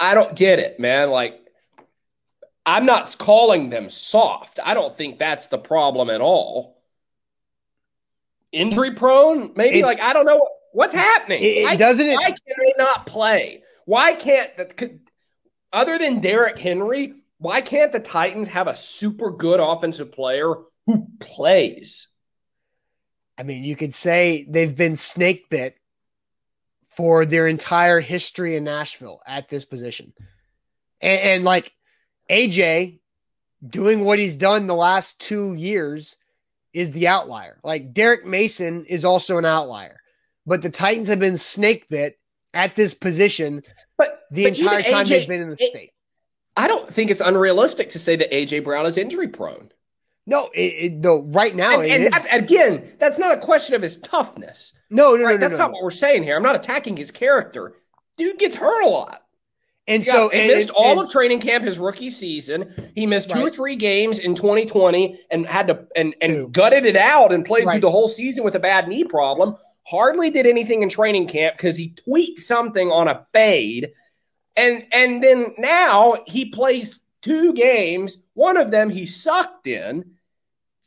I 0.00 0.14
don't 0.14 0.34
get 0.34 0.58
it, 0.58 0.80
man. 0.80 1.10
Like, 1.10 1.40
I'm 2.64 2.86
not 2.86 3.14
calling 3.18 3.70
them 3.70 3.90
soft. 3.90 4.58
I 4.62 4.74
don't 4.74 4.96
think 4.96 5.18
that's 5.18 5.46
the 5.46 5.58
problem 5.58 6.10
at 6.10 6.20
all. 6.20 6.75
Injury 8.56 8.94
prone, 8.94 9.52
maybe. 9.54 9.80
It's, 9.80 9.86
like, 9.86 10.02
I 10.02 10.12
don't 10.12 10.26
know 10.26 10.48
what's 10.72 10.94
happening. 10.94 11.40
It, 11.42 11.64
why, 11.64 11.76
doesn't. 11.76 12.06
Why 12.06 12.30
can 12.30 12.54
they 12.58 12.72
not 12.78 13.06
play? 13.06 13.62
Why 13.84 14.14
can't 14.14 14.56
the 14.56 14.98
other 15.72 15.98
than 15.98 16.20
Derrick 16.20 16.58
Henry? 16.58 17.14
Why 17.38 17.60
can't 17.60 17.92
the 17.92 18.00
Titans 18.00 18.48
have 18.48 18.66
a 18.66 18.76
super 18.76 19.30
good 19.30 19.60
offensive 19.60 20.10
player 20.10 20.54
who 20.86 21.06
plays? 21.20 22.08
I 23.38 23.42
mean, 23.42 23.64
you 23.64 23.76
could 23.76 23.94
say 23.94 24.46
they've 24.48 24.74
been 24.74 24.96
snake 24.96 25.50
bit 25.50 25.76
for 26.88 27.26
their 27.26 27.46
entire 27.46 28.00
history 28.00 28.56
in 28.56 28.64
Nashville 28.64 29.20
at 29.26 29.48
this 29.48 29.66
position. 29.66 30.12
And, 31.02 31.20
and, 31.20 31.44
like 31.44 31.74
AJ 32.30 33.00
doing 33.66 34.02
what 34.02 34.18
he's 34.18 34.36
done 34.36 34.66
the 34.66 34.74
last 34.74 35.20
two 35.20 35.52
years 35.52 36.16
is 36.76 36.90
the 36.90 37.08
outlier. 37.08 37.58
Like 37.64 37.94
Derrick 37.94 38.26
Mason 38.26 38.84
is 38.84 39.04
also 39.04 39.38
an 39.38 39.46
outlier, 39.46 39.98
but 40.44 40.60
the 40.60 40.68
Titans 40.68 41.08
have 41.08 41.18
been 41.18 41.38
snake 41.38 41.88
bit 41.88 42.18
at 42.52 42.76
this 42.76 42.92
position 42.92 43.62
but, 43.96 44.20
the 44.30 44.44
but 44.44 44.58
entire 44.58 44.82
time 44.82 45.06
AJ, 45.06 45.08
they've 45.08 45.28
been 45.28 45.40
in 45.40 45.50
the 45.50 45.56
it, 45.58 45.70
state. 45.70 45.90
I 46.54 46.68
don't 46.68 46.92
think 46.92 47.10
it's 47.10 47.22
unrealistic 47.22 47.88
to 47.90 47.98
say 47.98 48.16
that 48.16 48.30
AJ 48.30 48.64
Brown 48.64 48.84
is 48.84 48.98
injury 48.98 49.28
prone. 49.28 49.70
No, 50.26 50.50
it, 50.52 50.60
it, 50.60 50.92
no. 50.92 51.22
Right 51.22 51.54
now, 51.54 51.80
and, 51.80 52.12
and 52.12 52.44
again, 52.44 52.92
that's 52.98 53.18
not 53.18 53.38
a 53.38 53.40
question 53.40 53.74
of 53.74 53.82
his 53.82 53.96
toughness. 53.96 54.74
No, 54.90 55.14
no, 55.14 55.24
right? 55.24 55.32
no, 55.32 55.48
That's 55.48 55.52
no, 55.52 55.58
not 55.58 55.70
no. 55.70 55.74
what 55.74 55.84
we're 55.84 55.90
saying 55.90 56.24
here. 56.24 56.36
I'm 56.36 56.42
not 56.42 56.56
attacking 56.56 56.96
his 56.96 57.10
character. 57.10 57.74
Dude 58.18 58.38
gets 58.38 58.56
hurt 58.56 58.84
a 58.84 58.88
lot. 58.88 59.22
And 59.88 60.04
yeah, 60.04 60.12
so 60.12 60.28
he 60.30 60.48
missed 60.48 60.68
and, 60.68 60.76
all 60.76 60.98
and, 60.98 61.06
of 61.06 61.12
training 61.12 61.40
camp 61.40 61.64
his 61.64 61.78
rookie 61.78 62.10
season. 62.10 62.90
He 62.94 63.06
missed 63.06 63.30
two 63.30 63.40
or 63.40 63.50
three 63.50 63.76
games 63.76 64.18
in 64.18 64.34
2020 64.34 65.18
and 65.30 65.46
had 65.46 65.68
to 65.68 65.86
and 65.94 66.14
and 66.20 66.32
two. 66.32 66.48
gutted 66.48 66.84
it 66.84 66.96
out 66.96 67.32
and 67.32 67.44
played 67.44 67.66
right. 67.66 67.74
through 67.74 67.82
the 67.82 67.90
whole 67.90 68.08
season 68.08 68.42
with 68.42 68.56
a 68.56 68.60
bad 68.60 68.88
knee 68.88 69.04
problem. 69.04 69.56
Hardly 69.86 70.30
did 70.30 70.46
anything 70.46 70.82
in 70.82 70.88
training 70.88 71.28
camp 71.28 71.56
because 71.56 71.76
he 71.76 71.90
tweaked 71.90 72.40
something 72.40 72.90
on 72.90 73.06
a 73.06 73.26
fade. 73.32 73.92
And 74.56 74.84
and 74.90 75.22
then 75.22 75.54
now 75.56 76.16
he 76.26 76.46
plays 76.46 76.98
two 77.22 77.52
games. 77.52 78.18
One 78.34 78.56
of 78.56 78.72
them 78.72 78.90
he 78.90 79.06
sucked 79.06 79.68
in 79.68 80.16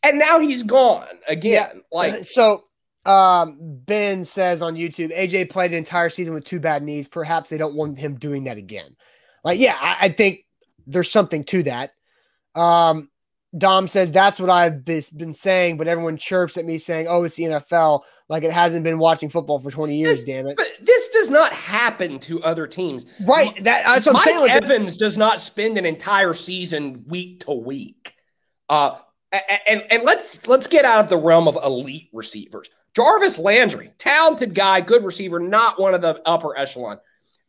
and 0.04 0.20
now 0.20 0.40
he's 0.40 0.64
gone 0.64 1.08
again. 1.28 1.72
Yeah. 1.76 1.82
Like 1.92 2.26
so, 2.26 2.66
um, 3.10 3.58
Ben 3.60 4.24
says 4.24 4.62
on 4.62 4.76
YouTube, 4.76 5.18
AJ 5.18 5.50
played 5.50 5.72
an 5.72 5.78
entire 5.78 6.10
season 6.10 6.36
with 6.36 6.46
two 6.46 6.60
bad 6.60 6.84
knees. 6.84 7.08
Perhaps 7.08 7.50
they 7.50 7.58
don't 7.58 7.74
want 7.74 7.98
him 7.98 8.16
doing 8.16 8.44
that 8.44 8.58
again. 8.58 8.96
Like, 9.44 9.60
yeah, 9.60 9.76
I, 9.82 9.98
I 10.02 10.10
think 10.10 10.46
there's 10.86 11.10
something 11.10 11.44
to 11.46 11.64
that. 11.64 11.92
Um, 12.54 13.10
Dom 13.58 13.88
says 13.88 14.12
that's 14.12 14.40
what 14.40 14.52
I've 14.52 14.86
been 14.86 15.34
saying, 15.34 15.78
but 15.78 15.88
everyone 15.88 16.18
chirps 16.18 16.56
at 16.56 16.66
me 16.66 16.78
saying, 16.78 17.08
"Oh, 17.10 17.24
it's 17.24 17.36
the 17.36 17.46
NFL." 17.46 18.02
Like 18.28 18.44
it 18.44 18.52
hasn't 18.52 18.84
been 18.84 19.00
watching 19.00 19.28
football 19.30 19.60
for 19.60 19.72
20 19.72 19.96
years. 19.96 20.18
This, 20.18 20.24
damn 20.24 20.46
it! 20.46 20.56
But 20.56 20.68
this 20.80 21.10
does 21.10 21.32
not 21.32 21.52
happen 21.52 22.20
to 22.20 22.44
other 22.44 22.68
teams, 22.68 23.08
right? 23.26 23.56
That, 23.64 23.86
that's 23.86 24.06
what 24.06 24.14
Mike 24.14 24.22
I'm 24.22 24.28
saying. 24.28 24.40
Like 24.42 24.52
Evans 24.52 24.98
does 24.98 25.18
not 25.18 25.42
spend 25.42 25.80
an 25.80 25.86
entire 25.88 26.36
season 26.36 27.06
week 27.08 27.40
to 27.46 27.54
week. 27.54 28.14
Uh, 28.70 28.98
and 29.32 29.84
and 29.90 30.04
let's 30.04 30.46
let's 30.48 30.68
get 30.68 30.86
out 30.86 31.00
of 31.00 31.10
the 31.10 31.18
realm 31.18 31.48
of 31.48 31.58
elite 31.64 32.10
receivers. 32.14 32.70
Jarvis 32.96 33.38
Landry, 33.38 33.92
talented 33.98 34.54
guy, 34.54 34.82
good 34.82 35.06
receiver, 35.06 35.40
not 35.40 35.80
one 35.80 35.94
of 35.94 36.02
the 36.02 36.22
upper 36.26 36.58
echelon. 36.58 37.00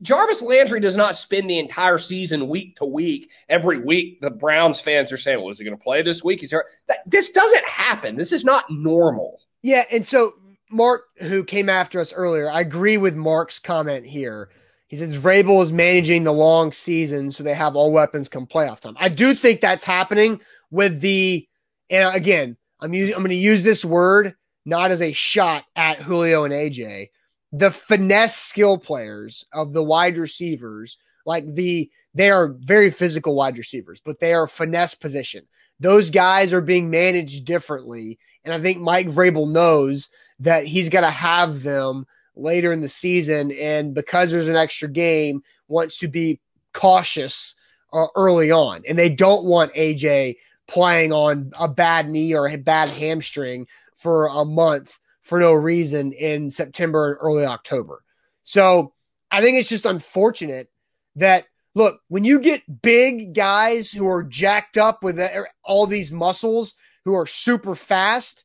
Jarvis 0.03 0.41
Landry 0.41 0.80
does 0.80 0.97
not 0.97 1.16
spend 1.16 1.49
the 1.49 1.59
entire 1.59 1.99
season 1.99 2.49
week 2.49 2.76
to 2.76 2.86
week. 2.86 3.30
Every 3.49 3.78
week, 3.78 4.20
the 4.20 4.30
Browns 4.30 4.80
fans 4.80 5.12
are 5.12 5.18
saying, 5.18 5.41
"Well, 5.41 5.51
is 5.51 5.59
he 5.59 5.64
going 5.64 5.76
to 5.76 5.82
play 5.82 6.03
this 6.03 6.24
week?" 6.24 6.41
He's 6.41 6.51
here. 6.51 6.64
That, 6.88 6.99
this 7.07 7.30
doesn't 7.30 7.64
happen. 7.66 8.16
This 8.16 8.32
is 8.32 8.45
not 8.45 8.70
normal. 8.70 9.41
Yeah, 9.62 9.84
and 9.91 10.07
so 10.07 10.34
Mark, 10.70 11.03
who 11.20 11.45
came 11.45 11.68
after 11.68 12.01
us 12.01 12.14
earlier, 12.14 12.51
I 12.51 12.61
agree 12.61 12.97
with 12.97 13.14
Mark's 13.14 13.59
comment 13.59 14.07
here. 14.07 14.49
He 14.88 14.97
says 14.97 15.16
Vrabel 15.16 15.62
is 15.62 15.70
managing 15.70 16.24
the 16.24 16.32
long 16.32 16.72
season, 16.72 17.30
so 17.30 17.45
they 17.45 17.55
have 17.55 17.76
all 17.76 17.93
weapons 17.93 18.28
come 18.28 18.47
playoff 18.47 18.80
time. 18.80 18.97
I 18.99 19.09
do 19.09 19.34
think 19.34 19.61
that's 19.61 19.84
happening 19.84 20.41
with 20.70 21.01
the 21.01 21.47
and 21.91 22.14
again, 22.14 22.57
I'm 22.80 22.95
using 22.95 23.14
I'm 23.14 23.20
going 23.20 23.30
to 23.30 23.36
use 23.36 23.62
this 23.62 23.84
word 23.84 24.34
not 24.64 24.90
as 24.90 25.02
a 25.02 25.12
shot 25.12 25.64
at 25.76 26.00
Julio 26.00 26.44
and 26.44 26.54
AJ. 26.54 27.08
The 27.52 27.70
finesse 27.70 28.36
skill 28.36 28.78
players 28.78 29.44
of 29.52 29.72
the 29.72 29.82
wide 29.82 30.18
receivers, 30.18 30.96
like 31.26 31.46
the 31.46 31.90
they 32.14 32.30
are 32.30 32.54
very 32.58 32.90
physical 32.90 33.34
wide 33.34 33.56
receivers, 33.56 34.00
but 34.04 34.20
they 34.20 34.32
are 34.32 34.46
finesse 34.46 34.94
position. 34.94 35.46
Those 35.78 36.11
guys 36.11 36.52
are 36.52 36.61
being 36.61 36.90
managed 36.90 37.44
differently, 37.44 38.18
and 38.44 38.52
I 38.52 38.61
think 38.61 38.78
Mike 38.78 39.08
Vrabel 39.08 39.50
knows 39.50 40.11
that 40.40 40.66
he's 40.66 40.88
got 40.88 41.02
to 41.02 41.11
have 41.11 41.62
them 41.62 42.06
later 42.36 42.72
in 42.72 42.80
the 42.80 42.88
season, 42.88 43.52
and 43.52 43.94
because 43.94 44.30
there's 44.30 44.48
an 44.48 44.56
extra 44.56 44.88
game, 44.88 45.42
wants 45.68 45.98
to 45.98 46.08
be 46.08 46.40
cautious 46.72 47.54
uh, 47.92 48.06
early 48.16 48.50
on, 48.50 48.82
and 48.88 48.98
they 48.98 49.08
don't 49.08 49.44
want 49.44 49.74
AJ 49.74 50.36
playing 50.66 51.12
on 51.12 51.52
a 51.58 51.68
bad 51.68 52.08
knee 52.08 52.34
or 52.34 52.48
a 52.48 52.56
bad 52.56 52.88
hamstring 52.88 53.66
for 54.01 54.28
a 54.28 54.44
month 54.44 54.98
for 55.20 55.38
no 55.38 55.53
reason 55.53 56.12
in 56.12 56.51
September 56.51 57.12
and 57.12 57.18
early 57.20 57.44
October. 57.44 58.03
So 58.42 58.94
I 59.30 59.42
think 59.42 59.59
it's 59.59 59.68
just 59.68 59.84
unfortunate 59.84 60.70
that 61.16 61.44
look, 61.74 62.01
when 62.09 62.24
you 62.24 62.40
get 62.40 62.82
big 62.82 63.34
guys 63.34 63.92
who 63.92 64.09
are 64.09 64.24
jacked 64.24 64.78
up 64.78 65.05
with 65.05 65.20
all 65.62 65.86
these 65.86 66.11
muscles 66.11 66.74
who 67.05 67.14
are 67.14 67.26
super 67.26 67.74
fast, 67.74 68.44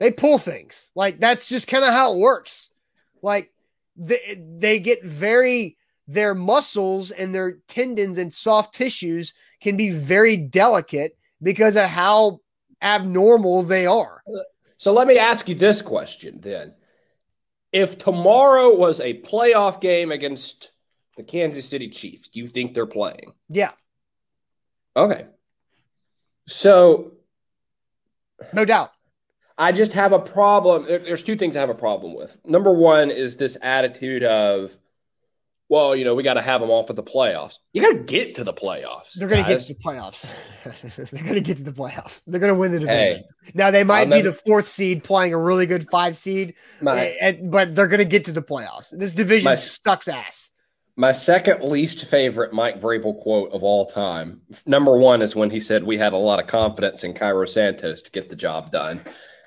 they 0.00 0.10
pull 0.10 0.38
things. 0.38 0.88
Like 0.94 1.20
that's 1.20 1.48
just 1.48 1.68
kind 1.68 1.84
of 1.84 1.90
how 1.90 2.14
it 2.14 2.18
works. 2.18 2.70
Like 3.22 3.52
they, 3.96 4.40
they 4.58 4.78
get 4.78 5.04
very 5.04 5.76
their 6.06 6.34
muscles 6.34 7.10
and 7.10 7.34
their 7.34 7.58
tendons 7.68 8.16
and 8.16 8.32
soft 8.32 8.74
tissues 8.74 9.34
can 9.60 9.76
be 9.76 9.90
very 9.90 10.38
delicate 10.38 11.18
because 11.42 11.76
of 11.76 11.84
how 11.84 12.40
abnormal 12.82 13.62
they 13.62 13.86
are. 13.86 14.22
So 14.76 14.92
let 14.92 15.06
me 15.06 15.18
ask 15.18 15.48
you 15.48 15.54
this 15.54 15.82
question 15.82 16.40
then. 16.40 16.74
If 17.72 17.98
tomorrow 17.98 18.74
was 18.74 19.00
a 19.00 19.20
playoff 19.22 19.80
game 19.80 20.10
against 20.10 20.72
the 21.16 21.22
Kansas 21.22 21.68
City 21.68 21.88
Chiefs, 21.90 22.28
do 22.28 22.38
you 22.38 22.48
think 22.48 22.74
they're 22.74 22.86
playing? 22.86 23.32
Yeah. 23.48 23.72
Okay. 24.96 25.26
So 26.46 27.12
no 28.52 28.64
doubt. 28.64 28.92
I 29.58 29.72
just 29.72 29.92
have 29.94 30.12
a 30.12 30.20
problem. 30.20 30.86
There's 30.86 31.24
two 31.24 31.36
things 31.36 31.56
I 31.56 31.60
have 31.60 31.68
a 31.68 31.74
problem 31.74 32.14
with. 32.14 32.36
Number 32.44 32.72
one 32.72 33.10
is 33.10 33.36
this 33.36 33.58
attitude 33.60 34.22
of 34.22 34.78
well, 35.68 35.94
you 35.94 36.04
know, 36.04 36.14
we 36.14 36.22
got 36.22 36.34
to 36.34 36.42
have 36.42 36.60
them 36.60 36.70
off 36.70 36.88
at 36.88 36.96
the 36.96 37.02
playoffs. 37.02 37.58
You 37.74 37.82
got 37.82 37.92
to 37.92 38.04
get 38.04 38.36
to 38.36 38.44
the 38.44 38.54
playoffs. 38.54 39.12
They're 39.14 39.28
going 39.28 39.44
to 39.44 39.48
get 39.54 39.60
to 39.60 39.74
the 39.74 39.80
playoffs. 39.80 40.26
They're 41.10 41.22
going 41.22 41.34
to 41.34 41.40
get 41.40 41.58
to 41.58 41.62
the 41.62 41.72
playoffs. 41.72 42.22
They're 42.26 42.40
going 42.40 42.54
to 42.54 42.58
win 42.58 42.72
the 42.72 42.80
division. 42.80 42.98
Hey, 42.98 43.24
now 43.54 43.70
they 43.70 43.84
might 43.84 44.08
be 44.08 44.22
the 44.22 44.32
fourth 44.32 44.66
seed 44.66 45.04
playing 45.04 45.34
a 45.34 45.38
really 45.38 45.66
good 45.66 45.88
five 45.90 46.16
seed, 46.16 46.54
my, 46.80 47.06
eh, 47.06 47.14
and, 47.20 47.50
but 47.50 47.74
they're 47.74 47.86
going 47.86 47.98
to 47.98 48.06
get 48.06 48.24
to 48.26 48.32
the 48.32 48.42
playoffs. 48.42 48.96
This 48.96 49.12
division 49.12 49.50
my, 49.50 49.56
sucks 49.56 50.08
ass. 50.08 50.50
My 50.96 51.12
second 51.12 51.62
least 51.62 52.06
favorite 52.06 52.52
Mike 52.52 52.80
Vrabel 52.80 53.20
quote 53.20 53.52
of 53.52 53.62
all 53.62 53.86
time. 53.86 54.40
Number 54.66 54.96
one 54.96 55.22
is 55.22 55.36
when 55.36 55.50
he 55.50 55.60
said 55.60 55.84
we 55.84 55.98
had 55.98 56.12
a 56.12 56.16
lot 56.16 56.40
of 56.40 56.46
confidence 56.46 57.04
in 57.04 57.12
Cairo 57.12 57.46
Santos 57.46 58.02
to 58.02 58.10
get 58.10 58.30
the 58.30 58.36
job 58.36 58.72
done. 58.72 59.02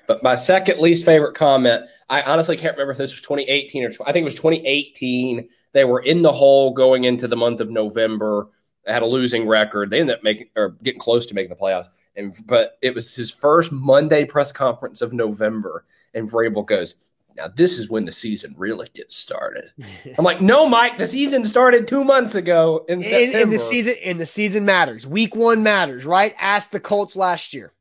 But 0.06 0.22
my 0.22 0.34
second 0.34 0.80
least 0.80 1.04
favorite 1.04 1.34
comment, 1.34 1.84
I 2.08 2.22
honestly 2.22 2.56
can't 2.56 2.74
remember 2.74 2.92
if 2.92 2.98
this 2.98 3.12
was 3.12 3.20
2018 3.20 3.84
or 3.84 3.90
I 4.06 4.12
think 4.12 4.22
it 4.22 4.24
was 4.24 4.34
2018 4.34 5.48
they 5.72 5.84
were 5.84 6.00
in 6.00 6.22
the 6.22 6.32
hole 6.32 6.72
going 6.72 7.04
into 7.04 7.28
the 7.28 7.36
month 7.36 7.60
of 7.60 7.70
November. 7.70 8.48
Had 8.86 9.02
a 9.02 9.06
losing 9.06 9.46
record. 9.46 9.90
They 9.90 10.00
ended 10.00 10.16
up 10.16 10.24
making 10.24 10.48
or 10.56 10.70
getting 10.82 11.00
close 11.00 11.26
to 11.26 11.34
making 11.34 11.50
the 11.50 11.56
playoffs. 11.56 11.88
And 12.16 12.34
but 12.46 12.78
it 12.82 12.94
was 12.94 13.14
his 13.14 13.30
first 13.30 13.72
Monday 13.72 14.24
press 14.24 14.52
conference 14.52 15.00
of 15.00 15.12
November, 15.12 15.84
and 16.12 16.28
Vrabel 16.28 16.66
goes, 16.66 17.12
"Now 17.36 17.46
this 17.48 17.78
is 17.78 17.88
when 17.88 18.04
the 18.04 18.12
season 18.12 18.54
really 18.58 18.88
gets 18.92 19.14
started." 19.14 19.70
I'm 20.18 20.24
like, 20.24 20.40
"No, 20.40 20.68
Mike, 20.68 20.98
the 20.98 21.06
season 21.06 21.44
started 21.44 21.86
two 21.86 22.02
months 22.02 22.34
ago 22.34 22.84
in 22.88 23.02
September." 23.02 23.38
And, 23.38 23.52
the 23.52 23.58
season, 23.60 23.94
and 24.04 24.20
the 24.20 24.26
season 24.26 24.64
matters. 24.64 25.06
Week 25.06 25.36
one 25.36 25.62
matters, 25.62 26.04
right? 26.04 26.34
Ask 26.38 26.70
the 26.70 26.80
Colts 26.80 27.14
last 27.14 27.54
year. 27.54 27.72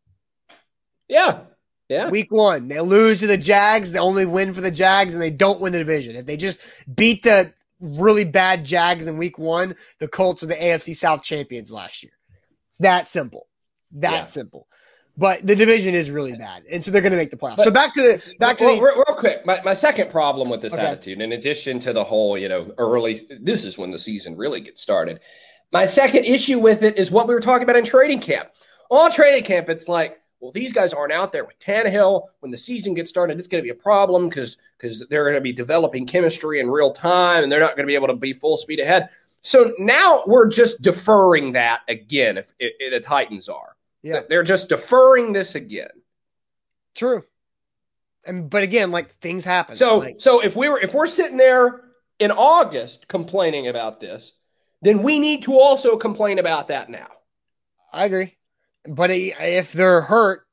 Yeah, 1.07 1.39
yeah. 1.89 2.09
Week 2.09 2.31
one, 2.31 2.67
they 2.67 2.79
lose 2.79 3.19
to 3.19 3.27
the 3.27 3.37
Jags. 3.37 3.91
They 3.91 3.99
only 3.99 4.25
win 4.25 4.53
for 4.53 4.61
the 4.61 4.71
Jags, 4.71 5.15
and 5.15 5.21
they 5.21 5.31
don't 5.31 5.59
win 5.59 5.73
the 5.73 5.79
division. 5.79 6.15
If 6.15 6.27
they 6.27 6.37
just 6.37 6.59
beat 6.95 7.23
the 7.23 7.53
really 7.82 8.25
bad 8.25 8.65
Jags 8.65 9.07
in 9.07 9.17
week 9.17 9.38
one, 9.38 9.75
the 9.99 10.07
Colts 10.07 10.43
are 10.43 10.47
the 10.47 10.55
AFC 10.55 10.95
South 10.95 11.23
champions 11.23 11.71
last 11.71 12.03
year. 12.03 12.13
It's 12.69 12.77
that 12.79 13.07
simple. 13.07 13.47
That 13.93 14.11
yeah. 14.11 14.25
simple. 14.25 14.67
But 15.17 15.45
the 15.45 15.55
division 15.55 15.93
is 15.93 16.09
really 16.09 16.38
bad, 16.38 16.63
and 16.71 16.84
so 16.84 16.89
they're 16.89 17.01
going 17.01 17.11
to 17.11 17.17
make 17.17 17.32
the 17.32 17.38
playoffs. 17.38 17.57
But, 17.57 17.65
so 17.65 17.71
back 17.71 17.93
to 17.95 18.01
the 18.01 18.34
back 18.39 18.57
to 18.57 18.65
real, 18.65 18.75
the, 18.77 18.82
real, 18.82 19.17
quick. 19.17 19.45
My, 19.45 19.61
my 19.63 19.73
second 19.73 20.09
problem 20.09 20.49
with 20.49 20.61
this 20.61 20.73
okay. 20.73 20.84
attitude, 20.86 21.19
in 21.19 21.34
addition 21.34 21.79
to 21.79 21.91
the 21.91 22.03
whole, 22.03 22.38
you 22.38 22.47
know, 22.47 22.73
early. 22.77 23.19
This 23.41 23.65
is 23.65 23.77
when 23.77 23.91
the 23.91 23.99
season 23.99 24.38
really 24.38 24.61
gets 24.61 24.82
started. 24.82 25.19
My 25.73 25.86
second 25.86 26.25
issue 26.25 26.59
with 26.59 26.82
it 26.82 26.97
is 26.97 27.11
what 27.11 27.27
we 27.27 27.34
were 27.34 27.41
talking 27.41 27.63
about 27.63 27.75
in 27.75 27.86
trading 27.86 28.19
camp. 28.19 28.49
All 28.89 29.09
training 29.09 29.43
camp, 29.43 29.69
it's 29.69 29.88
like, 29.88 30.20
well, 30.41 30.51
these 30.51 30.73
guys 30.73 30.91
aren't 30.91 31.13
out 31.13 31.31
there 31.31 31.45
with 31.45 31.59
Tannehill. 31.59 32.23
When 32.39 32.51
the 32.51 32.57
season 32.57 32.95
gets 32.95 33.11
started, 33.11 33.37
it's 33.37 33.47
going 33.47 33.63
to 33.63 33.65
be 33.65 33.69
a 33.69 33.75
problem 33.75 34.27
because 34.27 34.57
because 34.77 35.07
they're 35.07 35.23
going 35.23 35.35
to 35.35 35.41
be 35.41 35.53
developing 35.53 36.07
chemistry 36.07 36.59
in 36.59 36.69
real 36.69 36.91
time, 36.91 37.43
and 37.43 37.51
they're 37.51 37.59
not 37.59 37.75
going 37.75 37.85
to 37.85 37.91
be 37.91 37.95
able 37.95 38.07
to 38.07 38.15
be 38.15 38.33
full 38.33 38.57
speed 38.57 38.79
ahead. 38.79 39.09
So 39.41 39.73
now 39.77 40.23
we're 40.25 40.49
just 40.49 40.81
deferring 40.81 41.53
that 41.53 41.81
again. 41.87 42.37
If, 42.37 42.51
if, 42.59 42.73
if 42.79 42.91
the 42.91 42.99
Titans 43.07 43.49
are, 43.49 43.75
yeah, 44.01 44.21
they're 44.27 44.43
just 44.43 44.67
deferring 44.67 45.31
this 45.31 45.53
again. 45.53 45.91
True. 46.95 47.23
And 48.25 48.49
but 48.49 48.63
again, 48.63 48.89
like 48.89 49.11
things 49.15 49.45
happen. 49.45 49.75
So 49.75 49.99
like, 49.99 50.21
so 50.21 50.43
if 50.43 50.55
we 50.55 50.69
were 50.69 50.79
if 50.79 50.93
we're 50.95 51.05
sitting 51.05 51.37
there 51.37 51.81
in 52.17 52.31
August 52.31 53.07
complaining 53.07 53.67
about 53.67 53.99
this, 53.99 54.33
then 54.81 55.03
we 55.03 55.19
need 55.19 55.43
to 55.43 55.53
also 55.53 55.97
complain 55.97 56.39
about 56.39 56.69
that 56.69 56.89
now. 56.89 57.07
I 57.93 58.05
agree. 58.05 58.37
But 58.88 59.11
if 59.11 59.73
they're 59.73 60.01
hurt, 60.01 60.45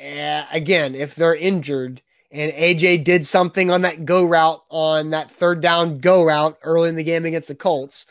uh, 0.00 0.44
again, 0.52 0.94
if 0.94 1.14
they're 1.14 1.34
injured 1.34 2.02
and 2.30 2.52
AJ 2.52 3.04
did 3.04 3.24
something 3.24 3.70
on 3.70 3.82
that 3.82 4.04
go 4.04 4.24
route 4.24 4.62
on 4.68 5.10
that 5.10 5.30
third 5.30 5.60
down 5.60 5.98
go 5.98 6.24
route 6.24 6.58
early 6.62 6.88
in 6.88 6.96
the 6.96 7.04
game 7.04 7.24
against 7.24 7.48
the 7.48 7.54
Colts, 7.54 8.06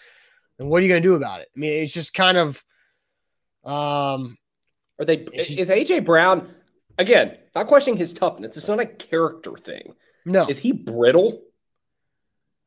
then 0.57 0.67
what 0.67 0.79
are 0.79 0.83
you 0.85 0.89
going 0.89 1.03
to 1.03 1.07
do 1.07 1.15
about 1.15 1.41
it? 1.41 1.49
I 1.55 1.59
mean, 1.59 1.73
it's 1.73 1.93
just 1.93 2.13
kind 2.13 2.37
of 2.37 2.63
um 3.65 4.37
are 4.99 5.05
they 5.05 5.17
is 5.33 5.69
AJ 5.69 6.05
Brown 6.05 6.53
again, 6.97 7.37
not 7.55 7.67
questioning 7.67 7.97
his 7.97 8.13
toughness. 8.13 8.57
It's 8.57 8.67
not 8.67 8.79
a 8.79 8.85
character 8.85 9.51
thing. 9.51 9.93
No. 10.25 10.47
Is 10.47 10.59
he 10.59 10.71
brittle? 10.71 11.41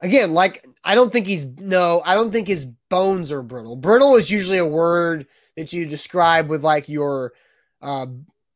Again, 0.00 0.34
like 0.34 0.66
I 0.84 0.94
don't 0.94 1.12
think 1.12 1.26
he's 1.26 1.46
no, 1.46 2.02
I 2.04 2.14
don't 2.14 2.30
think 2.30 2.48
his 2.48 2.66
bones 2.66 3.32
are 3.32 3.42
brittle. 3.42 3.76
Brittle 3.76 4.16
is 4.16 4.30
usually 4.30 4.58
a 4.58 4.66
word 4.66 5.26
that 5.56 5.72
you 5.72 5.86
describe 5.86 6.48
with 6.48 6.62
like 6.62 6.88
your 6.88 7.32
uh 7.82 8.06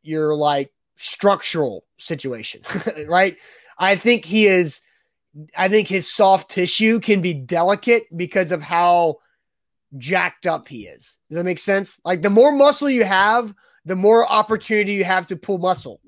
your 0.03 0.35
like 0.35 0.73
structural 0.97 1.85
situation, 1.99 2.63
right? 3.07 3.37
I 3.79 3.97
think 3.97 4.25
he 4.25 4.47
is 4.47 4.81
I 5.57 5.69
think 5.69 5.89
his 5.89 6.13
soft 6.13 6.51
tissue 6.51 7.01
can 7.01 7.21
be 7.21 7.35
delicate 7.35 8.05
because 8.15 8.53
of 8.53 8.63
how 8.63 9.19
jacked 9.97 10.47
up 10.47 10.69
he 10.69 10.87
is. 10.87 11.19
Does 11.29 11.37
that 11.37 11.45
make 11.45 11.59
sense? 11.59 12.01
Like 12.05 12.23
the 12.23 12.31
more 12.31 12.53
muscle 12.53 12.91
you 12.91 13.05
have, 13.05 13.55
the 13.85 13.97
more 13.97 14.31
opportunity 14.31 14.95
you 14.95 15.05
have 15.05 15.29
to 15.29 15.37
pull 15.37 15.59
muscle. 15.59 16.01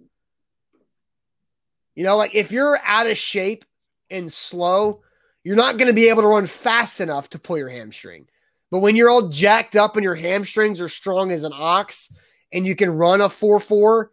You 1.94 2.04
know, 2.04 2.16
like 2.16 2.34
if 2.34 2.52
you're 2.52 2.78
out 2.84 3.06
of 3.06 3.16
shape 3.16 3.64
and 4.10 4.32
slow, 4.32 5.02
you're 5.44 5.56
not 5.56 5.76
going 5.76 5.88
to 5.88 5.94
be 5.94 6.08
able 6.08 6.22
to 6.22 6.28
run 6.28 6.46
fast 6.46 7.00
enough 7.00 7.30
to 7.30 7.38
pull 7.38 7.58
your 7.58 7.68
hamstring. 7.68 8.26
But 8.72 8.78
when 8.78 8.96
you're 8.96 9.10
all 9.10 9.28
jacked 9.28 9.76
up 9.76 9.96
and 9.96 10.02
your 10.02 10.14
hamstrings 10.14 10.80
are 10.80 10.88
strong 10.88 11.30
as 11.30 11.44
an 11.44 11.52
ox 11.54 12.10
and 12.50 12.66
you 12.66 12.74
can 12.74 12.88
run 12.88 13.20
a 13.20 13.28
4 13.28 13.60
4, 13.60 14.10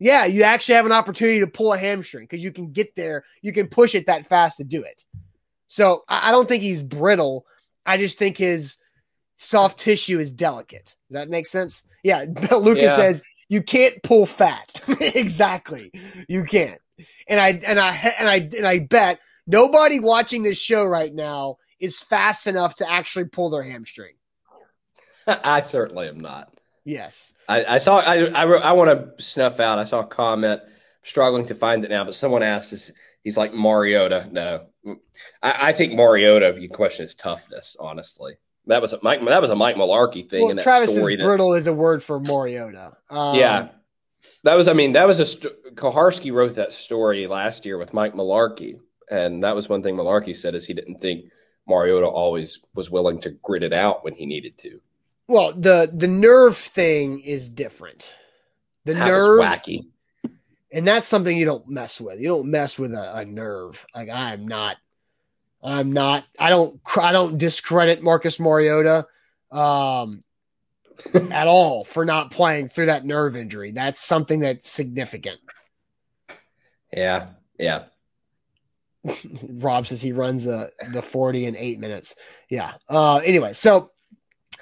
yeah, 0.00 0.24
you 0.24 0.42
actually 0.42 0.74
have 0.74 0.86
an 0.86 0.90
opportunity 0.90 1.38
to 1.40 1.46
pull 1.46 1.72
a 1.72 1.78
hamstring 1.78 2.24
because 2.24 2.42
you 2.42 2.50
can 2.50 2.72
get 2.72 2.96
there. 2.96 3.24
You 3.40 3.52
can 3.52 3.68
push 3.68 3.94
it 3.94 4.06
that 4.06 4.26
fast 4.26 4.56
to 4.56 4.64
do 4.64 4.82
it. 4.82 5.04
So 5.68 6.02
I 6.08 6.32
don't 6.32 6.48
think 6.48 6.64
he's 6.64 6.82
brittle. 6.82 7.46
I 7.86 7.98
just 7.98 8.18
think 8.18 8.36
his 8.36 8.78
soft 9.36 9.78
tissue 9.78 10.18
is 10.18 10.32
delicate. 10.32 10.96
Does 11.08 11.14
that 11.14 11.30
make 11.30 11.46
sense? 11.46 11.84
Yeah. 12.02 12.24
Lucas 12.50 12.82
yeah. 12.82 12.96
says 12.96 13.22
you 13.48 13.62
can't 13.62 14.02
pull 14.02 14.26
fat. 14.26 14.80
exactly. 15.00 15.92
You 16.28 16.42
can't. 16.42 16.80
And 17.28 17.38
I 17.38 17.50
and 17.64 17.78
I 17.78 18.14
and 18.18 18.28
I 18.28 18.36
and 18.56 18.66
I 18.66 18.80
bet 18.80 19.20
nobody 19.46 20.00
watching 20.00 20.42
this 20.42 20.60
show 20.60 20.84
right 20.84 21.14
now 21.14 21.58
is 21.80 21.98
fast 21.98 22.46
enough 22.46 22.76
to 22.76 22.90
actually 22.90 23.24
pull 23.24 23.50
their 23.50 23.62
hamstring. 23.62 24.14
I 25.26 25.62
certainly 25.62 26.08
am 26.08 26.20
not. 26.20 26.52
Yes. 26.84 27.32
I, 27.48 27.64
I 27.64 27.78
saw, 27.78 27.98
I, 27.98 28.26
I, 28.26 28.44
I 28.44 28.72
want 28.72 28.90
to 28.90 29.22
snuff 29.22 29.60
out. 29.60 29.78
I 29.78 29.84
saw 29.84 30.00
a 30.00 30.06
comment, 30.06 30.60
struggling 31.02 31.46
to 31.46 31.54
find 31.54 31.84
it 31.84 31.90
now, 31.90 32.04
but 32.04 32.14
someone 32.14 32.42
asked, 32.42 32.72
is 32.72 32.92
he's 33.22 33.36
like 33.36 33.52
Mariota? 33.52 34.28
No. 34.30 34.66
I, 35.42 35.68
I 35.68 35.72
think 35.72 35.94
Mariota, 35.94 36.56
you 36.58 36.68
question 36.68 37.04
his 37.04 37.14
toughness, 37.14 37.76
honestly. 37.78 38.34
That 38.66 38.82
was 38.82 38.92
a 38.92 38.98
Mike. 39.02 39.24
That 39.24 39.40
was 39.40 39.50
a 39.50 39.56
Mike 39.56 39.76
Mularkey 39.76 40.28
thing 40.28 40.42
well, 40.42 40.50
in 40.50 40.56
that 40.56 40.62
Travis 40.62 40.92
story. 40.92 41.16
That, 41.16 41.24
brittle 41.24 41.54
is 41.54 41.66
a 41.66 41.72
word 41.72 42.04
for 42.04 42.20
Mariota. 42.20 42.96
Um, 43.08 43.34
yeah, 43.34 43.68
that 44.44 44.54
was. 44.54 44.68
I 44.68 44.74
mean, 44.74 44.92
that 44.92 45.06
was 45.06 45.18
a. 45.18 45.48
Kuharsky 45.74 46.32
wrote 46.32 46.56
that 46.56 46.70
story 46.70 47.26
last 47.26 47.64
year 47.64 47.78
with 47.78 47.94
Mike 47.94 48.14
Mularkey, 48.14 48.78
and 49.10 49.42
that 49.44 49.56
was 49.56 49.68
one 49.68 49.82
thing 49.82 49.96
Mularkey 49.96 50.36
said 50.36 50.54
is 50.54 50.66
he 50.66 50.74
didn't 50.74 50.98
think 50.98 51.24
Mariota 51.70 52.06
always 52.06 52.66
was 52.74 52.90
willing 52.90 53.20
to 53.20 53.30
grit 53.30 53.62
it 53.62 53.72
out 53.72 54.04
when 54.04 54.14
he 54.14 54.26
needed 54.26 54.58
to. 54.58 54.80
Well, 55.26 55.52
the 55.52 55.90
the 55.92 56.08
nerve 56.08 56.56
thing 56.56 57.20
is 57.20 57.48
different. 57.48 58.12
The 58.84 58.94
that 58.94 59.06
nerve 59.06 59.40
wacky. 59.40 59.86
And 60.72 60.86
that's 60.86 61.08
something 61.08 61.36
you 61.36 61.46
don't 61.46 61.68
mess 61.68 62.00
with. 62.00 62.20
You 62.20 62.28
don't 62.28 62.50
mess 62.50 62.78
with 62.78 62.92
a, 62.92 63.18
a 63.18 63.24
nerve. 63.24 63.86
Like 63.94 64.08
I'm 64.08 64.46
not 64.46 64.76
I'm 65.62 65.92
not 65.92 66.24
I 66.38 66.50
don't 66.50 66.80
I 67.00 67.12
don't 67.12 67.38
discredit 67.38 68.02
Marcus 68.02 68.40
Mariota 68.40 69.06
um 69.50 70.20
at 71.30 71.46
all 71.46 71.84
for 71.84 72.04
not 72.04 72.30
playing 72.30 72.68
through 72.68 72.86
that 72.86 73.04
nerve 73.04 73.36
injury. 73.36 73.70
That's 73.70 74.00
something 74.00 74.40
that's 74.40 74.68
significant. 74.68 75.40
Yeah. 76.92 77.28
Yeah. 77.58 77.84
Rob 79.48 79.86
says 79.86 80.02
he 80.02 80.12
runs 80.12 80.44
the 80.44 80.70
the 80.92 81.02
40 81.02 81.46
in 81.46 81.56
eight 81.56 81.78
minutes. 81.78 82.14
Yeah. 82.48 82.74
Uh, 82.88 83.18
anyway, 83.18 83.52
so 83.52 83.90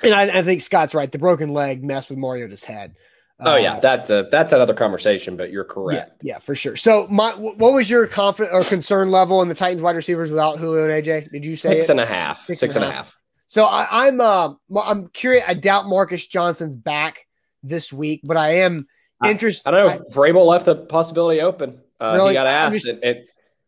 and 0.03 0.15
I, 0.15 0.39
I, 0.39 0.43
think 0.43 0.61
Scott's 0.61 0.95
right. 0.95 1.11
The 1.11 1.19
broken 1.19 1.51
leg 1.51 1.85
messed 1.85 2.11
with 2.11 2.19
Mariota's 2.19 2.65
head. 2.65 2.95
Oh 3.41 3.55
yeah, 3.55 3.75
uh, 3.75 3.81
that's 3.81 4.11
a 4.11 4.27
that's 4.33 4.53
another 4.53 4.75
conversation, 4.75 5.37
but 5.37 5.53
you're 5.53 5.65
correct. 5.65 6.13
Yeah, 6.23 6.35
yeah, 6.35 6.39
for 6.41 6.57
sure. 6.57 6.75
So, 6.75 7.07
my 7.09 7.31
what 7.33 7.73
was 7.73 7.89
your 7.89 8.09
confidence 8.09 8.53
or 8.53 8.65
concern 8.69 9.13
level 9.13 9.43
in 9.43 9.49
the 9.49 9.55
Titans 9.55 9.81
wide 9.81 9.95
receivers 9.95 10.31
without 10.31 10.59
Julio 10.59 10.91
and 10.91 11.05
AJ? 11.05 11.31
Did 11.31 11.45
you 11.45 11.55
say 11.55 11.75
six 11.75 11.89
it? 11.89 11.93
and 11.93 12.01
a 12.01 12.07
half? 12.07 12.45
Six, 12.47 12.59
six 12.59 12.75
and, 12.75 12.85
and 12.85 12.93
a 12.93 12.97
half. 12.97 13.07
half. 13.07 13.17
So 13.47 13.65
I, 13.65 14.09
am 14.09 14.21
uh 14.21 14.55
I'm 14.85 15.09
curious. 15.09 15.45
I 15.47 15.55
doubt 15.55 15.87
Marcus 15.87 16.27
Johnson's 16.27 16.75
back 16.75 17.27
this 17.63 17.93
week, 17.93 18.23
but 18.25 18.37
I 18.37 18.57
am 18.57 18.89
interested. 19.25 19.69
I, 19.69 19.71
I 19.71 19.83
don't 19.83 19.99
know 19.99 20.05
if 20.05 20.15
Vrabel 20.15 20.45
left 20.45 20.67
the 20.67 20.75
possibility 20.75 21.41
open. 21.41 21.81
Uh, 22.01 22.15
really? 22.17 22.31
He 22.31 22.35
got 22.35 22.47
asked, 22.49 22.75
just, 22.75 22.89
and, 22.89 23.05
and, 23.05 23.19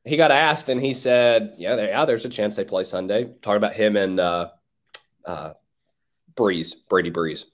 he 0.05 0.17
got 0.17 0.31
asked, 0.31 0.69
and 0.69 0.81
he 0.81 0.95
said, 0.95 1.55
"Yeah, 1.59 1.77
there, 1.77 1.89
yeah, 1.89 2.05
there's 2.05 2.25
a 2.25 2.29
chance 2.31 2.57
they 2.57 2.65
play 2.65 2.85
Sunday." 2.85 3.33
Talking 3.43 3.59
about 3.59 3.75
him 3.75 3.97
and 3.97 4.19
uh, 4.19 4.49
uh, 5.25 5.53
Breeze, 6.35 6.75
Brady 6.75 7.11
Breeze. 7.11 7.47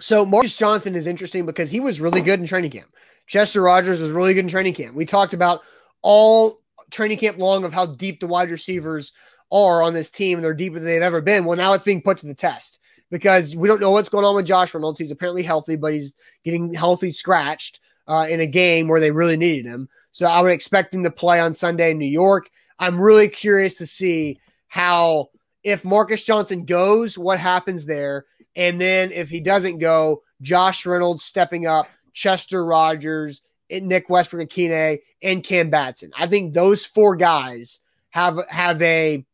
So 0.00 0.24
Marcus 0.24 0.56
Johnson 0.56 0.94
is 0.94 1.06
interesting 1.06 1.44
because 1.44 1.70
he 1.70 1.80
was 1.80 2.00
really 2.00 2.20
good 2.20 2.40
in 2.40 2.46
training 2.46 2.70
camp. 2.70 2.94
Chester 3.26 3.60
Rogers 3.60 4.00
was 4.00 4.10
really 4.10 4.34
good 4.34 4.44
in 4.44 4.48
training 4.48 4.74
camp. 4.74 4.94
We 4.94 5.04
talked 5.04 5.34
about 5.34 5.60
all 6.02 6.60
training 6.90 7.18
camp 7.18 7.38
long 7.38 7.64
of 7.64 7.72
how 7.72 7.86
deep 7.86 8.20
the 8.20 8.26
wide 8.26 8.50
receivers 8.50 9.12
are 9.52 9.82
on 9.82 9.92
this 9.92 10.10
team. 10.10 10.40
They're 10.40 10.54
deeper 10.54 10.76
than 10.76 10.86
they've 10.86 11.02
ever 11.02 11.20
been. 11.20 11.44
Well, 11.44 11.56
now 11.56 11.72
it's 11.74 11.84
being 11.84 12.02
put 12.02 12.18
to 12.18 12.26
the 12.26 12.34
test 12.34 12.78
because 13.10 13.54
we 13.54 13.68
don't 13.68 13.80
know 13.80 13.90
what's 13.90 14.08
going 14.08 14.24
on 14.24 14.36
with 14.36 14.46
Josh 14.46 14.72
Reynolds. 14.72 14.98
He's 14.98 15.10
apparently 15.10 15.42
healthy, 15.42 15.76
but 15.76 15.92
he's 15.92 16.14
getting 16.44 16.72
healthy 16.72 17.10
scratched 17.10 17.80
uh, 18.08 18.26
in 18.28 18.40
a 18.40 18.46
game 18.46 18.88
where 18.88 19.00
they 19.00 19.10
really 19.10 19.36
needed 19.36 19.66
him. 19.66 19.88
So 20.12 20.26
I 20.26 20.40
would 20.40 20.52
expect 20.52 20.94
him 20.94 21.04
to 21.04 21.10
play 21.10 21.40
on 21.40 21.54
Sunday 21.54 21.92
in 21.92 21.98
New 21.98 22.06
York. 22.06 22.50
I'm 22.78 23.00
really 23.00 23.28
curious 23.28 23.78
to 23.78 23.86
see 23.86 24.40
how 24.68 25.30
if 25.62 25.84
Marcus 25.84 26.24
Johnson 26.24 26.64
goes, 26.64 27.18
what 27.18 27.38
happens 27.38 27.86
there? 27.86 28.24
And 28.56 28.80
then 28.80 29.12
if 29.12 29.30
he 29.30 29.40
doesn't 29.40 29.78
go, 29.78 30.22
Josh 30.40 30.86
Reynolds 30.86 31.22
stepping 31.22 31.66
up, 31.66 31.88
Chester 32.12 32.64
Rogers, 32.64 33.42
Nick 33.70 34.08
Westbrook-Ikhine, 34.08 34.98
and 35.22 35.44
Cam 35.44 35.70
Batson. 35.70 36.10
I 36.16 36.26
think 36.26 36.54
those 36.54 36.84
four 36.84 37.16
guys 37.16 37.80
have 38.10 38.38
have 38.48 38.82
a 38.82 39.24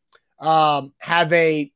um, 0.41 0.93
have 0.99 1.33
a 1.33 1.73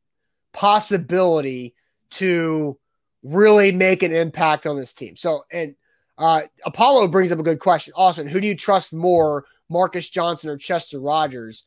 possibility 0.52 1.74
to 2.10 2.78
really 3.22 3.72
make 3.72 4.02
an 4.02 4.12
impact 4.12 4.66
on 4.66 4.76
this 4.76 4.92
team. 4.92 5.16
So, 5.16 5.44
and 5.50 5.76
uh, 6.20 6.42
Apollo 6.66 7.08
brings 7.08 7.32
up 7.32 7.38
a 7.38 7.42
good 7.42 7.58
question. 7.58 7.94
Austin, 7.96 8.28
who 8.28 8.40
do 8.40 8.46
you 8.46 8.54
trust 8.54 8.92
more, 8.92 9.46
Marcus 9.70 10.10
Johnson 10.10 10.50
or 10.50 10.58
Chester 10.58 11.00
Rogers? 11.00 11.64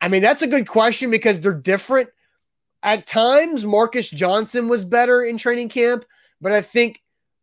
I 0.00 0.08
mean, 0.08 0.22
that's 0.22 0.42
a 0.42 0.46
good 0.46 0.68
question 0.68 1.10
because 1.10 1.40
they're 1.40 1.52
different. 1.52 2.08
At 2.82 3.06
times, 3.06 3.64
Marcus 3.64 4.08
Johnson 4.08 4.68
was 4.68 4.84
better 4.84 5.22
in 5.22 5.36
training 5.36 5.68
camp, 5.68 6.04
but 6.40 6.52
I 6.52 6.62
think 6.62 7.00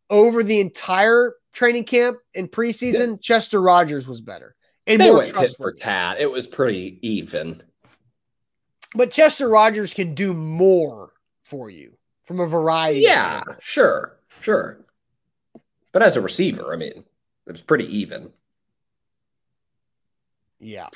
over 0.10 0.42
the 0.42 0.60
entire 0.60 1.36
training 1.54 1.84
camp 1.84 2.18
and 2.34 2.50
preseason, 2.50 3.10
yeah. 3.10 3.18
Chester 3.22 3.62
Rogers 3.62 4.08
was 4.08 4.22
better 4.22 4.56
and 4.88 5.00
they 5.00 5.08
more 5.08 5.18
went 5.18 5.36
tit 5.36 5.56
for 5.58 5.72
tat. 5.74 6.20
It 6.20 6.32
was 6.32 6.48
pretty 6.48 7.00
even. 7.02 7.62
but 8.96 9.12
Chester 9.12 9.48
Rogers 9.48 9.94
can 9.94 10.16
do 10.16 10.34
more 10.34 11.12
for 11.44 11.70
you 11.70 11.98
from 12.24 12.40
a 12.40 12.48
variety. 12.48 13.02
Yeah, 13.02 13.44
sure, 13.62 14.18
sure. 14.42 14.80
But 15.92 16.04
as 16.04 16.16
a 16.16 16.22
receiver, 16.22 16.74
I 16.74 16.78
mean, 16.78 17.04
it 17.46 17.52
was 17.52 17.62
pretty 17.62 17.86
even. 17.98 18.32
Yeah. 20.60 20.90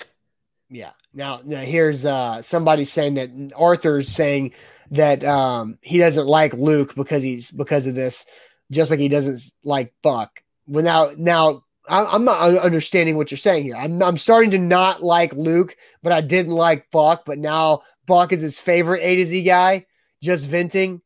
Yeah. 0.70 0.92
Now, 1.14 1.42
now 1.44 1.62
here's 1.62 2.06
uh, 2.06 2.42
somebody 2.42 2.84
saying 2.84 3.16
that 3.16 3.54
Arthur's 3.56 4.08
saying 4.08 4.54
that 4.92 5.24
um, 5.24 5.78
he 5.82 5.98
doesn't 5.98 6.28
like 6.28 6.54
Luke 6.54 6.96
because 6.96 7.24
he's 7.24 7.52
because 7.52 7.88
of 7.88 7.96
this, 7.96 8.26
just 8.72 8.92
like 8.92 9.00
he 9.00 9.08
doesn't 9.08 9.42
like 9.64 9.94
Buck. 10.02 10.44
Well, 10.68 10.84
now, 10.84 11.12
now 11.18 11.64
I'm 11.88 12.24
not 12.24 12.58
understanding 12.58 13.18
what 13.18 13.32
you're 13.32 13.38
saying 13.38 13.64
here. 13.64 13.76
I'm, 13.76 14.02
I'm 14.02 14.18
starting 14.18 14.52
to 14.52 14.58
not 14.58 15.04
like 15.04 15.34
Luke, 15.34 15.76
but 16.02 16.12
I 16.12 16.22
didn't 16.22 16.54
like 16.54 16.92
Buck. 16.92 17.24
But 17.26 17.40
now 17.40 17.82
Buck 18.06 18.32
is 18.32 18.42
his 18.42 18.60
favorite 18.60 19.02
A 19.04 19.16
to 19.18 19.26
Z 19.26 19.44
guy, 19.44 19.86
just 20.22 20.48
venting. 20.48 21.02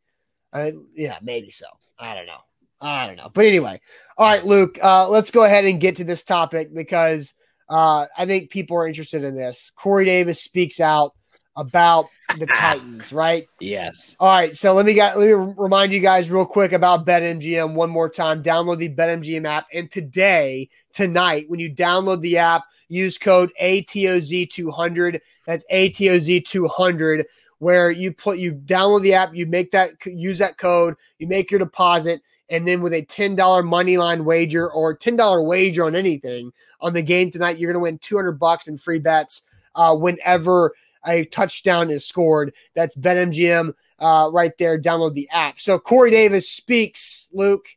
Uh, 0.53 0.71
yeah, 0.95 1.17
maybe 1.21 1.49
so. 1.49 1.65
I 1.99 2.13
don't 2.13 2.27
know. 2.27 2.39
I 2.79 3.07
don't 3.07 3.15
know. 3.15 3.31
But 3.33 3.45
anyway, 3.45 3.81
all 4.17 4.29
right, 4.29 4.45
Luke, 4.45 4.77
uh, 4.81 5.09
let's 5.09 5.31
go 5.31 5.43
ahead 5.43 5.65
and 5.65 5.79
get 5.79 5.95
to 5.97 6.03
this 6.03 6.23
topic 6.23 6.73
because 6.73 7.33
uh, 7.69 8.05
I 8.17 8.25
think 8.25 8.49
people 8.49 8.77
are 8.77 8.87
interested 8.87 9.23
in 9.23 9.35
this. 9.35 9.71
Corey 9.75 10.05
Davis 10.05 10.41
speaks 10.41 10.79
out 10.79 11.13
about 11.55 12.07
the 12.37 12.45
Titans, 12.47 13.11
right? 13.11 13.47
Yes. 13.59 14.15
All 14.19 14.29
right. 14.29 14.55
So 14.55 14.73
let 14.73 14.85
me 14.85 14.93
get, 14.93 15.17
let 15.17 15.27
me 15.27 15.33
remind 15.33 15.91
you 15.91 15.99
guys 15.99 16.29
real 16.29 16.45
quick 16.45 16.71
about 16.71 17.05
BetMGM 17.05 17.73
one 17.73 17.89
more 17.89 18.09
time. 18.09 18.43
Download 18.43 18.77
the 18.77 18.89
BetMGM 18.89 19.45
app, 19.45 19.67
and 19.73 19.91
today, 19.91 20.69
tonight, 20.93 21.45
when 21.49 21.59
you 21.59 21.73
download 21.73 22.21
the 22.21 22.37
app, 22.37 22.63
use 22.87 23.17
code 23.17 23.51
ATOZ200. 23.61 25.19
That's 25.45 25.65
ATOZ200. 25.71 27.25
Where 27.59 27.89
you 27.89 28.13
put 28.13 28.37
you 28.37 28.53
download 28.53 29.01
the 29.01 29.15
app, 29.15 29.33
you 29.33 29.47
make 29.47 29.71
that 29.71 29.93
use 30.05 30.37
that 30.37 30.59
code, 30.59 30.95
you 31.17 31.25
make 31.25 31.49
your 31.49 31.57
deposit, 31.57 32.21
and 32.49 32.67
then 32.67 32.81
with 32.81 32.93
a 32.93 33.03
$10 33.03 33.65
money 33.65 33.97
line 33.97 34.25
wager 34.25 34.71
or 34.71 34.95
$10 34.97 35.45
wager 35.45 35.85
on 35.85 35.95
anything 35.95 36.51
on 36.79 36.93
the 36.93 37.01
game 37.01 37.31
tonight, 37.31 37.57
you're 37.57 37.71
going 37.71 37.81
to 37.81 37.83
win 37.83 37.97
200 37.99 38.33
bucks 38.33 38.67
in 38.67 38.77
free 38.77 38.99
bets 38.99 39.43
uh, 39.75 39.95
whenever 39.95 40.73
a 41.05 41.25
touchdown 41.25 41.89
is 41.89 42.05
scored. 42.05 42.53
That's 42.75 42.95
BetMGM 42.95 43.73
uh, 43.99 44.29
right 44.31 44.57
there. 44.57 44.79
Download 44.79 45.13
the 45.13 45.29
app. 45.31 45.59
So 45.59 45.79
Corey 45.79 46.11
Davis 46.11 46.49
speaks, 46.49 47.27
Luke. 47.33 47.67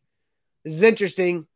This 0.64 0.74
is 0.74 0.82
interesting. 0.82 1.46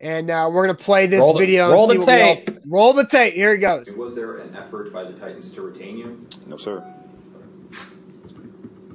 And 0.00 0.30
uh, 0.30 0.48
we're 0.52 0.64
going 0.64 0.76
to 0.76 0.84
play 0.84 1.06
this 1.06 1.20
roll 1.20 1.32
the, 1.32 1.40
video. 1.40 1.72
Roll 1.72 1.88
the 1.88 2.04
tape. 2.04 2.48
All, 2.48 2.56
roll 2.66 2.92
the 2.92 3.06
tape. 3.06 3.34
Here 3.34 3.54
he 3.54 3.60
goes. 3.60 3.90
Was 3.90 4.14
there 4.14 4.38
an 4.38 4.54
effort 4.54 4.92
by 4.92 5.04
the 5.04 5.12
Titans 5.12 5.50
to 5.52 5.62
retain 5.62 5.98
you? 5.98 6.26
No, 6.46 6.56
sir. 6.56 6.84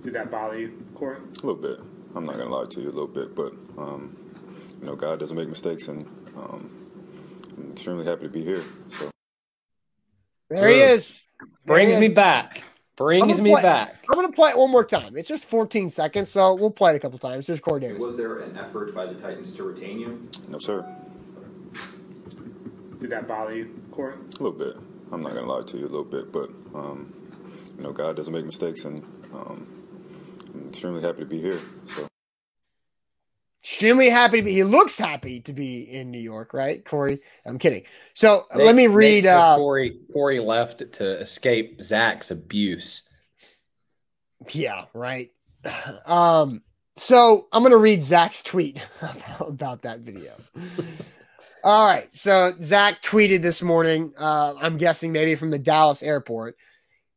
Did 0.01 0.13
that 0.13 0.31
bother 0.31 0.59
you, 0.59 0.85
Corey? 0.95 1.17
A 1.17 1.45
little 1.45 1.61
bit. 1.61 1.79
I'm 2.15 2.25
not 2.25 2.35
going 2.35 2.47
to 2.47 2.55
lie 2.55 2.65
to 2.65 2.79
you 2.79 2.87
a 2.87 2.91
little 2.91 3.07
bit, 3.07 3.35
but 3.35 3.53
um, 3.77 4.15
you 4.79 4.85
know, 4.87 4.95
God 4.95 5.19
doesn't 5.19 5.35
make 5.35 5.47
mistakes, 5.47 5.87
and 5.87 6.05
um, 6.37 6.69
I'm 7.57 7.71
extremely 7.71 8.05
happy 8.05 8.23
to 8.23 8.29
be 8.29 8.43
here. 8.43 8.63
So 8.89 9.09
there 10.49 10.69
he 10.69 10.79
is. 10.79 11.23
Brings 11.65 11.97
me 11.99 12.09
back. 12.09 12.61
Brings 12.95 13.41
me 13.41 13.51
play, 13.51 13.61
back. 13.63 14.05
I'm 14.07 14.15
going 14.15 14.27
to 14.27 14.35
play 14.35 14.51
it 14.51 14.57
one 14.57 14.69
more 14.69 14.85
time. 14.85 15.17
It's 15.17 15.27
just 15.27 15.45
14 15.45 15.89
seconds, 15.89 16.29
so 16.29 16.53
we'll 16.53 16.69
play 16.69 16.93
it 16.93 16.95
a 16.95 16.99
couple 16.99 17.17
times. 17.17 17.47
There's 17.47 17.59
Corey 17.59 17.81
Davis. 17.81 18.03
Was 18.03 18.15
there 18.15 18.39
an 18.39 18.55
effort 18.55 18.93
by 18.93 19.07
the 19.07 19.15
Titans 19.15 19.51
to 19.55 19.63
retain 19.63 19.99
you? 19.99 20.29
No, 20.47 20.59
sir. 20.59 20.85
Did 22.99 23.09
that 23.09 23.27
bother 23.27 23.55
you, 23.55 23.81
Corey? 23.91 24.13
A 24.13 24.43
little 24.43 24.51
bit. 24.51 24.77
I'm 25.11 25.23
not 25.23 25.33
going 25.33 25.43
to 25.45 25.51
lie 25.51 25.63
to 25.63 25.77
you 25.77 25.85
a 25.85 25.89
little 25.89 26.03
bit, 26.03 26.31
but 26.31 26.49
um, 26.75 27.11
you 27.77 27.83
know, 27.83 27.91
God 27.91 28.15
doesn't 28.15 28.31
make 28.31 28.45
mistakes, 28.45 28.85
and 28.85 29.03
um, 29.33 29.67
I'm 30.53 30.69
extremely 30.69 31.01
happy 31.01 31.19
to 31.19 31.25
be 31.25 31.41
here. 31.41 31.59
So. 31.87 32.07
Extremely 33.63 34.09
happy 34.09 34.37
to 34.37 34.43
be. 34.43 34.51
He 34.51 34.63
looks 34.63 34.97
happy 34.97 35.39
to 35.41 35.53
be 35.53 35.83
in 35.83 36.11
New 36.11 36.19
York, 36.19 36.53
right, 36.53 36.83
Corey? 36.83 37.21
I'm 37.45 37.57
kidding. 37.57 37.83
So 38.13 38.45
Nick, 38.53 38.65
let 38.65 38.75
me 38.75 38.87
read. 38.87 39.25
Uh, 39.25 39.55
Corey 39.55 39.99
Corey 40.11 40.39
left 40.39 40.79
to 40.93 41.19
escape 41.21 41.81
Zach's 41.81 42.29
abuse. 42.29 43.07
Yeah, 44.51 44.85
right. 44.93 45.31
Um, 46.05 46.61
so 46.97 47.47
I'm 47.53 47.63
gonna 47.63 47.77
read 47.77 48.03
Zach's 48.03 48.43
tweet 48.43 48.85
about, 49.01 49.47
about 49.47 49.81
that 49.83 50.01
video. 50.01 50.33
All 51.63 51.87
right. 51.87 52.13
So 52.13 52.53
Zach 52.61 53.01
tweeted 53.01 53.41
this 53.41 53.61
morning. 53.61 54.13
Uh, 54.17 54.55
I'm 54.59 54.77
guessing 54.77 55.13
maybe 55.13 55.35
from 55.35 55.49
the 55.49 55.57
Dallas 55.57 56.03
airport. 56.03 56.57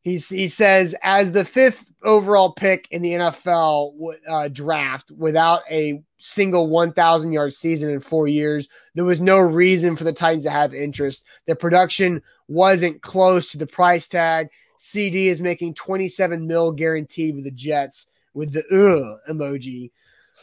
He's, 0.01 0.29
he 0.29 0.47
says, 0.47 0.95
as 1.03 1.31
the 1.31 1.43
fifth 1.43 1.91
overall 2.03 2.53
pick 2.53 2.87
in 2.91 3.01
the 3.01 3.11
NFL 3.11 4.13
uh, 4.27 4.47
draft 4.47 5.11
without 5.11 5.61
a 5.69 6.01
single 6.17 6.69
1,000 6.69 7.33
yard 7.33 7.53
season 7.53 7.89
in 7.89 7.99
four 7.99 8.27
years, 8.27 8.69
there 8.95 9.05
was 9.05 9.19
no 9.19 9.37
reason 9.37 9.95
for 9.95 10.03
the 10.03 10.13
Titans 10.13 10.43
to 10.43 10.49
have 10.49 10.73
interest. 10.73 11.25
The 11.45 11.55
production 11.55 12.21
wasn't 12.47 13.01
close 13.01 13.51
to 13.51 13.57
the 13.57 13.67
price 13.67 14.07
tag. 14.07 14.49
CD 14.77 15.27
is 15.27 15.41
making 15.41 15.73
27 15.73 16.47
mil 16.47 16.71
guaranteed 16.71 17.35
with 17.35 17.43
the 17.43 17.51
Jets 17.51 18.09
with 18.33 18.53
the 18.53 18.63
ugh 18.71 19.19
emoji. 19.29 19.91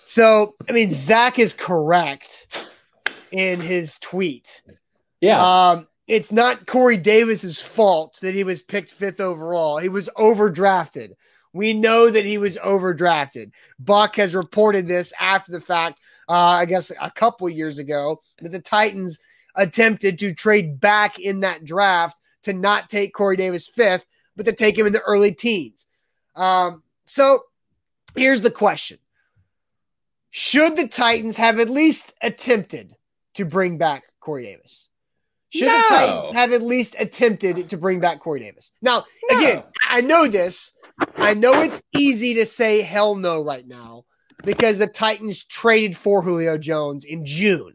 So, 0.05 0.57
I 0.69 0.73
mean, 0.73 0.91
Zach 0.91 1.39
is 1.39 1.55
correct 1.55 2.49
in 3.31 3.61
his 3.61 3.99
tweet. 3.99 4.63
Yeah. 5.21 5.71
Um, 5.71 5.89
it's 6.07 6.33
not 6.33 6.67
Corey 6.67 6.97
Davis's 6.97 7.61
fault 7.61 8.19
that 8.21 8.35
he 8.35 8.45
was 8.45 8.63
picked 8.63 8.91
fifth 8.91 9.21
overall. 9.21 9.79
He 9.79 9.89
was 9.89 10.11
overdrafted. 10.17 11.13
We 11.53 11.73
know 11.73 12.11
that 12.11 12.25
he 12.25 12.37
was 12.37 12.59
overdrafted. 12.59 13.53
Buck 13.79 14.17
has 14.17 14.35
reported 14.35 14.87
this 14.87 15.13
after 15.19 15.53
the 15.53 15.61
fact, 15.61 16.01
uh, 16.29 16.33
I 16.33 16.67
guess 16.67 16.93
a 17.01 17.11
couple 17.11 17.49
years 17.49 17.79
ago, 17.79 18.21
that 18.41 18.53
the 18.53 18.61
Titans 18.61 19.19
attempted 19.55 20.19
to 20.19 20.35
trade 20.35 20.81
back 20.81 21.19
in 21.19 21.41
that 21.41 21.65
draft 21.65 22.21
to 22.43 22.53
not 22.53 22.91
take 22.91 23.15
Corey 23.15 23.37
Davis 23.37 23.69
fifth, 23.69 24.05
but 24.37 24.47
to 24.47 24.53
take 24.53 24.77
him 24.77 24.87
in 24.87 24.93
the 24.93 25.01
early 25.01 25.33
teens. 25.33 25.87
Um, 26.35 26.83
so 27.07 27.39
here's 28.17 28.43
the 28.43 28.51
question 28.51 28.99
Should 30.31 30.77
the 30.77 30.89
Titans 30.89 31.37
have 31.37 31.61
at 31.61 31.71
least 31.71 32.15
attempted 32.21 32.95
to 33.35 33.45
bring 33.45 33.79
back 33.79 34.05
Corey 34.21 34.45
Davis? 34.45 34.91
Should 35.55 35.69
no. 35.69 35.83
the 35.83 35.89
Titans 35.89 36.31
have 36.35 36.53
at 36.53 36.63
least 36.63 36.97
attempted 36.99 37.69
to 37.69 37.77
bring 37.77 38.01
back 38.01 38.19
Corey 38.19 38.41
Davis? 38.41 38.73
Now, 38.83 39.05
no. 39.31 39.39
again, 39.39 39.63
I 39.89 40.01
know 40.01 40.27
this. 40.27 40.73
I 41.17 41.35
know 41.35 41.61
it's 41.63 41.81
easy 41.97 42.35
to 42.35 42.47
say 42.47 42.83
hell 42.83 43.15
no 43.15 43.43
right 43.43 43.67
now 43.67 44.05
because 44.45 44.79
the 44.79 44.89
Titans 44.89 45.45
traded 45.45 45.97
for 45.97 46.23
Julio 46.23 46.59
Jones 46.59 47.05
in 47.05 47.25
June. 47.25 47.75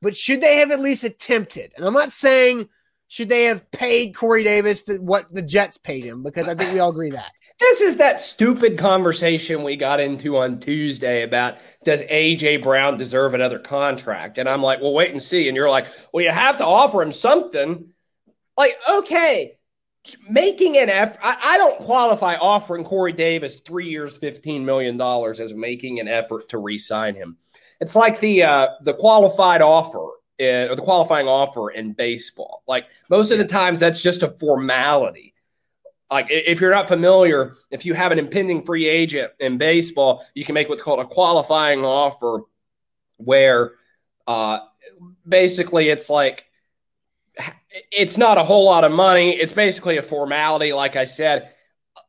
But 0.00 0.16
should 0.16 0.40
they 0.40 0.58
have 0.58 0.70
at 0.70 0.80
least 0.80 1.02
attempted? 1.02 1.72
And 1.76 1.84
I'm 1.84 1.92
not 1.92 2.12
saying 2.12 2.68
should 3.08 3.28
they 3.28 3.44
have 3.44 3.68
paid 3.72 4.14
Corey 4.14 4.44
Davis 4.44 4.82
the, 4.82 5.00
what 5.02 5.32
the 5.32 5.42
Jets 5.42 5.78
paid 5.78 6.04
him 6.04 6.22
because 6.22 6.46
I 6.46 6.54
think 6.54 6.72
we 6.72 6.78
all 6.78 6.90
agree 6.90 7.10
that. 7.10 7.32
This 7.62 7.80
is 7.80 7.96
that 7.98 8.18
stupid 8.18 8.76
conversation 8.76 9.62
we 9.62 9.76
got 9.76 10.00
into 10.00 10.36
on 10.36 10.58
Tuesday 10.58 11.22
about 11.22 11.58
does 11.84 12.02
AJ 12.02 12.60
Brown 12.60 12.96
deserve 12.96 13.34
another 13.34 13.60
contract? 13.60 14.36
And 14.36 14.48
I'm 14.48 14.62
like, 14.62 14.80
well, 14.80 14.92
wait 14.92 15.12
and 15.12 15.22
see. 15.22 15.46
And 15.46 15.56
you're 15.56 15.70
like, 15.70 15.86
well, 16.12 16.24
you 16.24 16.32
have 16.32 16.58
to 16.58 16.66
offer 16.66 17.00
him 17.00 17.12
something. 17.12 17.92
Like, 18.56 18.74
okay, 18.90 19.58
making 20.28 20.76
an 20.76 20.90
effort. 20.90 21.20
I, 21.22 21.36
I 21.40 21.56
don't 21.56 21.78
qualify 21.78 22.34
offering 22.34 22.82
Corey 22.82 23.12
Davis 23.12 23.60
three 23.64 23.88
years, 23.88 24.18
$15 24.18 24.64
million 24.64 25.00
as 25.00 25.54
making 25.54 26.00
an 26.00 26.08
effort 26.08 26.48
to 26.48 26.58
re 26.58 26.78
sign 26.78 27.14
him. 27.14 27.36
It's 27.80 27.94
like 27.94 28.18
the 28.18 28.42
uh, 28.42 28.68
the 28.82 28.94
qualified 28.94 29.62
offer 29.62 30.08
in, 30.38 30.68
or 30.68 30.74
the 30.74 30.82
qualifying 30.82 31.28
offer 31.28 31.70
in 31.70 31.92
baseball. 31.92 32.64
Like 32.66 32.86
most 33.08 33.30
of 33.30 33.38
the 33.38 33.46
times, 33.46 33.78
that's 33.78 34.02
just 34.02 34.24
a 34.24 34.34
formality 34.40 35.31
like 36.12 36.26
if 36.28 36.60
you're 36.60 36.70
not 36.70 36.88
familiar, 36.88 37.54
if 37.70 37.86
you 37.86 37.94
have 37.94 38.12
an 38.12 38.18
impending 38.18 38.64
free 38.64 38.86
agent 38.86 39.32
in 39.40 39.56
baseball, 39.56 40.24
you 40.34 40.44
can 40.44 40.52
make 40.54 40.68
what's 40.68 40.82
called 40.82 41.00
a 41.00 41.06
qualifying 41.06 41.84
offer, 41.84 42.42
where 43.16 43.72
uh, 44.26 44.58
basically 45.26 45.88
it's 45.88 46.10
like 46.10 46.44
it's 47.90 48.18
not 48.18 48.36
a 48.36 48.44
whole 48.44 48.66
lot 48.66 48.84
of 48.84 48.92
money. 48.92 49.34
It's 49.34 49.54
basically 49.54 49.96
a 49.96 50.02
formality, 50.02 50.74
like 50.74 50.96
I 50.96 51.06
said. 51.06 51.50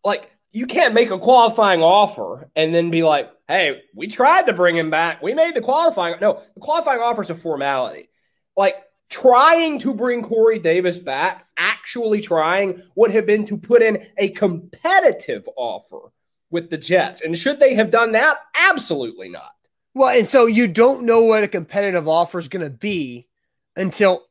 Like 0.03 0.29
you 0.51 0.67
can't 0.67 0.93
make 0.93 1.09
a 1.09 1.17
qualifying 1.17 1.81
offer 1.81 2.49
and 2.57 2.75
then 2.75 2.91
be 2.91 3.03
like, 3.03 3.31
"Hey, 3.47 3.83
we 3.95 4.07
tried 4.07 4.47
to 4.47 4.53
bring 4.53 4.75
him 4.75 4.89
back. 4.89 5.23
We 5.23 5.33
made 5.33 5.55
the 5.55 5.61
qualifying." 5.61 6.15
No, 6.19 6.41
the 6.55 6.61
qualifying 6.61 6.99
offer 6.99 7.21
is 7.21 7.29
a 7.29 7.35
formality. 7.35 8.09
Like 8.57 8.75
trying 9.13 9.77
to 9.77 9.93
bring 9.93 10.23
Corey 10.23 10.57
Davis 10.57 10.97
back, 10.97 11.45
actually 11.55 12.19
trying, 12.19 12.81
would 12.95 13.11
have 13.11 13.27
been 13.27 13.45
to 13.45 13.57
put 13.57 13.83
in 13.83 14.07
a 14.17 14.29
competitive 14.29 15.47
offer 15.55 16.11
with 16.49 16.71
the 16.71 16.77
Jets. 16.77 17.21
And 17.21 17.37
should 17.37 17.59
they 17.59 17.75
have 17.75 17.91
done 17.91 18.13
that? 18.13 18.37
Absolutely 18.69 19.29
not. 19.29 19.51
Well, 19.93 20.17
and 20.17 20.27
so 20.27 20.47
you 20.47 20.67
don't 20.67 21.03
know 21.03 21.21
what 21.21 21.43
a 21.43 21.47
competitive 21.47 22.07
offer 22.07 22.39
is 22.39 22.47
going 22.47 22.65
to 22.65 22.71
be 22.71 23.27
until 23.75 24.25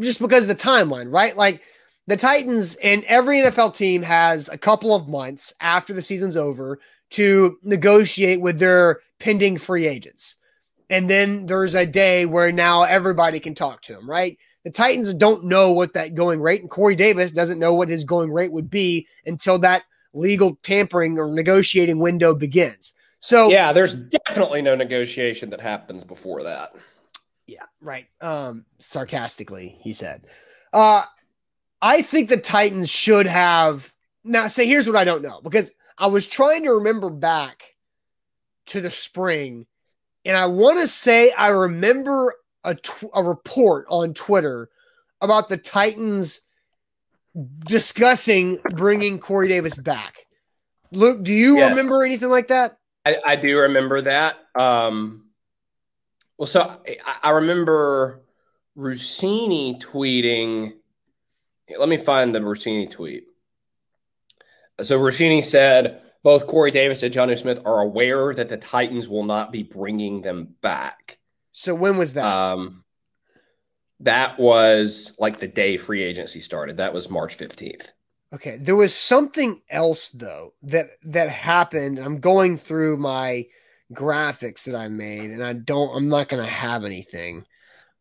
just 0.00 0.18
because 0.18 0.48
of 0.48 0.48
the 0.48 0.62
timeline, 0.62 1.12
right? 1.12 1.36
Like 1.36 1.62
the 2.08 2.16
Titans 2.16 2.74
and 2.76 3.04
every 3.04 3.36
NFL 3.36 3.76
team 3.76 4.02
has 4.02 4.48
a 4.48 4.58
couple 4.58 4.96
of 4.96 5.08
months 5.08 5.52
after 5.60 5.92
the 5.92 6.02
season's 6.02 6.36
over 6.36 6.80
to 7.10 7.56
negotiate 7.62 8.40
with 8.40 8.58
their 8.58 8.98
pending 9.20 9.58
free 9.58 9.86
agents. 9.86 10.34
And 10.90 11.08
then 11.08 11.46
there's 11.46 11.74
a 11.74 11.86
day 11.86 12.24
where 12.26 12.50
now 12.50 12.82
everybody 12.82 13.40
can 13.40 13.54
talk 13.54 13.82
to 13.82 13.98
him, 13.98 14.08
right? 14.08 14.38
The 14.64 14.70
Titans 14.70 15.12
don't 15.14 15.44
know 15.44 15.72
what 15.72 15.94
that 15.94 16.14
going 16.14 16.40
rate, 16.40 16.60
and 16.60 16.70
Corey 16.70 16.96
Davis 16.96 17.32
doesn't 17.32 17.58
know 17.58 17.74
what 17.74 17.88
his 17.88 18.04
going 18.04 18.32
rate 18.32 18.52
would 18.52 18.70
be 18.70 19.06
until 19.26 19.58
that 19.60 19.84
legal 20.12 20.58
tampering 20.62 21.18
or 21.18 21.32
negotiating 21.32 21.98
window 21.98 22.34
begins. 22.34 22.94
So 23.20 23.48
Yeah, 23.48 23.72
there's 23.72 23.94
definitely 23.94 24.62
no 24.62 24.74
negotiation 24.74 25.50
that 25.50 25.60
happens 25.60 26.04
before 26.04 26.44
that. 26.44 26.76
Yeah, 27.46 27.64
right. 27.80 28.06
Um, 28.20 28.66
sarcastically, 28.78 29.76
he 29.80 29.92
said. 29.92 30.26
Uh, 30.72 31.04
I 31.80 32.02
think 32.02 32.28
the 32.28 32.36
Titans 32.36 32.90
should 32.90 33.26
have. 33.26 33.92
Now, 34.24 34.48
say, 34.48 34.66
here's 34.66 34.86
what 34.86 34.96
I 34.96 35.04
don't 35.04 35.22
know 35.22 35.40
because 35.42 35.72
I 35.96 36.08
was 36.08 36.26
trying 36.26 36.64
to 36.64 36.72
remember 36.72 37.08
back 37.08 37.74
to 38.66 38.80
the 38.80 38.90
spring, 38.90 39.66
and 40.28 40.36
I 40.36 40.46
want 40.46 40.78
to 40.78 40.86
say 40.86 41.32
I 41.32 41.48
remember 41.48 42.34
a, 42.62 42.74
tw- 42.74 43.10
a 43.14 43.22
report 43.24 43.86
on 43.88 44.12
Twitter 44.12 44.68
about 45.22 45.48
the 45.48 45.56
Titans 45.56 46.42
discussing 47.66 48.58
bringing 48.74 49.18
Corey 49.18 49.48
Davis 49.48 49.78
back. 49.78 50.26
Luke, 50.92 51.24
do 51.24 51.32
you 51.32 51.56
Yes. 51.56 51.70
remember 51.70 52.04
anything 52.04 52.28
like 52.28 52.48
that? 52.48 52.78
I, 53.06 53.16
I 53.26 53.36
do 53.36 53.58
remember 53.58 54.02
that. 54.02 54.36
Um, 54.54 55.24
well, 56.36 56.46
so 56.46 56.60
I, 56.86 56.98
I 57.22 57.30
remember 57.30 58.20
Rossini 58.76 59.78
tweeting. 59.80 60.74
Let 61.78 61.88
me 61.88 61.96
find 61.96 62.34
the 62.34 62.42
Rossini 62.42 62.86
tweet. 62.86 63.24
So 64.82 64.98
Rossini 64.98 65.42
said 65.42 66.02
both 66.22 66.46
Corey 66.46 66.70
Davis 66.70 67.02
and 67.02 67.14
Jonnu 67.14 67.38
Smith 67.38 67.60
are 67.64 67.80
aware 67.80 68.34
that 68.34 68.48
the 68.48 68.56
Titans 68.56 69.08
will 69.08 69.24
not 69.24 69.52
be 69.52 69.62
bringing 69.62 70.22
them 70.22 70.54
back. 70.60 71.18
So 71.52 71.74
when 71.74 71.96
was 71.96 72.14
that? 72.14 72.24
Um, 72.24 72.84
that 74.00 74.38
was 74.38 75.14
like 75.18 75.40
the 75.40 75.48
day 75.48 75.76
free 75.76 76.02
agency 76.02 76.40
started. 76.40 76.76
That 76.76 76.94
was 76.94 77.10
March 77.10 77.36
15th. 77.36 77.88
Okay, 78.34 78.58
there 78.58 78.76
was 78.76 78.94
something 78.94 79.62
else 79.70 80.10
though 80.10 80.52
that 80.62 80.90
that 81.04 81.30
happened. 81.30 81.98
I'm 81.98 82.20
going 82.20 82.58
through 82.58 82.98
my 82.98 83.46
graphics 83.92 84.64
that 84.64 84.74
I 84.74 84.88
made, 84.88 85.30
and 85.30 85.42
I 85.42 85.54
don't. 85.54 85.96
I'm 85.96 86.08
not 86.08 86.28
going 86.28 86.44
to 86.44 86.50
have 86.50 86.84
anything. 86.84 87.46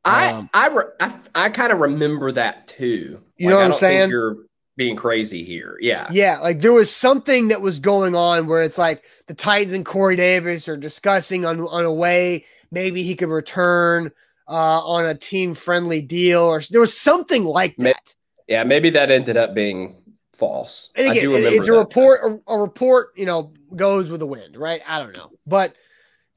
I 0.04 0.32
Um, 0.34 0.50
I 0.54 0.68
re- 0.68 0.92
I, 1.00 1.20
I 1.34 1.50
kind 1.50 1.72
of 1.72 1.80
remember 1.80 2.34
that 2.34 2.68
too. 2.68 3.22
You 3.38 3.50
know 3.50 3.56
what 3.56 3.66
I'm 3.66 3.74
saying? 3.74 4.10
You're 4.10 4.38
being 4.78 4.96
crazy 4.96 5.44
here. 5.44 5.78
Yeah. 5.82 6.08
Yeah, 6.12 6.40
like 6.40 6.62
there 6.62 6.72
was 6.72 6.96
something 6.96 7.50
that 7.50 7.60
was 7.62 7.80
going 7.80 8.16
on 8.16 8.48
where 8.48 8.62
it's 8.62 8.78
like 8.78 9.04
the 9.26 9.34
Titans 9.34 9.74
and 9.74 9.86
Corey 9.86 10.16
Davis 10.16 10.70
are 10.70 10.78
discussing 10.78 11.46
on 11.46 11.60
on 11.62 11.84
a 11.84 11.94
way 11.94 12.46
maybe 12.72 13.04
he 13.04 13.16
could 13.16 13.30
return 13.30 14.12
uh, 14.48 14.86
on 14.86 15.06
a 15.06 15.16
team 15.16 15.54
friendly 15.54 16.02
deal, 16.02 16.42
or 16.42 16.62
there 16.70 16.82
was 16.82 16.98
something 16.98 17.44
like 17.44 17.76
that. 17.78 18.16
Yeah, 18.48 18.64
maybe 18.64 18.90
that 18.92 19.12
ended 19.12 19.36
up 19.36 19.54
being 19.54 19.98
false. 20.34 20.90
And 20.96 21.08
I 21.08 21.12
again, 21.12 21.24
do 21.24 21.36
remember 21.36 21.58
it's 21.58 21.68
a 21.68 21.72
that. 21.72 21.78
report. 21.78 22.22
A, 22.24 22.54
a 22.54 22.60
report, 22.60 23.10
you 23.18 23.26
know, 23.26 23.52
goes 23.76 24.10
with 24.10 24.20
the 24.20 24.28
wind, 24.28 24.56
right? 24.56 24.82
I 24.88 25.00
don't 25.00 25.16
know, 25.16 25.32
but 25.46 25.76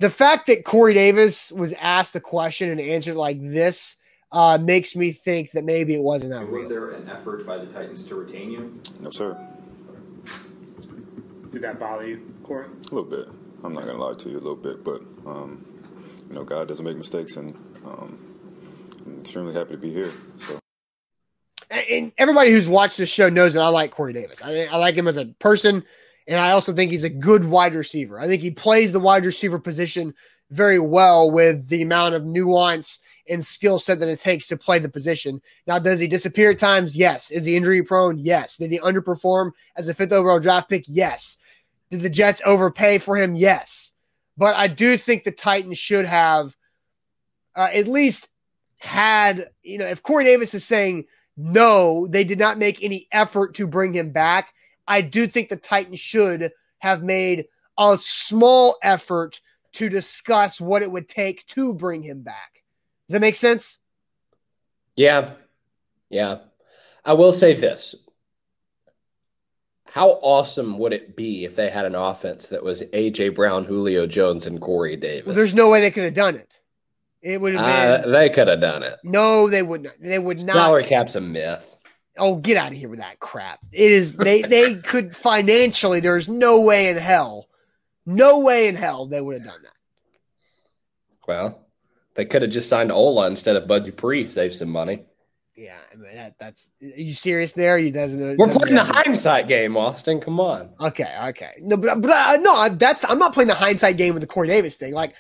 the 0.01 0.11
fact 0.11 0.47
that 0.47 0.64
Corey 0.64 0.95
Davis 0.95 1.53
was 1.53 1.72
asked 1.74 2.16
a 2.16 2.20
question 2.20 2.70
and 2.70 2.80
answered 2.80 3.16
like 3.16 3.38
this 3.41 3.97
uh, 4.33 4.59
makes 4.61 4.95
me 4.95 5.12
think 5.12 5.51
that 5.53 5.64
maybe 5.64 5.95
it 5.95 6.03
wasn't 6.03 6.33
that 6.33 6.43
Was 6.49 6.61
real. 6.61 6.68
there 6.68 6.91
an 6.91 7.09
effort 7.09 7.47
by 7.47 7.59
the 7.59 7.66
Titans 7.66 8.05
to 8.07 8.14
retain 8.14 8.51
you? 8.51 8.81
No, 9.01 9.11
sir. 9.11 9.37
Did 11.51 11.62
that 11.62 11.81
bother 11.81 12.07
you, 12.07 12.33
Corey? 12.45 12.66
A 12.66 12.95
little 12.95 13.11
bit. 13.11 13.26
I'm 13.64 13.74
not 13.74 13.87
gonna 13.87 13.99
lie 14.03 14.14
to 14.14 14.28
you 14.28 14.37
a 14.37 14.39
little 14.39 14.57
bit, 14.57 14.85
but 14.85 15.03
um, 15.26 15.64
you 16.28 16.35
know, 16.35 16.45
God 16.45 16.68
doesn't 16.68 16.85
make 16.85 16.97
mistakes, 16.97 17.37
and 17.37 17.55
um, 17.85 18.18
I'm 19.05 19.20
extremely 19.20 19.53
happy 19.53 19.72
to 19.72 19.78
be 19.78 19.93
here. 19.93 20.11
So 20.39 20.59
and 21.91 22.12
everybody 22.18 22.51
who's 22.51 22.68
watched 22.68 22.99
this 22.99 23.11
show 23.11 23.28
knows 23.28 23.55
that 23.55 23.62
I 23.62 23.68
like 23.68 23.91
Corey 23.91 24.12
Davis. 24.12 24.41
I, 24.43 24.66
I 24.66 24.76
like 24.76 24.95
him 24.95 25.09
as 25.09 25.16
a 25.16 25.26
person, 25.41 25.85
and 26.26 26.41
I 26.41 26.53
also 26.53 26.72
think 26.72 26.91
he's 26.91 27.05
a 27.05 27.11
good 27.11 27.45
wide 27.45 27.74
receiver. 27.74 28.20
I 28.20 28.26
think 28.26 28.43
he 28.43 28.51
plays 28.51 28.93
the 28.93 29.01
wide 29.01 29.24
receiver 29.24 29.59
position 29.59 30.14
very 30.51 30.78
well 30.78 31.31
with 31.31 31.68
the 31.68 31.83
amount 31.83 32.14
of 32.14 32.24
nuance 32.24 33.01
and 33.31 33.45
skill 33.45 33.78
set 33.78 34.01
that 34.01 34.09
it 34.09 34.20
takes 34.20 34.49
to 34.49 34.57
play 34.57 34.78
the 34.78 34.89
position. 34.89 35.41
Now, 35.66 35.78
does 35.78 36.01
he 36.01 36.07
disappear 36.09 36.51
at 36.51 36.59
times? 36.59 36.97
Yes. 36.97 37.31
Is 37.31 37.45
he 37.45 37.57
injury 37.57 37.83
prone? 37.83 38.18
Yes. 38.18 38.57
Did 38.57 38.72
he 38.72 38.78
underperform 38.78 39.53
as 39.76 39.89
a 39.89 39.95
fifth 39.95 40.12
overall 40.12 40.41
draft 40.41 40.68
pick? 40.68 40.85
Yes. 40.87 41.39
Did 41.91 42.01
the 42.01 42.11
Jets 42.11 42.43
overpay 42.45 42.99
for 42.99 43.16
him? 43.16 43.35
Yes. 43.35 43.93
But 44.37 44.57
I 44.57 44.66
do 44.66 44.97
think 44.97 45.24
the 45.24 45.33
Titans 45.33 45.78
should 45.78 46.07
have 46.07 46.57
uh, 47.55 47.68
at 47.72 47.89
least 47.89 48.28
had, 48.78 49.51
you 49.62 49.78
know, 49.78 49.87
if 49.87 50.03
Corey 50.03 50.24
Davis 50.24 50.55
is 50.55 50.64
saying, 50.64 51.07
no, 51.37 52.07
they 52.07 52.24
did 52.24 52.39
not 52.39 52.59
make 52.59 52.83
any 52.83 53.07
effort 53.12 53.55
to 53.55 53.66
bring 53.66 53.93
him 53.93 54.11
back. 54.11 54.53
I 54.87 55.01
do 55.03 55.26
think 55.26 55.49
the 55.49 55.57
Titans 55.57 56.01
should 56.01 56.53
have 56.78 57.03
made 57.03 57.47
a 57.78 57.97
small 58.01 58.76
effort 58.83 59.41
to 59.72 59.89
discuss 59.89 60.61
what 60.61 60.83
it 60.83 60.91
would 60.91 61.09
take 61.09 61.47
to 61.47 61.72
bring 61.72 62.03
him 62.03 62.22
back. 62.22 62.60
Does 63.11 63.15
that 63.15 63.21
make 63.23 63.35
sense? 63.35 63.81
Yeah. 64.95 65.33
Yeah. 66.11 66.39
I 67.05 67.15
will 67.15 67.33
say 67.33 67.55
this. 67.55 67.97
How 69.91 70.11
awesome 70.23 70.79
would 70.79 70.93
it 70.93 71.17
be 71.17 71.45
if 71.45 71.57
they 71.57 71.71
had 71.71 71.87
an 71.87 71.97
offense 71.97 72.47
that 72.47 72.63
was 72.63 72.83
AJ 72.83 73.35
Brown, 73.35 73.65
Julio 73.65 74.07
Jones, 74.07 74.47
and 74.47 74.61
Corey 74.61 74.95
Davis? 74.95 75.27
Well, 75.27 75.35
there's 75.35 75.57
no 75.57 75.69
way 75.69 75.81
they 75.81 75.91
could 75.91 76.05
have 76.05 76.15
done 76.15 76.37
it. 76.37 76.61
It 77.21 77.41
would 77.41 77.55
have 77.57 77.65
Uh, 77.65 78.03
been 78.03 78.13
they 78.13 78.29
could 78.31 78.47
have 78.47 78.61
done 78.61 78.85
it. 78.85 78.97
no, 79.03 79.49
they 79.49 79.63
would 79.63 79.83
not. 79.83 79.95
They 79.99 80.21
would 80.21 80.45
not. 80.45 80.55
Salary 80.55 80.85
cap's 80.85 81.17
a 81.17 81.21
myth. 81.21 81.79
Oh, 82.17 82.37
get 82.37 82.57
out 82.57 82.71
of 82.71 82.79
here 82.79 82.89
with 82.91 83.01
that 83.01 83.19
crap. 83.19 83.59
It 83.73 83.91
is 83.91 84.13
they 84.17 84.43
they 84.43 84.75
could 84.85 85.17
financially. 85.17 85.99
There's 85.99 86.29
no 86.29 86.61
way 86.61 86.91
in 86.91 86.97
hell, 86.97 87.49
no 88.07 88.39
way 88.39 88.69
in 88.69 88.77
hell 88.77 89.07
they 89.07 89.21
would 89.21 89.35
have 89.39 89.45
done 89.51 89.63
that. 89.65 89.73
Well, 91.27 91.67
they 92.21 92.27
could 92.27 92.43
have 92.43 92.51
just 92.51 92.68
signed 92.68 92.93
Ola 92.93 93.27
instead 93.29 93.57
of 93.57 93.66
Bud 93.66 93.87
Dupree, 93.87 94.29
save 94.29 94.53
some 94.53 94.68
money. 94.68 95.05
Yeah, 95.57 95.79
I 95.91 95.97
mean 95.97 96.14
that 96.14 96.35
that's. 96.39 96.71
Are 96.83 96.87
you 96.87 97.14
serious? 97.14 97.55
There, 97.55 97.79
you 97.79 97.91
doesn't. 97.91 98.21
We're 98.21 98.37
doesn't- 98.47 98.61
playing 98.61 98.75
the 98.75 98.85
hindsight 98.85 99.49
game, 99.49 99.75
Austin. 99.75 100.21
Come 100.21 100.39
on. 100.39 100.68
Okay, 100.79 101.11
okay. 101.29 101.53
No, 101.61 101.79
but 101.79 101.99
but 102.03 102.11
uh, 102.11 102.37
no, 102.43 102.68
that's 102.68 103.05
I'm 103.09 103.18
not 103.18 103.33
playing 103.33 103.49
the 103.49 103.55
hindsight 103.55 103.97
game 103.97 104.12
with 104.12 104.21
the 104.21 104.27
Corey 104.27 104.49
Davis 104.49 104.77
thing. 104.77 104.93
Like 104.93 105.14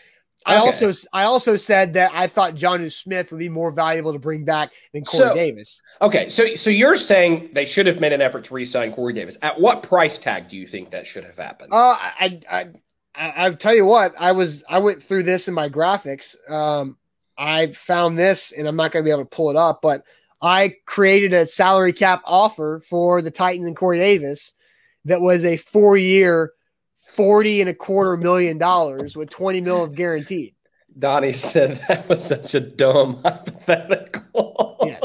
I 0.44 0.56
Okay. 0.56 0.66
also 0.66 0.92
I 1.14 1.22
also 1.24 1.56
said 1.56 1.94
that 1.94 2.10
I 2.14 2.26
thought 2.26 2.54
Jonnu 2.54 2.92
Smith 2.92 3.30
would 3.32 3.38
be 3.38 3.48
more 3.48 3.70
valuable 3.70 4.12
to 4.12 4.18
bring 4.18 4.44
back 4.44 4.70
than 4.92 5.04
Corey 5.04 5.28
So- 5.28 5.34
Davis. 5.34 5.80
Okay, 6.02 6.28
so 6.28 6.54
so 6.54 6.68
you're 6.68 6.96
saying 6.96 7.50
they 7.54 7.64
should 7.64 7.86
have 7.86 7.98
made 8.00 8.12
an 8.12 8.20
effort 8.20 8.44
to 8.44 8.54
re-sign 8.54 8.92
Corey 8.92 9.14
Davis. 9.14 9.38
At 9.40 9.58
what 9.58 9.82
price 9.82 10.18
tag 10.18 10.48
do 10.48 10.56
you 10.58 10.66
think 10.66 10.90
that 10.90 11.06
should 11.06 11.24
have 11.24 11.38
happened? 11.38 11.70
Uh, 11.72 11.96
I 11.98 12.40
I 12.50 12.68
I 13.20 13.46
I 13.46 13.50
tell 13.52 13.74
you 13.74 13.84
what, 13.84 14.14
I 14.18 14.32
was 14.32 14.64
I 14.68 14.78
went 14.78 15.02
through 15.02 15.24
this 15.24 15.46
in 15.46 15.54
my 15.54 15.68
graphics. 15.68 16.34
Um, 16.50 16.96
I 17.36 17.68
found 17.72 18.18
this, 18.18 18.52
and 18.52 18.66
I'm 18.66 18.76
not 18.76 18.92
going 18.92 19.04
to 19.04 19.08
be 19.08 19.12
able 19.12 19.24
to 19.24 19.36
pull 19.36 19.50
it 19.50 19.56
up, 19.56 19.80
but 19.82 20.04
I 20.42 20.76
created 20.86 21.32
a 21.32 21.46
salary 21.46 21.92
cap 21.92 22.22
offer 22.24 22.82
for 22.88 23.22
the 23.22 23.30
Titans 23.30 23.66
and 23.66 23.76
Corey 23.76 23.98
Davis 23.98 24.54
that 25.04 25.20
was 25.20 25.44
a 25.44 25.56
four 25.56 25.96
year, 25.96 26.52
forty 27.00 27.60
and 27.60 27.70
a 27.70 27.74
quarter 27.74 28.16
million 28.16 28.58
dollars 28.58 29.16
with 29.16 29.30
twenty 29.30 29.60
mil 29.60 29.84
of 29.84 29.94
guaranteed. 29.94 30.54
Donnie 30.98 31.32
said 31.32 31.82
that 31.88 32.08
was 32.08 32.24
such 32.24 32.54
a 32.54 32.60
dumb 32.60 33.20
hypothetical. 33.22 34.76
Yes. 34.82 35.00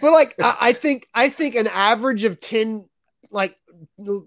But 0.00 0.12
like 0.12 0.34
I, 0.40 0.56
I 0.60 0.72
think 0.74 1.08
I 1.14 1.28
think 1.28 1.54
an 1.54 1.66
average 1.66 2.24
of 2.24 2.40
ten 2.40 2.88
like 3.30 3.56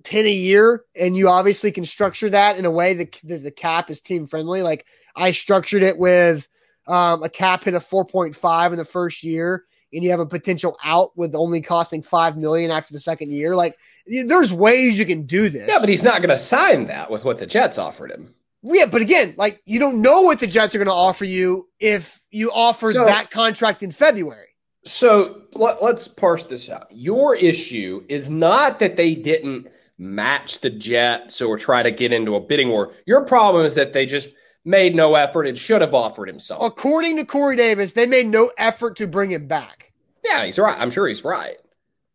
ten 0.03 0.25
a 0.25 0.31
year, 0.31 0.83
and 0.95 1.15
you 1.15 1.29
obviously 1.29 1.71
can 1.71 1.85
structure 1.85 2.29
that 2.29 2.57
in 2.57 2.65
a 2.65 2.71
way 2.71 2.93
that, 2.95 3.19
that 3.23 3.43
the 3.43 3.51
cap 3.51 3.89
is 3.89 4.01
team 4.01 4.27
friendly. 4.27 4.61
Like 4.63 4.85
I 5.15 5.31
structured 5.31 5.81
it 5.83 5.97
with 5.97 6.47
um, 6.87 7.23
a 7.23 7.29
cap 7.29 7.63
hit 7.63 7.73
of 7.73 7.85
four 7.85 8.05
point 8.05 8.35
five 8.35 8.71
in 8.73 8.77
the 8.77 8.85
first 8.85 9.23
year, 9.23 9.63
and 9.93 10.03
you 10.03 10.11
have 10.11 10.19
a 10.19 10.25
potential 10.25 10.77
out 10.83 11.15
with 11.17 11.35
only 11.35 11.61
costing 11.61 12.01
five 12.03 12.37
million 12.37 12.71
after 12.71 12.93
the 12.93 12.99
second 12.99 13.31
year. 13.31 13.55
Like 13.55 13.77
there's 14.07 14.51
ways 14.51 14.97
you 14.99 15.05
can 15.05 15.25
do 15.25 15.47
this. 15.49 15.67
Yeah, 15.67 15.77
but 15.79 15.87
he's 15.89 16.03
not 16.03 16.17
going 16.21 16.29
to 16.29 16.37
sign 16.39 16.87
that 16.87 17.09
with 17.11 17.23
what 17.23 17.37
the 17.37 17.45
Jets 17.45 17.77
offered 17.77 18.11
him. 18.11 18.33
yeah, 18.63 18.85
but 18.87 19.01
again, 19.01 19.35
like 19.37 19.61
you 19.65 19.79
don't 19.79 20.01
know 20.01 20.21
what 20.23 20.39
the 20.39 20.47
Jets 20.47 20.75
are 20.75 20.79
going 20.79 20.87
to 20.87 20.93
offer 20.93 21.23
you 21.25 21.69
if 21.79 22.19
you 22.29 22.51
offer 22.51 22.91
So- 22.91 23.05
that 23.05 23.31
contract 23.31 23.83
in 23.83 23.91
February. 23.91 24.47
So 24.83 25.41
let, 25.53 25.83
let's 25.83 26.07
parse 26.07 26.45
this 26.45 26.69
out. 26.69 26.87
Your 26.91 27.35
issue 27.35 28.03
is 28.09 28.29
not 28.29 28.79
that 28.79 28.95
they 28.95 29.15
didn't 29.15 29.67
match 29.97 30.59
the 30.59 30.69
Jets 30.69 31.41
or 31.41 31.57
try 31.57 31.83
to 31.83 31.91
get 31.91 32.11
into 32.11 32.35
a 32.35 32.39
bidding 32.39 32.69
war. 32.69 32.93
Your 33.05 33.25
problem 33.25 33.65
is 33.65 33.75
that 33.75 33.93
they 33.93 34.05
just 34.05 34.29
made 34.65 34.95
no 34.95 35.15
effort 35.15 35.45
and 35.45 35.57
should 35.57 35.81
have 35.81 35.93
offered 35.93 36.29
him 36.29 36.39
something. 36.39 36.65
According 36.65 37.17
to 37.17 37.25
Corey 37.25 37.55
Davis, 37.55 37.93
they 37.93 38.07
made 38.07 38.27
no 38.27 38.51
effort 38.57 38.95
to 38.97 39.07
bring 39.07 39.31
him 39.31 39.47
back. 39.47 39.91
Yeah, 40.23 40.45
he's 40.45 40.57
right. 40.57 40.79
I'm 40.79 40.91
sure 40.91 41.07
he's 41.07 41.23
right. 41.23 41.57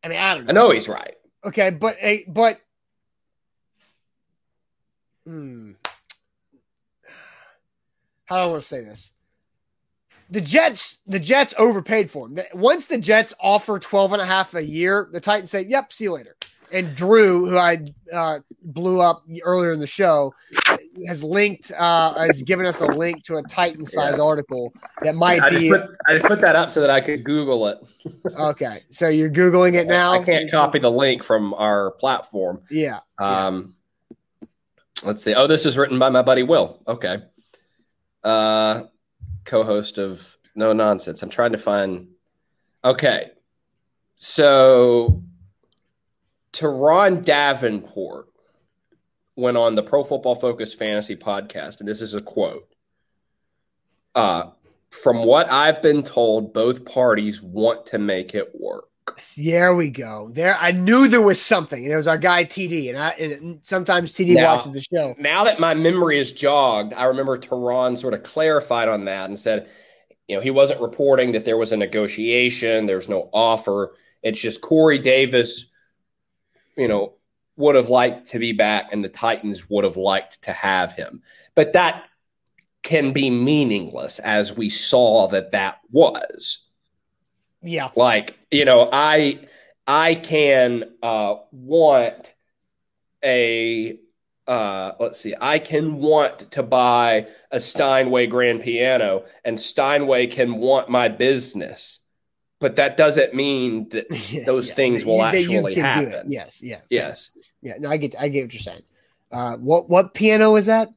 I 0.02 0.08
mean, 0.08 0.18
I 0.18 0.34
don't 0.34 0.44
know. 0.44 0.50
I 0.50 0.54
know 0.54 0.70
he's 0.70 0.88
right. 0.88 1.16
Okay, 1.44 1.70
but 1.70 1.96
a 2.00 2.24
but 2.28 2.60
hmm, 5.24 5.72
how 8.26 8.36
do 8.36 8.42
I 8.42 8.46
want 8.46 8.62
to 8.62 8.68
say 8.68 8.84
this? 8.84 9.12
The 10.30 10.40
Jets, 10.40 11.00
the 11.06 11.20
Jets 11.20 11.54
overpaid 11.56 12.10
for 12.10 12.26
him. 12.26 12.38
Once 12.54 12.86
the 12.86 12.98
Jets 12.98 13.32
offer 13.40 13.78
12 13.78 14.14
and 14.14 14.22
a 14.22 14.26
half 14.26 14.54
a 14.54 14.64
year, 14.64 15.08
the 15.12 15.20
Titans 15.20 15.50
say, 15.50 15.62
"Yep, 15.62 15.92
see 15.92 16.04
you 16.04 16.12
later." 16.12 16.36
And 16.72 16.96
Drew, 16.96 17.46
who 17.48 17.56
I 17.58 17.78
uh, 18.12 18.40
blew 18.60 19.00
up 19.00 19.22
earlier 19.44 19.72
in 19.72 19.78
the 19.78 19.86
show, 19.86 20.34
has 21.06 21.22
linked, 21.22 21.70
uh, 21.70 22.14
has 22.14 22.42
given 22.42 22.66
us 22.66 22.80
a 22.80 22.86
link 22.86 23.24
to 23.26 23.36
a 23.36 23.42
Titan 23.44 23.84
size 23.84 24.16
Yeah. 24.16 24.24
article 24.24 24.72
that 25.02 25.14
might 25.14 25.40
I 25.42 25.50
just, 25.50 25.62
be 25.62 25.70
put, 25.70 25.90
I 26.08 26.14
just 26.14 26.26
put 26.26 26.40
that 26.40 26.56
up 26.56 26.72
so 26.72 26.80
that 26.80 26.90
I 26.90 27.00
could 27.00 27.22
Google 27.22 27.68
it. 27.68 27.78
okay. 28.38 28.82
So 28.90 29.08
you're 29.08 29.30
googling 29.30 29.74
it 29.74 29.86
now. 29.86 30.10
I 30.12 30.24
can't 30.24 30.50
copy 30.50 30.80
the 30.80 30.90
link 30.90 31.22
from 31.22 31.54
our 31.54 31.92
platform. 31.92 32.62
Yeah. 32.68 32.98
Um, 33.18 33.76
let's 35.04 35.22
see. 35.22 35.34
Oh, 35.34 35.46
this 35.46 35.66
is 35.66 35.78
written 35.78 36.00
by 36.00 36.08
my 36.10 36.22
buddy 36.22 36.42
Will. 36.42 36.82
Okay. 36.88 37.18
Uh, 38.24 38.84
co-host 39.46 39.96
of 39.96 40.36
No 40.54 40.72
Nonsense. 40.72 41.22
I'm 41.22 41.30
trying 41.30 41.52
to 41.52 41.58
find. 41.58 42.08
Okay, 42.84 43.30
so 44.16 45.22
Turron 46.52 47.24
Davenport 47.24 48.28
went 49.34 49.56
on 49.56 49.74
the 49.74 49.82
Pro 49.82 50.04
Football 50.04 50.34
Focus 50.34 50.74
Fantasy 50.74 51.16
podcast, 51.16 51.80
and 51.80 51.88
this 51.88 52.00
is 52.00 52.14
a 52.14 52.20
quote. 52.20 52.68
Uh, 54.14 54.50
from 54.90 55.24
what 55.24 55.50
I've 55.50 55.82
been 55.82 56.02
told, 56.02 56.54
both 56.54 56.84
parties 56.84 57.42
want 57.42 57.86
to 57.86 57.98
make 57.98 58.34
it 58.34 58.52
work. 58.58 58.88
There 59.36 59.74
we 59.74 59.90
go. 59.90 60.30
There, 60.32 60.56
I 60.60 60.72
knew 60.72 61.08
there 61.08 61.22
was 61.22 61.40
something, 61.40 61.82
and 61.84 61.92
it 61.92 61.96
was 61.96 62.06
our 62.06 62.18
guy 62.18 62.44
TD. 62.44 62.88
And 62.90 62.98
I, 62.98 63.10
and 63.10 63.60
sometimes 63.62 64.12
TD 64.12 64.34
Now- 64.34 64.56
watches 64.56 64.72
the 64.72 64.80
show. 64.82 65.14
now 65.18 65.44
that 65.44 65.60
my 65.60 65.74
memory 65.74 66.18
is 66.18 66.32
jogged, 66.32 66.92
I 66.92 67.04
remember 67.04 67.38
Turron 67.38 67.96
sort 67.98 68.14
of 68.14 68.22
clarified 68.22 68.88
on 68.88 69.04
that 69.06 69.28
and 69.28 69.38
said, 69.38 69.68
you 70.28 70.34
know, 70.34 70.42
he 70.42 70.50
wasn't 70.50 70.80
reporting 70.80 71.32
that 71.32 71.44
there 71.44 71.56
was 71.56 71.72
a 71.72 71.76
negotiation, 71.76 72.86
there's 72.86 73.08
no 73.08 73.30
offer. 73.32 73.94
It's 74.22 74.40
just 74.40 74.60
Corey 74.60 74.98
Davis, 74.98 75.72
you 76.76 76.88
know, 76.88 77.14
would 77.56 77.76
have 77.76 77.88
liked 77.88 78.28
to 78.32 78.38
be 78.38 78.52
back 78.52 78.92
and 78.92 79.04
the 79.04 79.08
Titans 79.08 79.70
would 79.70 79.84
have 79.84 79.96
liked 79.96 80.42
to 80.42 80.52
have 80.52 80.92
him. 80.92 81.22
But 81.54 81.72
that 81.74 82.04
can 82.82 83.12
be 83.12 83.30
meaningless 83.30 84.18
as 84.18 84.56
we 84.56 84.68
saw 84.68 85.28
that 85.28 85.52
that 85.52 85.78
was 85.90 86.65
Yeah, 87.62 87.90
like 87.96 88.38
you 88.50 88.64
know 88.64 88.88
i 88.92 89.40
i 89.86 90.14
can 90.14 90.84
uh 91.02 91.36
want 91.50 92.32
a 93.24 93.98
uh 94.46 94.92
let's 95.00 95.18
see 95.18 95.34
i 95.40 95.58
can 95.58 95.96
want 95.96 96.50
to 96.52 96.62
buy 96.62 97.26
a 97.50 97.58
steinway 97.58 98.26
grand 98.26 98.62
piano 98.62 99.24
and 99.44 99.58
steinway 99.58 100.26
can 100.26 100.56
want 100.56 100.88
my 100.88 101.08
business 101.08 102.00
but 102.60 102.76
that 102.76 102.96
doesn't 102.96 103.34
mean 103.34 103.88
that 103.90 104.06
Those 104.46 104.72
things 104.72 105.04
will 105.04 105.18
that 105.18 105.34
actually 105.34 105.74
can 105.74 105.92
do 105.92 106.08
it. 106.08 106.12
happen. 106.12 106.30
Yes, 106.30 106.62
yeah, 106.62 106.80
yes 106.88 107.32
yeah. 107.62 107.74
No, 107.78 107.90
I 107.90 107.96
get, 107.96 108.14
I 108.18 108.28
get 108.28 108.44
what 108.44 108.54
you're 108.54 108.60
saying. 108.60 108.82
Uh, 109.32 109.56
what, 109.56 109.90
what 109.90 110.14
piano 110.14 110.54
is 110.56 110.66
that? 110.66 110.88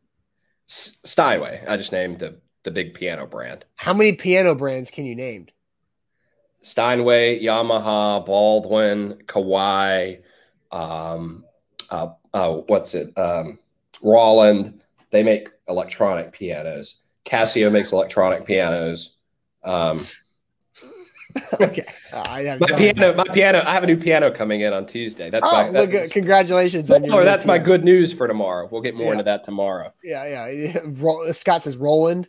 S- 0.70 0.97
steinway 1.03 1.64
i 1.68 1.76
just 1.78 1.91
named 1.91 2.20
the 2.20 2.39
the 2.64 2.72
big 2.72 2.93
piano 2.93 3.26
brand 3.26 3.66
How 3.76 3.93
many 3.93 4.14
piano 4.14 4.53
brands 4.53 4.91
can 4.91 5.05
you 5.05 5.16
name? 5.16 5.47
Steinway, 6.62 7.41
Yamaha, 7.41 8.26
Baldwin, 8.26 9.22
Kawai, 9.26 10.22
um, 10.72 11.45
uh, 11.89 12.10
uh, 12.34 12.53
what's 12.68 12.93
it? 12.95 13.18
Um, 13.18 13.60
Roland. 14.01 14.82
They 15.12 15.24
make 15.24 15.49
electronic 15.68 16.32
pianos. 16.32 16.95
Casio 17.26 17.72
makes 17.72 17.91
electronic 17.91 18.45
pianos. 18.45 19.16
Um, 19.64 20.05
okay, 21.62 21.84
uh, 22.12 22.24
I 22.28 22.41
have 22.43 22.60
my 22.60 22.68
piano, 22.78 23.14
my 23.14 23.24
piano. 23.24 23.64
I 23.66 23.74
have 23.74 23.84
a 23.84 23.88
new 23.88 23.97
piano 23.97 24.32
coming 24.32 24.62
in 24.62 24.74
on 24.74 24.86
Tuesday. 24.86 25.30
That's 25.30 25.47
Oh, 25.49 25.51
my. 25.51 25.70
look! 25.70 25.91
that's, 25.91 26.12
congratulations 26.12 26.89
on 26.91 27.03
your. 27.03 27.24
that's 27.24 27.45
my 27.45 27.57
good 27.57 27.84
news 27.84 28.12
for 28.14 28.28
tomorrow. 28.28 28.68
We'll 28.72 28.82
get 28.82 28.95
more 28.95 29.07
Yeah. 29.07 29.12
into 29.14 29.24
that 29.24 29.43
tomorrow. 29.43 29.93
Yeah, 30.03 30.26
yeah. 30.51 31.32
Scott 31.34 31.64
says 31.64 31.78
Roland. 31.78 32.28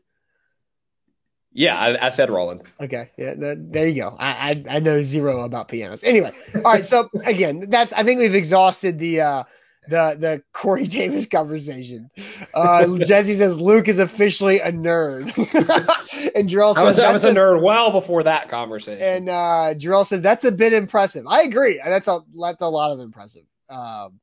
Yeah, 1.53 1.77
I, 1.77 2.07
I 2.07 2.09
said 2.11 2.31
Roland. 2.31 2.63
Okay, 2.81 3.11
yeah, 3.19 3.35
th- 3.35 3.59
there 3.61 3.87
you 3.87 4.03
go. 4.03 4.17
I, 4.19 4.65
I 4.69 4.77
I 4.77 4.79
know 4.79 5.03
zero 5.03 5.41
about 5.41 5.69
pianos. 5.69 6.05
Anyway, 6.05 6.33
all 6.55 6.63
right. 6.63 6.85
So 6.85 7.09
again, 7.25 7.67
that's 7.69 7.93
I 7.93 8.05
think 8.05 8.21
we've 8.21 8.35
exhausted 8.37 9.01
the 9.01 9.21
uh 9.21 9.45
the 9.89 10.17
the 10.19 10.43
Corey 10.53 10.87
Davis 10.87 11.27
conversation. 11.27 12.09
Uh 12.55 12.97
Jesse 13.05 13.35
says 13.35 13.61
Luke 13.61 13.89
is 13.89 13.99
officially 13.99 14.61
a 14.61 14.71
nerd, 14.71 15.25
and 16.37 16.49
Jarrell 16.49 16.77
I 16.77 16.85
was, 16.85 16.97
says 16.97 17.05
I 17.05 17.13
was 17.13 17.23
that's 17.23 17.35
a 17.35 17.37
nerd 17.37 17.63
well 17.63 17.91
before 17.91 18.23
that 18.23 18.49
conversation. 18.49 19.03
and 19.03 19.29
uh 19.29 19.75
Jarrell 19.75 20.07
says 20.07 20.21
that's 20.21 20.45
a 20.45 20.53
bit 20.53 20.73
impressive. 20.73 21.27
I 21.27 21.43
agree. 21.43 21.81
That's 21.85 22.07
a 22.07 22.21
that's 22.41 22.63
a 22.63 22.69
lot 22.69 22.93
of 22.93 23.01
impressive. 23.01 23.43
Um. 23.69 24.21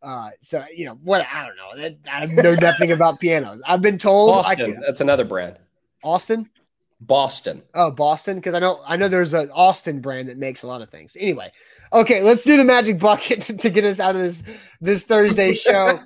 Uh, 0.00 0.30
so 0.40 0.64
you 0.74 0.84
know 0.84 0.98
what? 1.04 1.24
I 1.32 1.46
don't 1.46 1.56
know. 1.56 1.80
That, 1.80 1.96
I 2.12 2.26
know 2.26 2.56
nothing 2.56 2.90
about 2.90 3.20
pianos. 3.20 3.62
I've 3.64 3.82
been 3.82 3.98
told. 3.98 4.30
I 4.30 4.42
Boston. 4.42 4.82
that's 4.84 5.00
another 5.00 5.24
brand. 5.24 5.60
Austin. 6.02 6.48
Boston. 7.06 7.62
Oh, 7.74 7.90
Boston, 7.90 8.36
because 8.36 8.54
I 8.54 8.60
know 8.60 8.80
I 8.86 8.96
know 8.96 9.08
there's 9.08 9.32
an 9.32 9.50
Austin 9.52 10.00
brand 10.00 10.28
that 10.28 10.38
makes 10.38 10.62
a 10.62 10.68
lot 10.68 10.82
of 10.82 10.88
things. 10.88 11.16
Anyway, 11.18 11.50
okay, 11.92 12.22
let's 12.22 12.44
do 12.44 12.56
the 12.56 12.64
magic 12.64 12.98
bucket 13.00 13.42
to, 13.42 13.56
to 13.58 13.70
get 13.70 13.84
us 13.84 13.98
out 13.98 14.14
of 14.14 14.22
this 14.22 14.44
this 14.80 15.02
Thursday 15.02 15.52
show. 15.54 16.00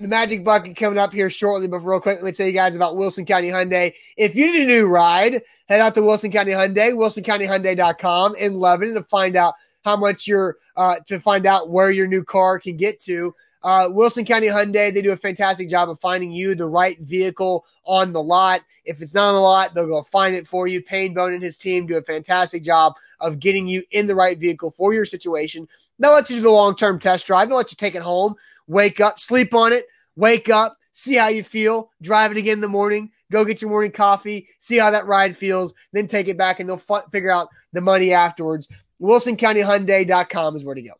the 0.00 0.08
magic 0.08 0.42
bucket 0.42 0.76
coming 0.76 0.98
up 0.98 1.12
here 1.12 1.30
shortly, 1.30 1.68
but 1.68 1.78
real 1.80 2.00
quick, 2.00 2.16
let 2.16 2.24
me 2.24 2.32
tell 2.32 2.46
you 2.46 2.52
guys 2.52 2.74
about 2.74 2.96
Wilson 2.96 3.24
County 3.24 3.48
Hyundai. 3.48 3.94
If 4.16 4.34
you 4.34 4.50
need 4.50 4.64
a 4.64 4.66
new 4.66 4.88
ride, 4.88 5.42
head 5.66 5.80
out 5.80 5.94
to 5.94 6.02
Wilson 6.02 6.32
County 6.32 6.50
Hyundai, 6.50 6.94
wilsoncountyhyundai.com 6.94 8.34
in 8.34 8.58
Lebanon 8.58 8.94
to 8.94 9.02
find 9.04 9.36
out 9.36 9.54
how 9.82 9.96
much 9.96 10.26
your 10.26 10.56
uh, 10.76 10.96
to 11.06 11.20
find 11.20 11.46
out 11.46 11.70
where 11.70 11.92
your 11.92 12.08
new 12.08 12.24
car 12.24 12.58
can 12.58 12.76
get 12.76 13.00
to. 13.02 13.34
Uh, 13.62 13.88
Wilson 13.90 14.24
County 14.24 14.46
Hyundai, 14.46 14.92
they 14.92 15.02
do 15.02 15.12
a 15.12 15.16
fantastic 15.16 15.68
job 15.68 15.90
of 15.90 16.00
finding 16.00 16.30
you 16.30 16.54
the 16.54 16.66
right 16.66 16.98
vehicle 17.00 17.66
on 17.84 18.12
the 18.12 18.22
lot. 18.22 18.62
If 18.84 19.02
it's 19.02 19.12
not 19.12 19.28
on 19.28 19.34
the 19.34 19.40
lot, 19.40 19.74
they'll 19.74 19.86
go 19.86 20.02
find 20.02 20.34
it 20.34 20.46
for 20.46 20.66
you. 20.66 20.82
Payne 20.82 21.12
Bone 21.12 21.34
and 21.34 21.42
his 21.42 21.56
team 21.56 21.86
do 21.86 21.96
a 21.96 22.02
fantastic 22.02 22.62
job 22.62 22.94
of 23.20 23.38
getting 23.38 23.68
you 23.68 23.82
in 23.90 24.06
the 24.06 24.14
right 24.14 24.38
vehicle 24.38 24.70
for 24.70 24.94
your 24.94 25.04
situation. 25.04 25.68
They'll 25.98 26.12
let 26.12 26.30
you 26.30 26.36
do 26.36 26.42
the 26.42 26.50
long 26.50 26.74
term 26.74 26.98
test 26.98 27.26
drive. 27.26 27.48
They'll 27.48 27.58
let 27.58 27.70
you 27.70 27.76
take 27.76 27.94
it 27.94 28.02
home, 28.02 28.34
wake 28.66 29.00
up, 29.00 29.20
sleep 29.20 29.52
on 29.52 29.72
it, 29.72 29.86
wake 30.16 30.48
up, 30.48 30.78
see 30.92 31.14
how 31.14 31.28
you 31.28 31.42
feel, 31.42 31.90
drive 32.00 32.32
it 32.32 32.38
again 32.38 32.54
in 32.54 32.60
the 32.60 32.68
morning, 32.68 33.10
go 33.30 33.44
get 33.44 33.60
your 33.60 33.70
morning 33.70 33.92
coffee, 33.92 34.48
see 34.58 34.78
how 34.78 34.90
that 34.90 35.06
ride 35.06 35.36
feels, 35.36 35.74
then 35.92 36.06
take 36.06 36.28
it 36.28 36.38
back 36.38 36.60
and 36.60 36.68
they'll 36.68 36.76
fu- 36.78 37.00
figure 37.12 37.30
out 37.30 37.48
the 37.72 37.80
money 37.80 38.12
afterwards. 38.12 38.68
WilsonCountyHyundai.com 39.00 40.56
is 40.56 40.64
where 40.64 40.74
to 40.74 40.82
go. 40.82 40.92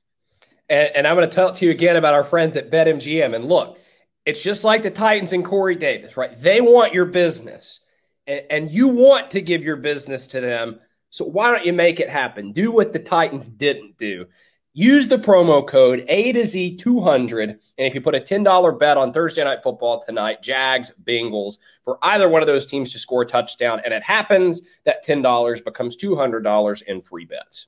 And, 0.71 0.91
and 0.95 1.07
I'm 1.07 1.17
going 1.17 1.29
to 1.29 1.35
talk 1.35 1.57
to 1.57 1.67
you 1.67 1.73
again 1.73 1.97
about 1.97 2.15
our 2.15 2.25
friends 2.25 2.57
at 2.57 2.71
BetMGM. 2.71 3.35
And 3.35 3.45
look, 3.45 3.77
it's 4.25 4.43
just 4.43 4.65
like 4.65 4.83
the 4.83 4.91
Titans 4.91 5.33
and 5.33 5.45
Corey 5.45 5.75
Davis, 5.75 6.17
right? 6.17 6.35
They 6.41 6.61
want 6.61 6.95
your 6.95 7.07
business, 7.07 7.81
and, 8.27 8.43
and 8.49 8.71
you 8.71 8.89
want 8.89 9.33
to 9.33 9.43
give 9.43 9.65
your 9.65 9.77
business 9.77 10.29
to 10.29 10.41
them. 10.41 10.81
So 11.11 11.25
why 11.25 11.51
don't 11.51 11.67
you 11.67 11.73
make 11.73 11.99
it 11.99 12.09
happen? 12.09 12.53
Do 12.53 12.71
what 12.71 12.93
the 12.93 13.01
Titans 13.01 13.49
didn't 13.49 13.99
do. 13.99 14.27
Use 14.73 15.09
the 15.09 15.19
promo 15.19 15.67
code 15.67 16.05
A 16.09 16.31
to 16.31 16.47
Z 16.47 16.77
200. 16.77 17.51
And 17.51 17.59
if 17.77 17.93
you 17.93 18.01
put 18.01 18.15
a 18.15 18.21
$10 18.21 18.79
bet 18.79 18.97
on 18.97 19.13
Thursday 19.13 19.43
Night 19.43 19.65
Football 19.65 20.01
tonight, 20.01 20.43
Jags, 20.43 20.93
Bengals, 21.03 21.59
for 21.85 21.99
either 22.03 22.29
one 22.29 22.41
of 22.41 22.47
those 22.47 22.67
teams 22.67 22.93
to 22.93 23.01
score 23.01 23.23
a 23.23 23.27
touchdown, 23.27 23.81
and 23.85 23.93
it 23.93 24.05
happens, 24.05 24.63
that 24.85 25.05
$10 25.05 25.65
becomes 25.65 25.97
$200 25.97 26.83
in 26.83 27.03
free 27.03 27.25
bets. 27.25 27.67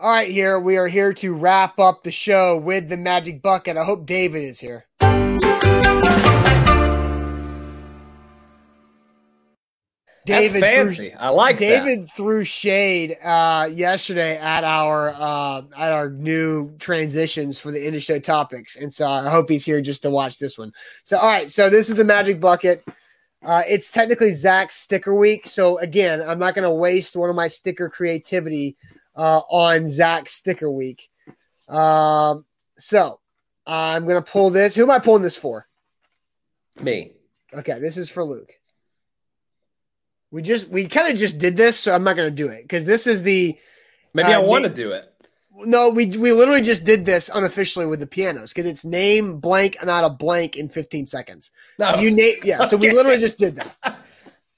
All 0.00 0.08
right, 0.08 0.30
here 0.30 0.60
we 0.60 0.76
are 0.76 0.86
here 0.86 1.12
to 1.14 1.34
wrap 1.34 1.80
up 1.80 2.04
the 2.04 2.12
show 2.12 2.56
with 2.56 2.88
the 2.88 2.96
magic 2.96 3.42
bucket. 3.42 3.76
I 3.76 3.82
hope 3.82 4.06
David 4.06 4.44
is 4.44 4.60
here. 4.60 4.86
That's 10.24 10.50
threw- 10.50 10.60
fancy. 10.60 11.12
I 11.14 11.30
like 11.30 11.58
that. 11.58 11.84
David 11.84 12.08
threw 12.12 12.44
shade 12.44 13.16
uh, 13.24 13.68
yesterday 13.72 14.38
at 14.38 14.62
our 14.62 15.08
uh, 15.16 15.62
at 15.76 15.90
our 15.90 16.10
new 16.10 16.76
transitions 16.78 17.58
for 17.58 17.72
the 17.72 17.84
end 17.84 17.96
of 17.96 18.02
show 18.04 18.20
topics, 18.20 18.76
and 18.76 18.94
so 18.94 19.08
I 19.08 19.28
hope 19.28 19.48
he's 19.48 19.64
here 19.64 19.80
just 19.80 20.02
to 20.02 20.10
watch 20.10 20.38
this 20.38 20.56
one. 20.56 20.70
So, 21.02 21.18
all 21.18 21.28
right, 21.28 21.50
so 21.50 21.68
this 21.68 21.90
is 21.90 21.96
the 21.96 22.04
magic 22.04 22.38
bucket. 22.38 22.84
Uh, 23.44 23.64
it's 23.68 23.90
technically 23.90 24.30
Zach's 24.30 24.76
sticker 24.76 25.16
week, 25.16 25.48
so 25.48 25.78
again, 25.78 26.22
I'm 26.22 26.38
not 26.38 26.54
going 26.54 26.62
to 26.62 26.70
waste 26.70 27.16
one 27.16 27.30
of 27.30 27.34
my 27.34 27.48
sticker 27.48 27.88
creativity 27.88 28.76
uh, 29.18 29.40
on 29.50 29.88
Zach's 29.88 30.32
sticker 30.32 30.70
week. 30.70 31.10
Um, 31.68 32.46
so 32.78 33.20
I'm 33.66 34.04
going 34.04 34.22
to 34.22 34.30
pull 34.30 34.50
this. 34.50 34.74
Who 34.74 34.84
am 34.84 34.90
I 34.90 35.00
pulling 35.00 35.22
this 35.22 35.36
for? 35.36 35.66
Me. 36.80 37.12
Okay, 37.52 37.78
this 37.80 37.96
is 37.96 38.08
for 38.08 38.24
Luke. 38.24 38.52
We 40.30 40.42
just 40.42 40.68
we 40.68 40.86
kind 40.86 41.10
of 41.12 41.18
just 41.18 41.38
did 41.38 41.56
this, 41.56 41.78
so 41.78 41.94
I'm 41.94 42.04
not 42.04 42.16
going 42.16 42.30
to 42.30 42.34
do 42.34 42.48
it 42.48 42.62
because 42.62 42.84
this 42.84 43.06
is 43.06 43.22
the 43.22 43.58
Maybe 44.14 44.32
Uh, 44.32 44.40
I 44.40 44.42
want 44.42 44.64
to 44.64 44.70
do 44.70 44.92
it. 44.92 45.12
No, 45.54 45.88
we 45.90 46.06
we 46.06 46.32
literally 46.32 46.60
just 46.60 46.84
did 46.84 47.04
this 47.04 47.30
unofficially 47.34 47.86
with 47.86 47.98
the 48.00 48.06
pianos 48.06 48.52
because 48.52 48.66
it's 48.66 48.84
name 48.84 49.40
blank 49.40 49.76
and 49.80 49.90
out 49.90 50.04
of 50.04 50.18
blank 50.18 50.56
in 50.56 50.68
15 50.68 51.06
seconds. 51.06 51.50
No. 51.78 51.92
So 51.92 52.00
you 52.00 52.10
name 52.10 52.36
yeah. 52.44 52.64
So 52.64 52.76
we 52.76 52.90
literally 52.92 53.18
just 53.18 53.38
did 53.38 53.56
that. 53.56 54.00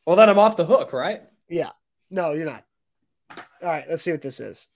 Well, 0.06 0.16
then 0.16 0.28
I'm 0.28 0.38
off 0.40 0.56
the 0.56 0.64
hook, 0.64 0.92
right? 0.92 1.22
Yeah. 1.48 1.70
No, 2.10 2.32
you're 2.32 2.46
not. 2.46 2.64
All 3.62 3.68
right, 3.68 3.84
let's 3.88 4.02
see 4.02 4.12
what 4.12 4.22
this 4.22 4.40
is. 4.40 4.68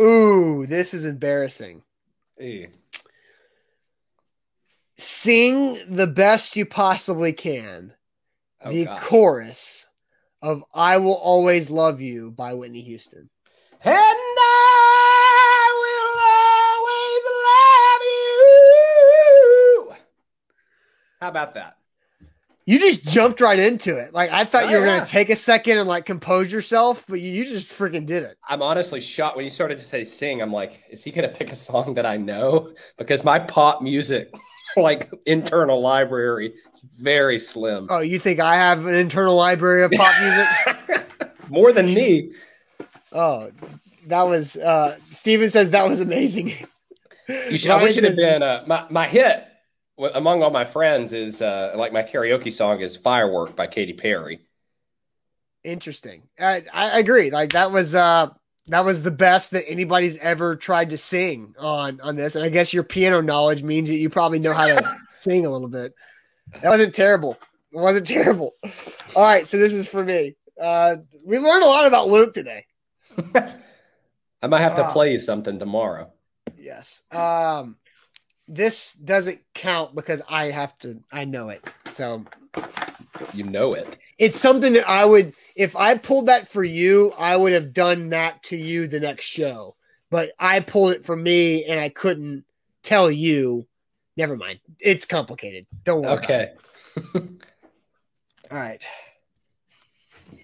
Ooh, 0.00 0.66
this 0.66 0.94
is 0.94 1.04
embarrassing. 1.04 1.82
Eh. 2.40 2.66
Sing 4.96 5.78
the 5.88 6.06
best 6.06 6.56
you 6.56 6.66
possibly 6.66 7.32
can. 7.32 7.94
Oh, 8.62 8.70
the 8.70 8.84
God. 8.84 9.00
chorus 9.00 9.86
of 10.42 10.62
I 10.74 10.98
Will 10.98 11.16
Always 11.16 11.70
Love 11.70 12.00
You 12.00 12.30
by 12.30 12.54
Whitney 12.54 12.82
Houston. 12.82 13.30
And 13.84 13.94
I 13.94 15.70
will 15.82 16.18
always 16.86 17.24
love 17.48 18.02
you. 19.90 20.04
How 21.20 21.28
about 21.28 21.54
that? 21.54 21.77
You 22.68 22.78
just 22.78 23.02
jumped 23.06 23.40
right 23.40 23.58
into 23.58 23.96
it. 23.96 24.12
Like 24.12 24.30
I 24.30 24.44
thought 24.44 24.64
Oh, 24.64 24.68
you 24.68 24.76
were 24.78 24.84
yeah. 24.86 24.96
gonna 24.98 25.06
take 25.08 25.30
a 25.30 25.36
second 25.36 25.78
and 25.78 25.88
like 25.88 26.04
compose 26.04 26.52
yourself, 26.52 27.06
but 27.08 27.18
you, 27.18 27.30
you 27.32 27.44
just 27.46 27.68
freaking 27.68 28.04
did 28.04 28.24
it. 28.24 28.36
I'm 28.46 28.60
honestly 28.60 29.00
shocked 29.00 29.36
when 29.36 29.46
you 29.46 29.50
started 29.50 29.78
to 29.78 29.84
say 29.84 30.04
sing. 30.04 30.42
I'm 30.42 30.52
like, 30.52 30.82
is 30.90 31.02
he 31.02 31.10
going 31.10 31.26
to 31.26 31.34
pick 31.34 31.50
a 31.50 31.56
song 31.56 31.94
that 31.94 32.04
I 32.04 32.18
know? 32.18 32.72
Because 32.98 33.24
my 33.24 33.38
pop 33.38 33.80
music, 33.80 34.34
like 34.76 35.10
internal 35.24 35.80
library, 35.80 36.52
is 36.74 36.80
very 37.00 37.38
slim. 37.38 37.86
Oh, 37.88 38.00
you 38.00 38.18
think 38.18 38.38
I 38.38 38.56
have 38.56 38.84
an 38.84 38.94
internal 38.94 39.34
library 39.34 39.84
of 39.84 39.90
pop 39.92 40.14
music? 40.20 41.06
More 41.48 41.72
than 41.72 41.86
me. 41.94 42.32
Oh, 43.12 43.50
that 44.08 44.24
was 44.24 44.58
uh 44.58 44.98
Steven 45.10 45.48
says 45.48 45.70
that 45.70 45.88
was 45.88 46.00
amazing. 46.00 46.52
You 47.50 47.56
should, 47.56 47.70
I 47.70 47.82
wish 47.82 47.96
it 47.96 48.04
had 48.04 48.12
says- 48.14 48.18
been 48.18 48.42
uh, 48.42 48.64
my 48.66 48.84
my 48.90 49.06
hit 49.06 49.42
among 49.98 50.42
all 50.42 50.50
my 50.50 50.64
friends 50.64 51.12
is 51.12 51.42
uh, 51.42 51.72
like 51.76 51.92
my 51.92 52.02
karaoke 52.02 52.52
song 52.52 52.80
is 52.80 52.96
"Firework" 52.96 53.56
by 53.56 53.66
Katy 53.66 53.94
Perry. 53.94 54.40
Interesting. 55.64 56.22
I, 56.38 56.64
I 56.72 56.98
agree. 56.98 57.30
Like 57.30 57.50
that 57.52 57.72
was 57.72 57.94
uh 57.94 58.28
that 58.68 58.84
was 58.84 59.02
the 59.02 59.10
best 59.10 59.50
that 59.50 59.68
anybody's 59.68 60.16
ever 60.18 60.54
tried 60.56 60.90
to 60.90 60.98
sing 60.98 61.54
on 61.58 62.00
on 62.00 62.16
this. 62.16 62.36
And 62.36 62.44
I 62.44 62.48
guess 62.48 62.72
your 62.72 62.84
piano 62.84 63.20
knowledge 63.20 63.62
means 63.62 63.88
that 63.88 63.96
you 63.96 64.08
probably 64.08 64.38
know 64.38 64.52
how 64.54 64.66
to 64.66 64.98
sing 65.18 65.46
a 65.46 65.50
little 65.50 65.68
bit. 65.68 65.92
That 66.62 66.68
wasn't 66.70 66.94
terrible. 66.94 67.36
It 67.72 67.78
wasn't 67.78 68.06
terrible. 68.06 68.54
All 69.16 69.24
right, 69.24 69.46
so 69.46 69.58
this 69.58 69.74
is 69.74 69.86
for 69.88 70.04
me. 70.04 70.36
Uh 70.60 70.96
we 71.24 71.38
learned 71.38 71.64
a 71.64 71.68
lot 71.68 71.86
about 71.86 72.08
Luke 72.08 72.32
today. 72.32 72.64
I 73.34 74.46
might 74.46 74.60
have 74.60 74.76
to 74.76 74.82
Wow. 74.82 74.92
play 74.92 75.12
you 75.12 75.18
something 75.18 75.58
tomorrow. 75.58 76.12
Yes. 76.56 77.02
Um 77.10 77.76
this 78.48 78.94
doesn't 78.94 79.40
count 79.54 79.94
because 79.94 80.22
I 80.28 80.46
have 80.46 80.76
to 80.78 81.00
I 81.12 81.24
know 81.24 81.50
it. 81.50 81.62
So 81.90 82.24
You 83.34 83.44
know 83.44 83.70
it. 83.72 83.98
it's 84.18 84.40
something 84.40 84.72
that 84.72 84.88
I 84.88 85.04
would, 85.04 85.34
if 85.54 85.76
I 85.76 85.96
pulled 85.98 86.26
that 86.26 86.48
for 86.48 86.64
you, 86.64 87.12
I 87.18 87.36
would 87.36 87.52
have 87.52 87.72
done 87.72 88.08
that 88.10 88.42
to 88.44 88.56
you 88.56 88.86
the 88.86 89.00
next 89.00 89.26
show. 89.26 89.76
But 90.10 90.32
I 90.38 90.60
pulled 90.60 90.92
it 90.92 91.04
for 91.04 91.14
me 91.14 91.64
and 91.66 91.78
I 91.78 91.90
couldn't 91.90 92.44
tell 92.82 93.10
you. 93.10 93.66
Never 94.16 94.36
mind. 94.36 94.60
It's 94.80 95.04
complicated. 95.04 95.66
Don't 95.84 96.02
worry. 96.02 96.16
Okay. 96.18 96.52
All 97.14 97.28
right. 98.50 98.84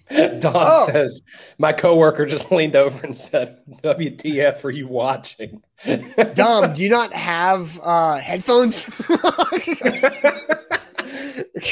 Don 0.39 0.53
Oh. 0.55 0.87
says 0.91 1.21
my 1.57 1.73
coworker 1.73 2.25
just 2.25 2.51
leaned 2.51 2.75
over 2.75 3.05
and 3.05 3.17
said, 3.17 3.59
"WTF 3.83 4.63
are 4.63 4.71
you 4.71 4.87
watching?" 4.87 5.61
Dom, 6.33 6.73
do 6.73 6.83
you 6.83 6.89
not 6.89 7.11
have 7.13 7.79
uh, 7.81 8.17
headphones? 8.17 8.85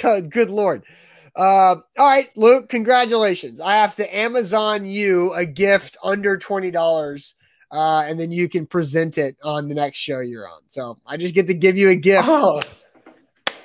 God, 0.01 0.29
good 0.29 0.49
Lord. 0.49 0.83
Uh, 1.35 1.75
all 1.75 1.83
right, 1.97 2.29
Luke, 2.35 2.69
congratulations. 2.69 3.59
I 3.59 3.77
have 3.77 3.95
to 3.95 4.15
Amazon 4.15 4.85
you 4.85 5.33
a 5.33 5.45
gift 5.45 5.97
under 6.03 6.37
$20. 6.37 7.33
Uh, 7.71 8.03
and 8.07 8.19
then 8.19 8.31
you 8.31 8.47
can 8.47 8.67
present 8.67 9.17
it 9.17 9.35
on 9.41 9.67
the 9.67 9.73
next 9.73 9.97
show 9.97 10.19
you're 10.19 10.47
on. 10.47 10.61
So 10.67 10.99
I 11.07 11.17
just 11.17 11.33
get 11.33 11.47
to 11.47 11.55
give 11.55 11.75
you 11.75 11.89
a 11.89 11.95
gift. 11.95 12.27
Oh, 12.29 12.61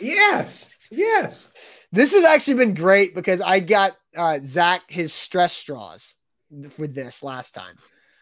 yes, 0.01 0.71
yes. 0.91 1.49
This 1.93 2.13
has 2.13 2.25
actually 2.25 2.55
been 2.55 2.75
great 2.75 3.15
because 3.15 3.41
I 3.41 3.61
got 3.61 3.97
uh, 4.17 4.41
Zach 4.45 4.83
his 4.89 5.13
stress 5.13 5.53
straws 5.53 6.15
with 6.51 6.95
this 6.95 7.23
last 7.23 7.55
time. 7.55 7.77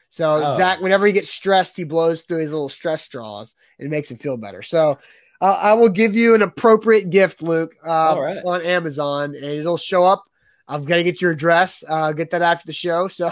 So 0.09 0.43
Oh. 0.45 0.57
Zach, 0.57 0.81
whenever 0.81 1.07
he 1.07 1.12
gets 1.12 1.31
stressed, 1.31 1.77
he 1.77 1.85
blows 1.85 2.23
through 2.23 2.39
his 2.39 2.53
little 2.53 2.69
stress 2.69 3.03
straws 3.03 3.55
and 3.79 3.87
it 3.87 3.91
makes 3.91 4.11
him 4.11 4.17
feel 4.19 4.37
better. 4.37 4.62
So 4.62 4.99
uh, 5.41 5.53
I 5.61 5.73
will 5.75 5.89
give 5.89 6.14
you 6.14 6.35
an 6.35 6.43
appropriate 6.43 7.11
gift, 7.11 7.43
Luke, 7.43 7.75
uh, 7.85 8.17
right. 8.19 8.39
on 8.45 8.62
Amazon, 8.62 9.35
and 9.35 9.45
it'll 9.45 9.77
show 9.77 10.05
up. 10.05 10.25
I've 10.69 10.85
got 10.85 10.97
to 10.97 11.05
get 11.05 11.21
your 11.21 11.33
address. 11.33 11.85
Uh, 11.87 12.12
get 12.12 12.31
that 12.31 12.43
after 12.43 12.67
the 12.67 12.73
show, 12.73 13.09
so 13.09 13.31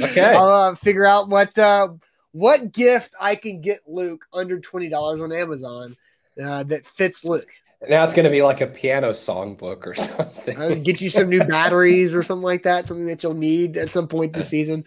Okay. 0.00 0.34
I'll 0.34 0.46
uh, 0.72 0.74
figure 0.74 1.06
out 1.06 1.28
what 1.28 1.56
uh, 1.58 1.88
what 2.32 2.72
gift 2.72 3.14
I 3.20 3.36
can 3.36 3.60
get 3.60 3.80
Luke 3.86 4.26
under 4.32 4.58
twenty 4.58 4.88
dollars 4.88 5.20
on 5.20 5.32
Amazon 5.32 5.96
uh, 6.42 6.64
that 6.64 6.86
fits 6.86 7.24
Luke. 7.24 7.48
Now 7.88 8.04
it's 8.04 8.14
going 8.14 8.24
to 8.24 8.30
be 8.30 8.42
like 8.42 8.60
a 8.60 8.66
piano 8.66 9.10
songbook 9.10 9.86
or 9.86 9.94
something. 9.94 10.60
I'll 10.60 10.76
get 10.76 11.00
you 11.00 11.10
some 11.10 11.28
new 11.28 11.44
batteries 11.44 12.14
or 12.14 12.22
something 12.22 12.44
like 12.44 12.62
that, 12.62 12.86
something 12.86 13.06
that 13.06 13.22
you'll 13.22 13.34
need 13.34 13.76
at 13.76 13.92
some 13.92 14.08
point 14.08 14.32
this 14.32 14.48
season. 14.48 14.84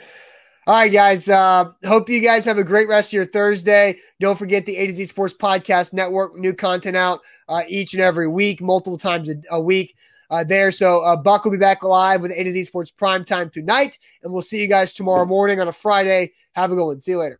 All 0.67 0.75
right, 0.75 0.91
guys. 0.91 1.27
Uh, 1.27 1.71
hope 1.85 2.09
you 2.09 2.21
guys 2.21 2.45
have 2.45 2.57
a 2.57 2.63
great 2.63 2.87
rest 2.87 3.09
of 3.09 3.13
your 3.13 3.25
Thursday. 3.25 3.97
Don't 4.19 4.37
forget 4.37 4.65
the 4.65 4.77
A 4.77 4.87
to 4.87 4.93
Z 4.93 5.05
Sports 5.05 5.33
Podcast 5.33 5.93
Network, 5.93 6.35
new 6.37 6.53
content 6.53 6.95
out 6.95 7.21
uh, 7.47 7.63
each 7.67 7.93
and 7.93 8.01
every 8.01 8.27
week, 8.27 8.61
multiple 8.61 8.97
times 8.97 9.29
a, 9.29 9.35
a 9.49 9.59
week 9.59 9.95
uh, 10.29 10.43
there. 10.43 10.71
So 10.71 11.03
uh, 11.03 11.15
Buck 11.15 11.43
will 11.43 11.51
be 11.51 11.57
back 11.57 11.81
live 11.81 12.21
with 12.21 12.31
A 12.31 12.43
to 12.43 12.53
Z 12.53 12.65
Sports 12.65 12.91
Prime 12.91 13.25
Time 13.25 13.49
tonight, 13.49 13.97
and 14.21 14.31
we'll 14.31 14.43
see 14.43 14.61
you 14.61 14.67
guys 14.67 14.93
tomorrow 14.93 15.25
morning 15.25 15.59
on 15.59 15.67
a 15.67 15.73
Friday. 15.73 16.33
Have 16.53 16.71
a 16.71 16.75
good 16.75 16.85
one. 16.85 17.01
See 17.01 17.11
you 17.11 17.19
later. 17.19 17.39